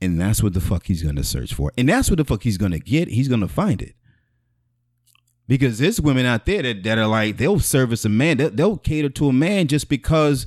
And 0.00 0.20
that's 0.20 0.42
what 0.42 0.52
the 0.52 0.60
fuck 0.60 0.86
he's 0.86 1.02
going 1.02 1.16
to 1.16 1.24
search 1.24 1.54
for. 1.54 1.72
And 1.78 1.88
that's 1.88 2.10
what 2.10 2.18
the 2.18 2.24
fuck 2.24 2.42
he's 2.42 2.58
going 2.58 2.72
to 2.72 2.78
get. 2.78 3.08
He's 3.08 3.28
going 3.28 3.40
to 3.40 3.48
find 3.48 3.80
it. 3.80 3.94
Because 5.46 5.78
there's 5.78 6.00
women 6.00 6.26
out 6.26 6.44
there 6.46 6.62
that, 6.62 6.82
that 6.82 6.98
are 6.98 7.06
like, 7.06 7.36
they'll 7.36 7.60
service 7.60 8.04
a 8.04 8.08
man, 8.08 8.36
they'll, 8.36 8.50
they'll 8.50 8.76
cater 8.76 9.08
to 9.10 9.28
a 9.28 9.32
man 9.32 9.66
just 9.68 9.88
because 9.88 10.46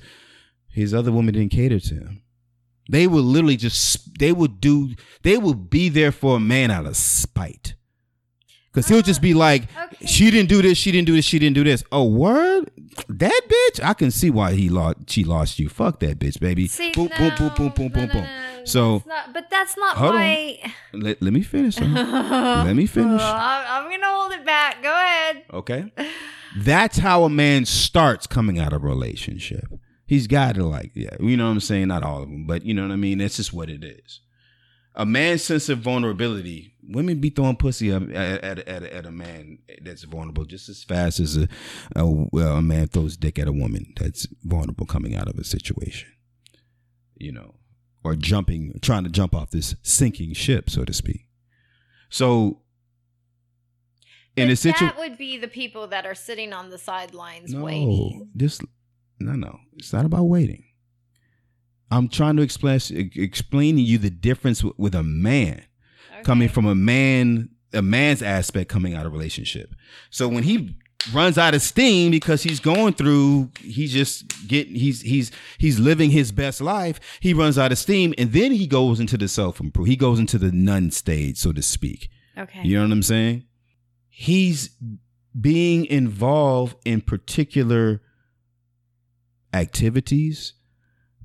his 0.70 0.94
other 0.94 1.12
woman 1.12 1.34
didn't 1.34 1.52
cater 1.52 1.80
to 1.80 1.96
him. 1.96 2.22
They 2.90 3.08
will 3.08 3.24
literally 3.24 3.58
just, 3.58 4.18
they 4.20 4.32
will 4.32 4.48
do, 4.48 4.96
they 5.24 5.38
will 5.38 5.54
be 5.54 5.90
there 5.90 6.12
for 6.12 6.38
a 6.38 6.40
man 6.40 6.72
out 6.72 6.86
of 6.86 6.96
spite. 6.96 7.76
Because 8.72 8.90
he'll 8.90 9.02
just 9.02 9.22
be 9.24 9.34
like, 9.34 9.64
ah, 9.76 9.86
okay. 9.86 10.06
she 10.06 10.30
didn't 10.30 10.50
do 10.50 10.62
this, 10.62 10.78
she 10.78 10.92
didn't 10.92 11.08
do 11.08 11.16
this, 11.16 11.26
she 11.26 11.40
didn't 11.40 11.56
do 11.56 11.64
this. 11.64 11.84
Oh, 11.92 12.04
word? 12.06 12.70
That 13.10 13.42
bitch? 13.48 13.84
I 13.84 13.94
can 13.94 14.12
see 14.12 14.30
why 14.30 14.54
he 14.54 14.70
lost 14.70 15.10
she 15.10 15.24
lost 15.24 15.58
you. 15.60 15.68
Fuck 15.68 16.00
that 16.02 16.20
bitch, 16.20 16.40
baby. 16.40 16.68
See, 16.68 16.92
boom, 16.92 17.10
no, 17.20 17.30
boom, 17.38 17.38
boom, 17.38 17.54
boom, 17.58 17.70
boom, 17.70 17.90
boom, 17.90 18.08
no, 18.08 18.14
boom. 18.14 18.24
no, 18.24 18.66
So 18.66 19.04
not, 19.06 19.34
but 19.34 19.50
that's 19.50 19.76
not 19.78 19.98
Hold 19.98 20.16
on. 20.16 20.22
why. 20.22 20.74
let, 20.94 21.22
let 21.22 21.34
me 21.34 21.42
finish. 21.42 21.80
Let 21.82 22.76
me 22.76 22.86
finish. 22.86 23.22
I'm, 23.22 23.86
I'm 23.86 23.90
gonna 23.92 24.06
hold 24.08 24.32
it 24.34 24.46
back. 24.46 24.82
Go 24.84 24.90
ahead. 24.92 25.44
Okay. 25.54 25.92
That's 26.58 27.00
how 27.00 27.24
a 27.24 27.30
man 27.30 27.66
starts 27.66 28.28
coming 28.28 28.60
out 28.60 28.74
of 28.74 28.84
a 28.84 28.88
relationship. 28.88 29.66
He's 30.08 30.26
got 30.26 30.56
to 30.56 30.64
like, 30.64 30.92
yeah, 30.96 31.16
you 31.20 31.38
know 31.38 31.46
what 31.46 31.52
I'm 31.52 31.60
saying? 31.60 31.90
Not 31.90 32.04
all 32.04 32.24
of 32.24 32.30
them, 32.30 32.46
but 32.46 32.64
you 32.64 32.74
know 32.74 32.84
what 32.84 32.92
I 32.92 32.96
mean? 32.96 33.18
That's 33.18 33.36
just 33.36 33.54
what 33.54 33.70
it 33.70 33.84
is. 33.84 34.22
A 34.96 35.06
man's 35.06 35.44
sense 35.44 35.70
of 35.70 35.80
vulnerability, 35.80 36.74
women 36.82 37.20
be 37.20 37.30
throwing 37.30 37.58
pussy 37.58 37.92
at, 37.92 38.10
at, 38.10 38.60
at, 38.68 38.84
at 38.84 39.06
a 39.06 39.12
man 39.12 39.60
that's 39.82 40.04
vulnerable 40.04 40.46
just 40.46 40.70
as 40.70 40.84
fast 40.84 41.20
as 41.20 41.38
a, 41.38 41.48
a, 41.96 42.08
well, 42.08 42.56
a 42.56 42.62
man 42.62 42.88
throws 42.88 43.16
dick 43.16 43.38
at 43.38 43.48
a 43.48 43.52
woman 43.52 43.94
that's 44.00 44.26
vulnerable 44.44 44.88
coming 44.88 45.14
out 45.14 45.28
of 45.28 45.38
a 45.38 45.44
situation. 45.44 46.10
You 47.16 47.32
know, 47.32 47.56
or 48.04 48.16
jumping, 48.16 48.80
trying 48.82 49.04
to 49.04 49.10
jump 49.10 49.36
off 49.36 49.52
this 49.52 49.76
sinking 49.84 50.34
ship, 50.34 50.70
so 50.70 50.86
to 50.86 50.94
speak. 50.94 51.28
So, 52.10 52.62
in 54.36 54.50
a 54.50 54.56
situation, 54.56 54.88
that 54.88 54.98
would 54.98 55.18
be 55.18 55.38
the 55.38 55.48
people 55.48 55.88
that 55.88 56.06
are 56.06 56.16
sitting 56.16 56.54
on 56.54 56.70
the 56.70 56.78
sidelines 56.78 57.54
waiting. 57.54 57.88
no, 57.88 57.94
waiting. 57.94 58.30
Just 58.38 58.62
no, 59.20 59.34
no. 59.34 59.60
It's 59.78 59.94
not 59.94 60.06
about 60.06 60.26
waiting. 60.26 60.64
I'm 61.90 62.10
trying 62.10 62.36
to 62.38 62.42
explain 62.42 62.80
explain 63.16 63.76
to 63.76 63.82
you 63.82 63.98
the 63.98 64.10
difference 64.10 64.64
with, 64.64 64.78
with 64.78 64.96
a 64.96 65.04
man 65.04 65.64
coming 66.24 66.50
from 66.50 66.66
a 66.66 66.76
man, 66.76 67.50
a 67.74 67.82
man's 67.82 68.22
aspect 68.22 68.70
coming 68.70 68.94
out 68.94 69.06
of 69.06 69.14
relationship. 69.14 69.74
So 70.10 70.28
when 70.28 70.44
he 70.44 70.76
runs 71.14 71.38
out 71.38 71.56
of 71.56 71.62
steam 71.62 72.12
because 72.12 72.44
he's 72.44 72.60
going 72.60 72.94
through, 72.94 73.52
he's 73.62 73.94
just 73.94 74.48
getting, 74.48 74.76
he's 74.76 75.02
he's 75.02 75.32
he's 75.58 75.80
living 75.80 76.12
his 76.12 76.32
best 76.32 76.60
life. 76.60 77.00
He 77.22 77.34
runs 77.34 77.58
out 77.58 77.72
of 77.72 77.78
steam, 77.78 78.14
and 78.18 78.34
then 78.34 78.52
he 78.52 78.68
goes 78.68 79.00
into 79.00 79.18
the 79.18 79.28
self 79.28 79.60
improve. 79.60 79.88
He 79.88 79.96
goes 79.96 80.20
into 80.20 80.38
the 80.38 80.52
nun 80.52 80.92
stage, 80.92 81.38
so 81.38 81.54
to 81.54 81.62
speak. 81.62 82.10
Okay. 82.38 82.62
You 82.64 82.78
know 82.78 82.84
what 82.84 82.92
I'm 82.92 83.04
saying? 83.04 83.46
He's 84.10 84.72
being 85.40 85.86
involved 85.86 86.78
in 86.86 87.02
particular 87.02 88.02
activities, 89.54 90.54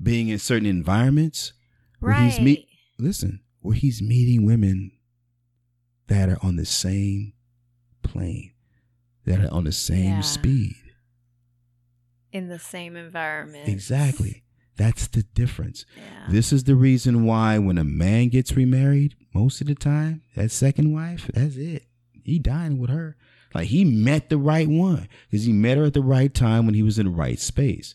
being 0.02 0.28
in 0.28 0.38
certain 0.38 0.66
environments 0.66 1.52
where 2.00 2.12
right. 2.12 2.30
he's 2.32 2.40
meet 2.40 2.66
listen, 2.98 3.40
where 3.60 3.74
he's 3.74 4.00
meeting 4.02 4.44
women 4.46 4.92
that 6.08 6.28
are 6.28 6.38
on 6.42 6.56
the 6.56 6.64
same 6.66 7.32
plane, 8.02 8.52
that 9.24 9.40
are 9.44 9.52
on 9.52 9.64
the 9.64 9.72
same 9.72 10.04
Yeah. 10.16 10.20
speed. 10.20 10.74
in 12.32 12.48
the 12.48 12.58
same 12.58 12.96
environment. 12.96 13.68
Exactly. 13.68 14.42
That's 14.78 15.06
the 15.06 15.22
difference. 15.22 15.84
Yeah. 15.94 16.02
This 16.30 16.50
is 16.50 16.64
the 16.64 16.74
reason 16.74 17.24
why 17.26 17.58
when 17.58 17.76
a 17.76 17.84
man 17.84 18.28
gets 18.28 18.56
remarried, 18.56 19.14
most 19.34 19.60
of 19.60 19.66
the 19.66 19.74
time, 19.74 20.22
that 20.34 20.50
second 20.50 20.94
wife, 20.94 21.30
that's 21.34 21.56
it. 21.56 21.84
He 22.24 22.38
dying 22.38 22.78
with 22.78 22.88
her. 22.88 23.16
Like 23.54 23.68
he 23.68 23.84
met 23.84 24.30
the 24.30 24.38
right 24.38 24.66
one 24.66 25.08
because 25.30 25.44
he 25.44 25.52
met 25.52 25.76
her 25.76 25.84
at 25.84 25.92
the 25.92 26.00
right 26.00 26.32
time 26.32 26.64
when 26.64 26.74
he 26.74 26.82
was 26.82 26.98
in 26.98 27.04
the 27.04 27.12
right 27.12 27.38
space. 27.38 27.94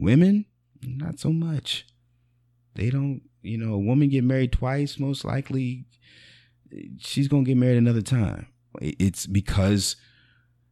Women, 0.00 0.46
not 0.82 1.18
so 1.18 1.32
much. 1.32 1.86
They 2.74 2.90
don't, 2.90 3.22
you 3.42 3.58
know, 3.58 3.74
a 3.74 3.78
woman 3.78 4.08
get 4.08 4.24
married 4.24 4.52
twice, 4.52 4.98
most 4.98 5.24
likely 5.24 5.86
she's 6.98 7.28
gonna 7.28 7.44
get 7.44 7.56
married 7.56 7.78
another 7.78 8.02
time. 8.02 8.46
It's 8.80 9.26
because 9.26 9.96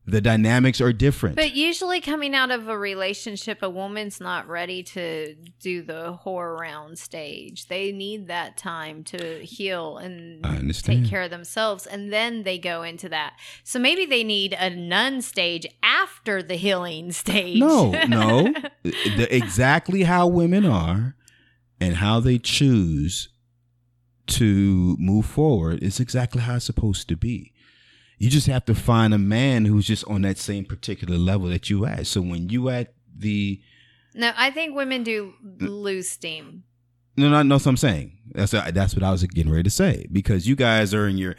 the 0.06 0.20
dynamics 0.20 0.80
are 0.80 0.92
different. 0.92 1.34
But 1.34 1.56
usually, 1.56 2.00
coming 2.00 2.34
out 2.34 2.50
of 2.50 2.68
a 2.68 2.78
relationship, 2.78 3.62
a 3.62 3.68
woman's 3.68 4.20
not 4.20 4.48
ready 4.48 4.82
to 4.84 5.34
do 5.60 5.82
the 5.82 6.18
whore 6.24 6.56
round 6.56 6.98
stage. 6.98 7.66
They 7.66 7.90
need 7.90 8.28
that 8.28 8.56
time 8.56 9.02
to 9.04 9.44
heal 9.44 9.98
and 9.98 10.72
take 10.82 11.06
care 11.06 11.22
of 11.22 11.30
themselves, 11.30 11.86
and 11.86 12.12
then 12.12 12.44
they 12.44 12.58
go 12.58 12.82
into 12.82 13.08
that. 13.08 13.34
So 13.64 13.78
maybe 13.78 14.06
they 14.06 14.22
need 14.22 14.54
a 14.58 14.70
nun 14.70 15.22
stage 15.22 15.66
after 15.82 16.42
the 16.42 16.54
healing 16.54 17.10
stage. 17.10 17.58
No, 17.58 17.90
no. 18.08 18.54
the, 18.84 19.26
exactly 19.30 20.04
how 20.04 20.28
women 20.28 20.64
are 20.64 21.16
and 21.80 21.96
how 21.96 22.20
they 22.20 22.38
choose 22.38 23.28
to 24.26 24.96
move 24.98 25.26
forward 25.26 25.82
is 25.82 26.00
exactly 26.00 26.42
how 26.42 26.56
it's 26.56 26.64
supposed 26.64 27.08
to 27.08 27.16
be. 27.16 27.52
You 28.18 28.30
just 28.30 28.46
have 28.46 28.64
to 28.66 28.74
find 28.74 29.12
a 29.12 29.18
man 29.18 29.66
who's 29.66 29.86
just 29.86 30.04
on 30.06 30.22
that 30.22 30.38
same 30.38 30.64
particular 30.64 31.18
level 31.18 31.48
that 31.48 31.68
you 31.68 31.84
at. 31.84 32.06
So 32.06 32.20
when 32.22 32.48
you 32.48 32.68
at 32.70 32.94
the 33.14 33.60
no, 34.14 34.32
I 34.36 34.50
think 34.50 34.74
women 34.74 35.02
do 35.02 35.34
lose 35.60 36.08
steam. 36.08 36.64
no, 37.18 37.28
no, 37.28 37.42
no. 37.42 37.56
what 37.56 37.66
I'm 37.66 37.76
saying 37.76 38.12
that's 38.32 38.52
that's 38.52 38.94
what 38.94 39.02
I 39.02 39.10
was 39.10 39.22
getting 39.24 39.52
ready 39.52 39.64
to 39.64 39.70
say 39.70 40.06
because 40.10 40.48
you 40.48 40.56
guys 40.56 40.94
are 40.94 41.06
in 41.06 41.18
your 41.18 41.36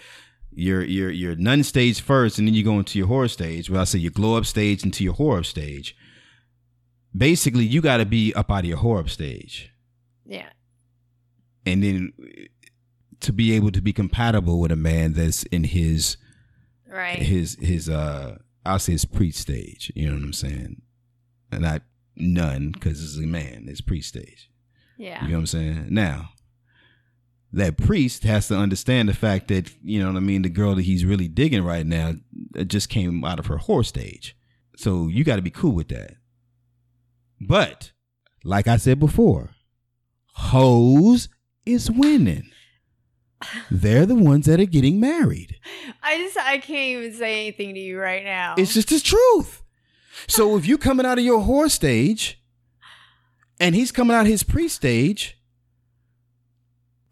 your 0.51 0.84
your 0.84 1.09
your 1.09 1.36
nun 1.36 1.63
stage 1.63 2.01
first, 2.01 2.38
and 2.39 2.47
then 2.47 2.53
you 2.55 2.63
go 2.63 2.78
into 2.80 2.97
your 2.99 3.07
horror 3.07 3.28
stage. 3.28 3.69
Well, 3.69 3.82
I 3.82 3.84
say 3.86 3.99
your 3.99 4.11
glow 4.11 4.38
up 4.38 4.45
stage 4.45 4.84
into 4.84 5.03
your 5.03 5.13
horror 5.13 5.43
stage. 5.43 5.95
Basically, 7.15 7.65
you 7.65 7.82
got 7.82 7.97
to 7.97 8.05
be 8.05 8.34
up 8.36 8.51
out 8.51 8.59
of 8.59 8.65
your 8.65 8.78
horror 8.78 9.07
stage, 9.07 9.71
Yeah. 10.25 10.49
and 11.65 11.84
then 11.84 12.13
to 13.21 13.34
be 13.34 13.53
able 13.53 13.71
to 13.71 13.82
be 13.82 13.93
compatible 13.93 14.59
with 14.59 14.71
a 14.71 14.75
man 14.75 15.13
that's 15.13 15.43
in 15.43 15.63
his 15.63 16.17
Right. 16.89 17.19
his 17.19 17.57
his 17.59 17.89
uh 17.89 18.38
I'll 18.65 18.79
say 18.79 18.93
his 18.93 19.05
pre 19.05 19.31
stage. 19.31 19.91
You 19.95 20.07
know 20.07 20.13
what 20.15 20.23
I'm 20.23 20.33
saying? 20.33 20.81
And 21.51 21.61
not 21.61 21.81
none 22.15 22.71
because 22.71 23.01
it's 23.03 23.17
a 23.17 23.27
man. 23.27 23.65
It's 23.67 23.81
pre 23.81 24.01
stage. 24.01 24.49
yeah. 24.97 25.23
You 25.23 25.29
know 25.29 25.35
what 25.35 25.41
I'm 25.41 25.47
saying? 25.47 25.88
Now, 25.89 26.29
that 27.53 27.77
priest 27.77 28.23
has 28.23 28.47
to 28.49 28.57
understand 28.57 29.07
the 29.07 29.13
fact 29.13 29.47
that, 29.47 29.71
you 29.81 29.99
know 30.01 30.07
what 30.07 30.17
I 30.17 30.21
mean, 30.21 30.41
the 30.41 30.49
girl 30.49 30.75
that 30.75 30.83
he's 30.83 31.05
really 31.05 31.27
digging 31.27 31.63
right 31.63 31.85
now 31.85 32.13
uh, 32.57 32.63
just 32.63 32.89
came 32.89 33.23
out 33.23 33.39
of 33.39 33.45
her 33.45 33.57
whore 33.57 33.85
stage. 33.85 34.35
So 34.75 35.07
you 35.07 35.23
got 35.23 35.38
to 35.38 35.41
be 35.41 35.49
cool 35.49 35.71
with 35.71 35.88
that. 35.89 36.15
But, 37.39 37.91
like 38.43 38.67
I 38.67 38.77
said 38.77 38.99
before, 38.99 39.51
hoes 40.33 41.29
is 41.65 41.89
winning. 41.89 42.49
They're 43.69 44.05
the 44.05 44.15
ones 44.15 44.45
that 44.47 44.59
are 44.59 44.65
getting 44.65 44.99
married. 44.99 45.59
I 46.01 46.17
just 46.17 46.38
I 46.38 46.57
can't 46.57 46.97
even 46.97 47.13
say 47.13 47.41
anything 47.41 47.73
to 47.75 47.79
you 47.79 47.99
right 47.99 48.23
now. 48.23 48.55
It's 48.57 48.73
just 48.73 48.89
the 48.89 48.99
truth. 48.99 49.63
So 50.27 50.57
if 50.57 50.65
you're 50.65 50.77
coming 50.77 51.05
out 51.05 51.19
of 51.19 51.23
your 51.23 51.41
whore 51.41 51.69
stage 51.69 52.41
and 53.59 53.75
he's 53.75 53.91
coming 53.91 54.15
out 54.15 54.25
his 54.25 54.43
pre 54.43 54.67
stage, 54.67 55.38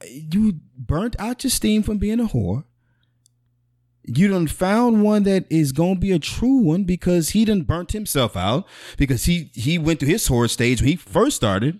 you 0.03 0.59
burnt 0.77 1.15
out 1.19 1.43
your 1.43 1.51
steam 1.51 1.83
from 1.83 1.97
being 1.97 2.19
a 2.19 2.25
whore. 2.25 2.65
You 4.07 4.27
done 4.27 4.47
found 4.47 5.03
one 5.03 5.23
that 5.23 5.45
is 5.49 5.71
gonna 5.71 5.95
be 5.95 6.11
a 6.11 6.19
true 6.19 6.57
one 6.57 6.83
because 6.83 7.29
he 7.29 7.45
done 7.45 7.63
burnt 7.63 7.91
himself 7.91 8.35
out 8.35 8.67
because 8.97 9.25
he 9.25 9.51
he 9.53 9.77
went 9.77 9.99
through 9.99 10.09
his 10.09 10.27
whore 10.27 10.49
stage 10.49 10.81
when 10.81 10.89
he 10.89 10.95
first 10.95 11.35
started. 11.35 11.79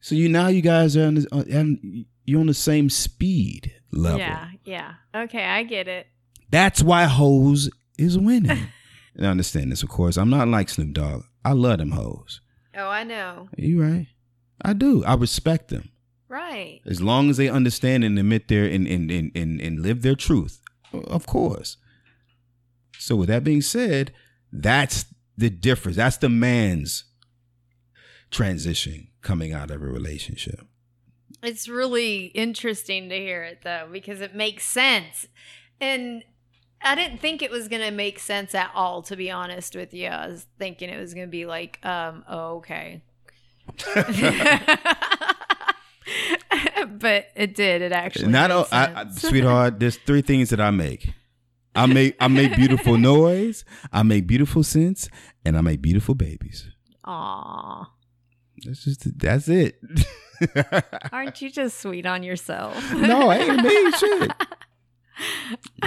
So 0.00 0.14
you 0.14 0.30
now 0.30 0.48
you 0.48 0.62
guys 0.62 0.96
are 0.96 1.06
on, 1.06 1.14
the, 1.16 1.28
on 1.32 1.78
uh, 1.82 2.09
you're 2.30 2.40
on 2.40 2.46
the 2.46 2.54
same 2.54 2.88
speed 2.88 3.72
level. 3.92 4.20
Yeah, 4.20 4.48
yeah. 4.64 4.94
Okay, 5.14 5.44
I 5.44 5.62
get 5.64 5.88
it. 5.88 6.06
That's 6.50 6.82
why 6.82 7.04
hoes 7.04 7.70
is 7.98 8.18
winning. 8.18 8.68
And 9.16 9.26
understand 9.26 9.72
this, 9.72 9.82
of 9.82 9.88
course. 9.88 10.16
I'm 10.16 10.30
not 10.30 10.46
like 10.46 10.68
Snoop 10.68 10.92
Dogg. 10.94 11.24
I 11.44 11.52
love 11.52 11.78
them 11.78 11.90
hoes. 11.90 12.40
Oh, 12.76 12.86
I 12.88 13.02
know. 13.02 13.48
You 13.58 13.82
right? 13.82 14.06
I 14.64 14.72
do. 14.72 15.04
I 15.04 15.14
respect 15.14 15.68
them 15.68 15.90
Right. 16.28 16.80
as 16.86 17.02
long 17.02 17.28
as 17.28 17.36
they 17.36 17.48
understand 17.48 18.04
and 18.04 18.16
admit 18.18 18.46
their 18.46 18.64
and 18.66 18.86
and 18.86 19.10
and 19.10 19.32
and, 19.34 19.60
and 19.60 19.80
live 19.80 20.02
their 20.02 20.14
truth. 20.14 20.60
Of 20.92 21.26
course. 21.26 21.76
So 22.98 23.16
with 23.16 23.28
that 23.28 23.42
being 23.42 23.62
said, 23.62 24.12
that's 24.52 25.06
the 25.36 25.50
difference. 25.50 25.96
That's 25.96 26.16
the 26.18 26.28
man's 26.28 27.04
transition 28.30 29.08
coming 29.22 29.52
out 29.52 29.70
of 29.72 29.82
a 29.82 29.86
relationship. 29.86 30.60
It's 31.42 31.68
really 31.68 32.26
interesting 32.26 33.08
to 33.08 33.16
hear 33.16 33.42
it 33.42 33.60
though 33.62 33.88
because 33.90 34.20
it 34.20 34.34
makes 34.34 34.64
sense. 34.66 35.26
And 35.80 36.22
I 36.82 36.94
didn't 36.94 37.18
think 37.18 37.42
it 37.42 37.50
was 37.50 37.68
going 37.68 37.82
to 37.82 37.90
make 37.90 38.18
sense 38.18 38.54
at 38.54 38.70
all 38.74 39.02
to 39.02 39.16
be 39.16 39.30
honest 39.30 39.74
with 39.74 39.94
you. 39.94 40.08
I 40.08 40.26
was 40.26 40.46
thinking 40.58 40.90
it 40.90 40.98
was 40.98 41.14
going 41.14 41.26
to 41.26 41.30
be 41.30 41.46
like 41.46 41.78
um 41.84 42.24
oh, 42.28 42.56
okay. 42.56 43.02
but 46.98 47.26
it 47.36 47.54
did. 47.54 47.82
It 47.82 47.92
actually 47.92 48.32
Not 48.32 48.50
made 48.50 48.56
o- 48.56 48.66
I, 48.72 49.02
I, 49.02 49.10
sweetheart. 49.10 49.78
There's 49.78 49.96
three 49.96 50.22
things 50.22 50.50
that 50.50 50.60
I 50.60 50.70
make. 50.70 51.12
I 51.74 51.86
make 51.94 52.16
I 52.20 52.28
make 52.28 52.56
beautiful 52.56 52.98
noise. 52.98 53.64
I 53.92 54.02
make 54.02 54.26
beautiful 54.26 54.62
sense, 54.62 55.08
and 55.44 55.56
I 55.56 55.60
make 55.60 55.80
beautiful 55.80 56.14
babies. 56.14 56.68
Aw. 57.04 57.90
That's 58.64 58.84
just 58.84 59.18
that's 59.18 59.48
it. 59.48 59.80
Aren't 61.12 61.40
you 61.42 61.50
just 61.50 61.80
sweet 61.80 62.06
on 62.06 62.22
yourself? 62.22 62.92
no, 62.94 63.28
I 63.30 63.36
ain't 63.38 63.62
made 63.62 63.90
shit. 63.98 64.32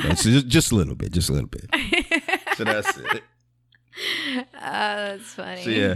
That's 0.04 0.24
just, 0.24 0.48
just 0.48 0.72
a 0.72 0.76
little 0.76 0.96
bit, 0.96 1.12
just 1.12 1.30
a 1.30 1.34
little 1.34 1.50
bit. 1.50 1.66
So 2.56 2.64
that's 2.66 2.96
it. 3.00 3.24
Uh, 4.30 4.46
that's 4.54 5.34
funny. 5.34 5.64
So 5.64 5.70
yeah. 5.72 5.96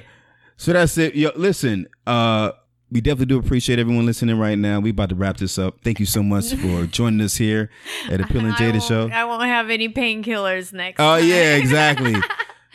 So 0.57 0.73
that's 0.73 0.97
it. 0.97 1.13
Yo, 1.13 1.29
listen, 1.35 1.87
uh, 2.07 2.51
we 2.89 2.99
definitely 2.99 3.27
do 3.27 3.37
appreciate 3.37 3.77
everyone 3.77 4.07
listening 4.07 4.39
right 4.39 4.57
now. 4.57 4.79
We 4.79 4.89
about 4.89 5.09
to 5.09 5.15
wrap 5.15 5.37
this 5.37 5.59
up. 5.59 5.81
Thank 5.83 5.99
you 5.99 6.07
so 6.07 6.23
much 6.23 6.55
for 6.55 6.87
joining 6.87 7.21
us 7.21 7.35
here 7.35 7.69
at 8.09 8.17
the 8.17 8.23
Pill 8.25 8.43
and 8.43 8.57
Jaded 8.57 8.81
show. 8.81 9.07
I 9.13 9.23
won't 9.25 9.43
have 9.43 9.69
any 9.69 9.87
painkillers 9.89 10.73
next 10.73 10.99
Oh 10.99 11.19
time. 11.19 11.27
yeah, 11.27 11.57
exactly. 11.57 12.15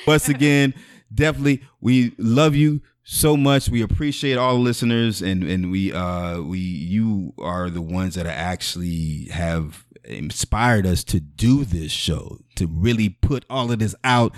Once 0.07 0.29
again, 0.29 0.75
definitely 1.15 1.63
we 1.81 2.13
love 2.19 2.55
you 2.55 2.81
so 3.05 3.37
much. 3.37 3.69
We 3.69 3.83
appreciate 3.83 4.39
all 4.39 4.55
the 4.55 4.61
listeners 4.61 5.23
and 5.23 5.43
and 5.45 5.71
we 5.71 5.93
uh 5.93 6.41
we 6.41 6.59
you 6.59 7.35
are 7.39 7.71
the 7.71 7.83
ones 7.83 8.15
that 8.15 8.27
actually 8.27 9.29
have 9.33 9.85
inspired 10.05 10.87
us 10.87 11.05
to 11.05 11.21
do 11.21 11.65
this 11.65 11.93
show, 11.93 12.39
to 12.57 12.67
really 12.67 13.09
put 13.09 13.45
all 13.51 13.71
of 13.71 13.79
this 13.79 13.95
out 14.05 14.35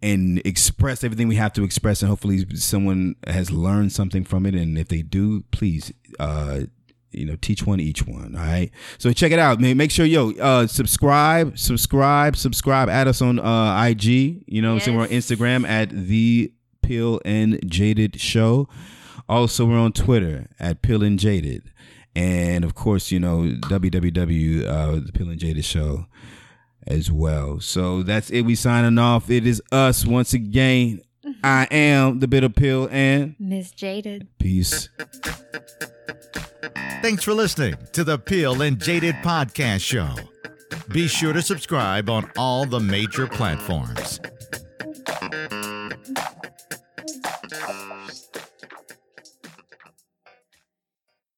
and 0.00 0.42
express 0.44 1.04
everything 1.04 1.28
we 1.28 1.36
have 1.36 1.52
to 1.52 1.62
express 1.62 2.02
and 2.02 2.08
hopefully 2.08 2.44
someone 2.56 3.14
has 3.26 3.52
learned 3.52 3.92
something 3.92 4.24
from 4.24 4.46
it 4.46 4.54
and 4.54 4.76
if 4.76 4.88
they 4.88 5.02
do, 5.02 5.42
please 5.52 5.92
uh 6.18 6.62
you 7.12 7.24
know, 7.26 7.36
teach 7.40 7.66
one, 7.66 7.80
each 7.80 8.06
one. 8.06 8.34
All 8.36 8.42
right. 8.42 8.70
So 8.98 9.12
check 9.12 9.32
it 9.32 9.38
out. 9.38 9.60
Man, 9.60 9.76
make 9.76 9.90
sure, 9.90 10.06
yo, 10.06 10.32
uh, 10.32 10.66
subscribe, 10.66 11.58
subscribe, 11.58 12.36
subscribe. 12.36 12.88
Add 12.88 13.08
us 13.08 13.22
on 13.22 13.38
uh, 13.38 13.84
IG. 13.84 14.04
You 14.46 14.62
know, 14.62 14.78
so 14.78 14.92
we're 14.92 15.02
on 15.02 15.08
Instagram 15.08 15.66
at 15.68 15.90
the 15.90 16.52
Pill 16.82 17.20
and 17.24 17.60
Jaded 17.70 18.20
Show. 18.20 18.68
Also, 19.28 19.64
we're 19.64 19.78
on 19.78 19.92
Twitter 19.92 20.48
at 20.58 20.82
Pill 20.82 21.02
and 21.02 21.18
Jaded, 21.18 21.70
and 22.14 22.64
of 22.64 22.74
course, 22.74 23.10
you 23.10 23.20
know, 23.20 23.42
www 23.60 24.66
uh, 24.66 25.00
the 25.04 25.12
Pill 25.12 25.28
and 25.30 25.38
Jaded 25.38 25.64
Show 25.64 26.06
as 26.86 27.10
well. 27.10 27.60
So 27.60 28.02
that's 28.02 28.30
it. 28.30 28.42
We 28.42 28.54
signing 28.56 28.98
off. 28.98 29.30
It 29.30 29.46
is 29.46 29.62
us 29.70 30.04
once 30.04 30.34
again. 30.34 31.00
I 31.44 31.68
am 31.70 32.18
the 32.18 32.26
Bitter 32.28 32.48
Pill 32.48 32.88
and 32.90 33.36
Miss 33.38 33.70
Jaded. 33.70 34.26
peace. 34.38 34.88
Thanks 36.62 37.24
for 37.24 37.34
listening 37.34 37.76
to 37.92 38.04
the 38.04 38.18
Pill 38.18 38.62
and 38.62 38.80
Jaded 38.80 39.16
Podcast 39.16 39.80
Show. 39.80 40.14
Be 40.92 41.08
sure 41.08 41.32
to 41.32 41.42
subscribe 41.42 42.08
on 42.08 42.30
all 42.36 42.66
the 42.66 42.78
major 42.78 43.26
platforms. 43.26 44.20